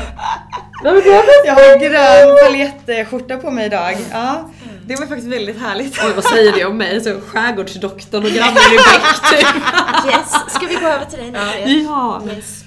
[0.83, 3.97] Jag har grön paljettskjorta på mig idag.
[4.11, 4.39] Ja.
[4.39, 4.75] Mm.
[4.87, 5.99] Det var faktiskt väldigt härligt.
[6.05, 7.01] Oj, vad säger det om mig?
[7.01, 9.47] Så skärgårdsdoktorn och grannen i Beck typ.
[10.07, 11.39] Yes, ska vi gå över till dig nu?
[11.83, 12.21] Ja.
[12.27, 12.63] Yes.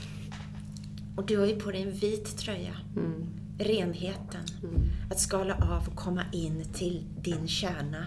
[1.16, 2.76] Och du har ju på dig en vit tröja.
[2.96, 3.26] Mm.
[3.58, 4.40] Renheten.
[4.62, 4.82] Mm.
[5.10, 8.06] Att skala av och komma in till din kärna.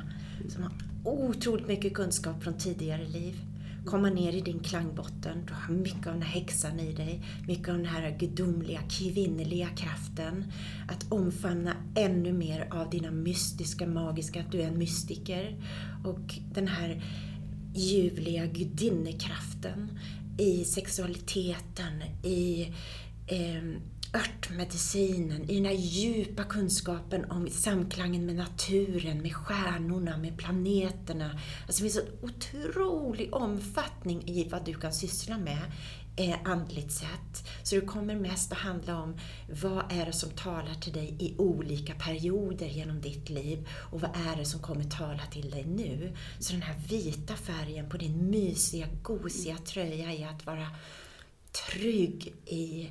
[0.50, 0.72] Som har
[1.04, 3.36] otroligt mycket kunskap från tidigare liv
[3.90, 5.46] komma ner i din klangbotten.
[5.48, 9.70] Du har mycket av den här häxan i dig, mycket av den här gudomliga, kvinnliga
[9.70, 10.52] kraften.
[10.88, 15.56] Att omfamna ännu mer av dina mystiska, magiska, att du är en mystiker.
[16.06, 17.04] Och den här
[17.76, 20.00] ljuvliga gudinnekraften
[20.38, 22.74] i sexualiteten, i
[23.28, 23.82] eh,
[24.14, 31.40] örtmedicinen, i den här djupa kunskapen om samklangen med naturen, med stjärnorna, med planeterna.
[31.68, 35.62] Alltså det finns en otrolig omfattning i vad du kan syssla med
[36.16, 37.50] eh, andligt sett.
[37.64, 39.18] Så det kommer mest att handla om
[39.64, 44.12] vad är det som talar till dig i olika perioder genom ditt liv och vad
[44.12, 46.16] är det som kommer tala till dig nu.
[46.40, 50.68] Så den här vita färgen på din mysiga, gosiga tröja är att vara
[51.52, 52.90] trygg i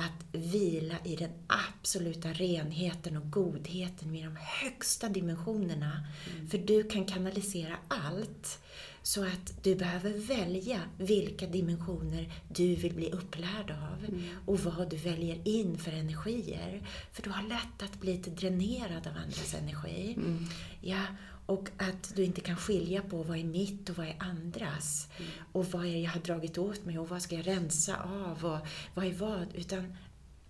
[0.00, 6.06] att vila i den absoluta renheten och godheten med de högsta dimensionerna.
[6.34, 6.48] Mm.
[6.48, 8.58] För du kan kanalisera allt.
[9.02, 14.22] Så att du behöver välja vilka dimensioner du vill bli upplärd av mm.
[14.46, 16.82] och vad du väljer in för energier.
[17.12, 20.14] För du har lätt att bli lite dränerad av andras energi.
[20.16, 20.46] Mm.
[20.80, 21.02] Ja,
[21.50, 25.08] och att du inte kan skilja på vad är mitt och vad är andras.
[25.18, 25.30] Mm.
[25.52, 28.44] Och vad är det jag har dragit åt mig och vad ska jag rensa av
[28.44, 29.46] och vad är vad.
[29.54, 29.96] Utan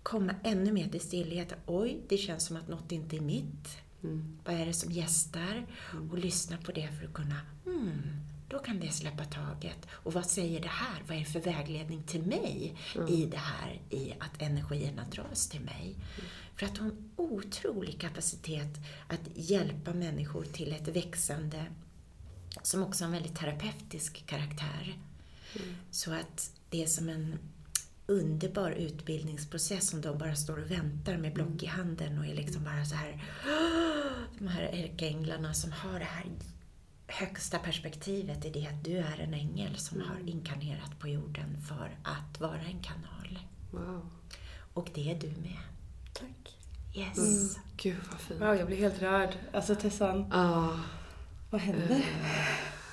[0.02, 1.54] komma ännu mer till stillhet.
[1.66, 3.78] Oj, det känns som att något inte är mitt.
[4.02, 4.38] Mm.
[4.44, 5.66] Vad är det som gästar?
[5.92, 6.10] Mm.
[6.10, 8.02] Och lyssna på det för att kunna, hmm,
[8.50, 9.86] då kan det släppa taget.
[9.90, 11.02] Och vad säger det här?
[11.08, 13.08] Vad är det för vägledning till mig mm.
[13.08, 15.84] i det här, i att energierna dras till mig?
[15.84, 16.30] Mm.
[16.56, 18.78] För att ha en otrolig kapacitet
[19.08, 21.66] att hjälpa människor till ett växande,
[22.62, 24.98] som också har en väldigt terapeutisk karaktär.
[25.56, 25.76] Mm.
[25.90, 27.38] Så att det är som en
[28.06, 32.64] underbar utbildningsprocess som de bara står och väntar med block i handen och är liksom
[32.64, 33.24] bara så här
[34.38, 36.24] de här ärkeänglarna som har det här
[37.10, 41.96] högsta perspektivet i det att du är en ängel som har inkarnerat på jorden för
[42.02, 43.38] att vara en kanal.
[43.70, 44.10] Wow.
[44.74, 45.58] Och det är du med.
[46.12, 46.56] Tack.
[46.94, 47.18] Yes.
[47.18, 47.48] Mm.
[47.76, 48.40] Gud vad fint.
[48.40, 49.30] Wow, jag blir helt rörd.
[49.52, 50.32] Alltså Tessan.
[50.32, 50.68] Ah.
[51.50, 51.90] Vad händer?
[51.90, 52.00] Uh.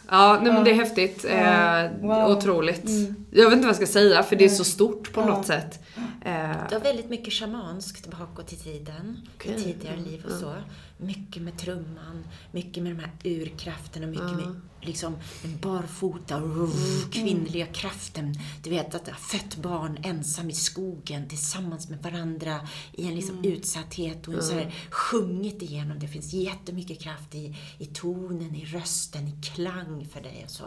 [0.10, 1.26] Ja, nej, men det är häftigt.
[1.26, 2.38] Eh, wow.
[2.38, 2.85] Otroligt.
[2.85, 3.26] Mm.
[3.31, 5.80] Jag vet inte vad jag ska säga för det är så stort på något sätt.
[6.26, 6.52] Eh.
[6.69, 9.27] Du har väldigt mycket shamanskt bakåt i tiden.
[9.35, 9.53] Okay.
[9.53, 10.53] I tidigare liv och så.
[10.97, 15.17] Mycket med trumman, mycket med de här urkrafterna, mycket med liksom
[15.61, 16.71] barfota, mm.
[17.11, 18.35] kvinnliga kraften.
[18.63, 23.37] Du vet att ha fött barn ensam i skogen tillsammans med varandra i en liksom
[23.37, 23.51] mm.
[23.51, 25.99] utsatthet och en så här, sjungit igenom.
[25.99, 30.63] Det finns jättemycket kraft i, i tonen, i rösten, i klang för dig och så.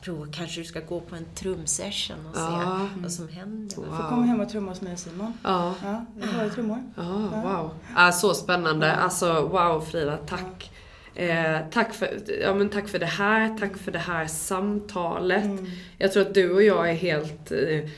[0.00, 2.88] Prova, kanske du ska gå på en trumsession och ja.
[2.94, 3.76] se vad som händer.
[3.76, 3.86] Wow.
[3.86, 5.32] Du får komma hem och trumma hos mig Simon.
[5.42, 5.74] Ja.
[5.82, 6.82] ja vi har ju trummor.
[6.96, 7.02] Ja,
[7.44, 7.70] wow.
[7.96, 8.92] Ja, så spännande.
[8.92, 10.70] Alltså wow Frida, tack.
[11.14, 12.08] Eh, tack, för,
[12.42, 15.44] ja, men tack för det här, tack för det här samtalet.
[15.44, 15.66] Mm.
[15.98, 17.90] Jag tror att du och jag är helt eh,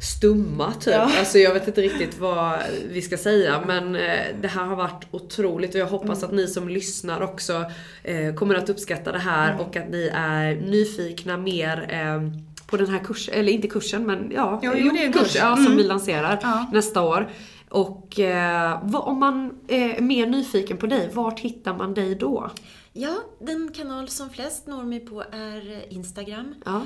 [0.00, 0.94] stumma typ.
[0.94, 1.18] Ja.
[1.18, 2.58] Alltså jag vet inte riktigt vad
[2.88, 6.30] vi ska säga men eh, det här har varit otroligt och jag hoppas mm.
[6.30, 7.64] att ni som lyssnar också
[8.02, 9.60] eh, kommer att uppskatta det här mm.
[9.60, 14.30] och att ni är nyfikna mer eh, på den här kursen, eller inte kursen men
[14.34, 15.86] ja, jo, jo, det är en kurs, ja, som vi mm.
[15.86, 16.66] lanserar ja.
[16.72, 17.30] nästa år.
[17.68, 22.50] Och eh, vad, om man är mer nyfiken på dig, vart hittar man dig då?
[22.92, 26.54] Ja, den kanal som flest når mig på är Instagram.
[26.64, 26.82] Ja.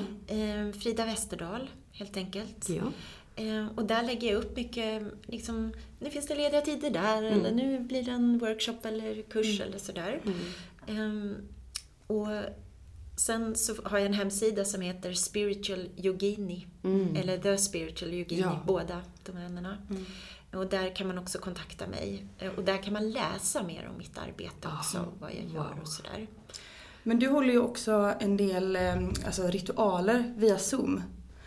[0.81, 2.69] Frida Westerdahl, helt enkelt.
[2.69, 2.91] Ja.
[3.35, 7.39] Eh, och där lägger jag upp mycket, liksom, nu finns det lediga tider där, mm.
[7.39, 9.67] eller nu blir det en workshop eller kurs mm.
[9.67, 10.21] eller sådär.
[10.25, 11.29] Mm.
[11.31, 11.37] Eh,
[12.07, 12.27] och
[13.15, 17.15] Sen så har jag en hemsida som heter Spiritual Yogini, mm.
[17.15, 18.59] eller The Spiritual Yogini, ja.
[18.65, 19.77] båda domänerna.
[19.89, 20.05] Mm.
[20.53, 22.25] Och där kan man också kontakta mig.
[22.39, 25.79] Eh, och där kan man läsa mer om mitt arbete också, Aha, vad jag gör
[25.81, 26.27] och sådär.
[27.03, 28.95] Men du håller ju också en del eh,
[29.25, 31.01] alltså, ritualer via Zoom.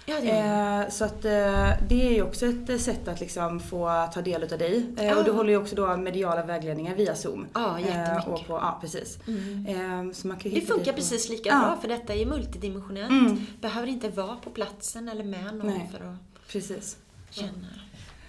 [0.08, 4.08] Ja, det eh, så att eh, det är ju också ett sätt att liksom få
[4.14, 4.86] ta del av dig.
[4.98, 5.18] Eh, ah.
[5.18, 7.46] Och du håller ju också då mediala vägledningar via Zoom.
[7.54, 8.28] Ja, jättemycket.
[8.28, 9.18] och på, ja, precis.
[9.26, 10.14] Mm.
[10.14, 11.60] så man kan det funkar precis lika ja.
[11.60, 13.10] bra för detta är multidimensionellt.
[13.10, 13.46] Mm.
[13.60, 15.90] Behöver inte vara på platsen eller med någon Nej.
[15.92, 16.96] för att precis.
[17.30, 17.68] känna.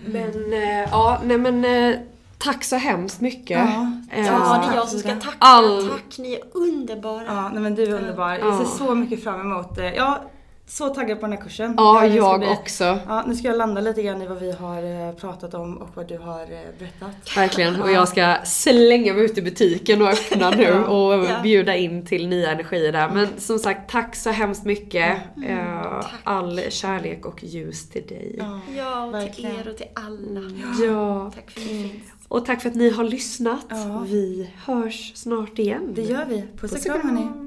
[0.06, 2.00] Men eh, ja, nej men eh,
[2.38, 3.60] Tack så hemskt mycket.
[3.60, 5.38] Ja, eh, ja det är jag som ska tacka.
[5.40, 5.90] All...
[5.90, 7.26] Tack, ni är underbara.
[7.26, 8.38] Ja, nej men du är underbar.
[8.38, 9.94] Jag ser så mycket fram emot det.
[9.96, 10.22] Ja,
[10.70, 11.74] så taggad på den här kursen.
[11.78, 13.00] Ja, jag bli, också.
[13.08, 15.90] Ja, nu ska jag landa lite grann i vad vi har eh, pratat om och
[15.94, 16.48] vad du har eh,
[16.80, 17.38] berättat.
[17.38, 21.40] Verkligen, och jag ska slänga mig ut i butiken och öppna nu och ja.
[21.44, 23.10] bjuda in till nya energier där.
[23.10, 25.18] Men som sagt, tack så hemskt mycket.
[25.38, 28.36] Mm, uh, all kärlek och ljus till dig.
[28.78, 29.52] Ja, och verkligen.
[29.52, 30.40] till er och till alla.
[30.40, 30.74] Mm.
[30.84, 31.32] Ja.
[31.36, 32.04] Tack för att ni finns.
[32.28, 33.66] Och tack för att ni har lyssnat.
[33.70, 34.04] Ja.
[34.08, 35.92] Vi hörs snart igen.
[35.96, 36.44] Det gör vi.
[36.58, 37.47] Puss och kram hörni.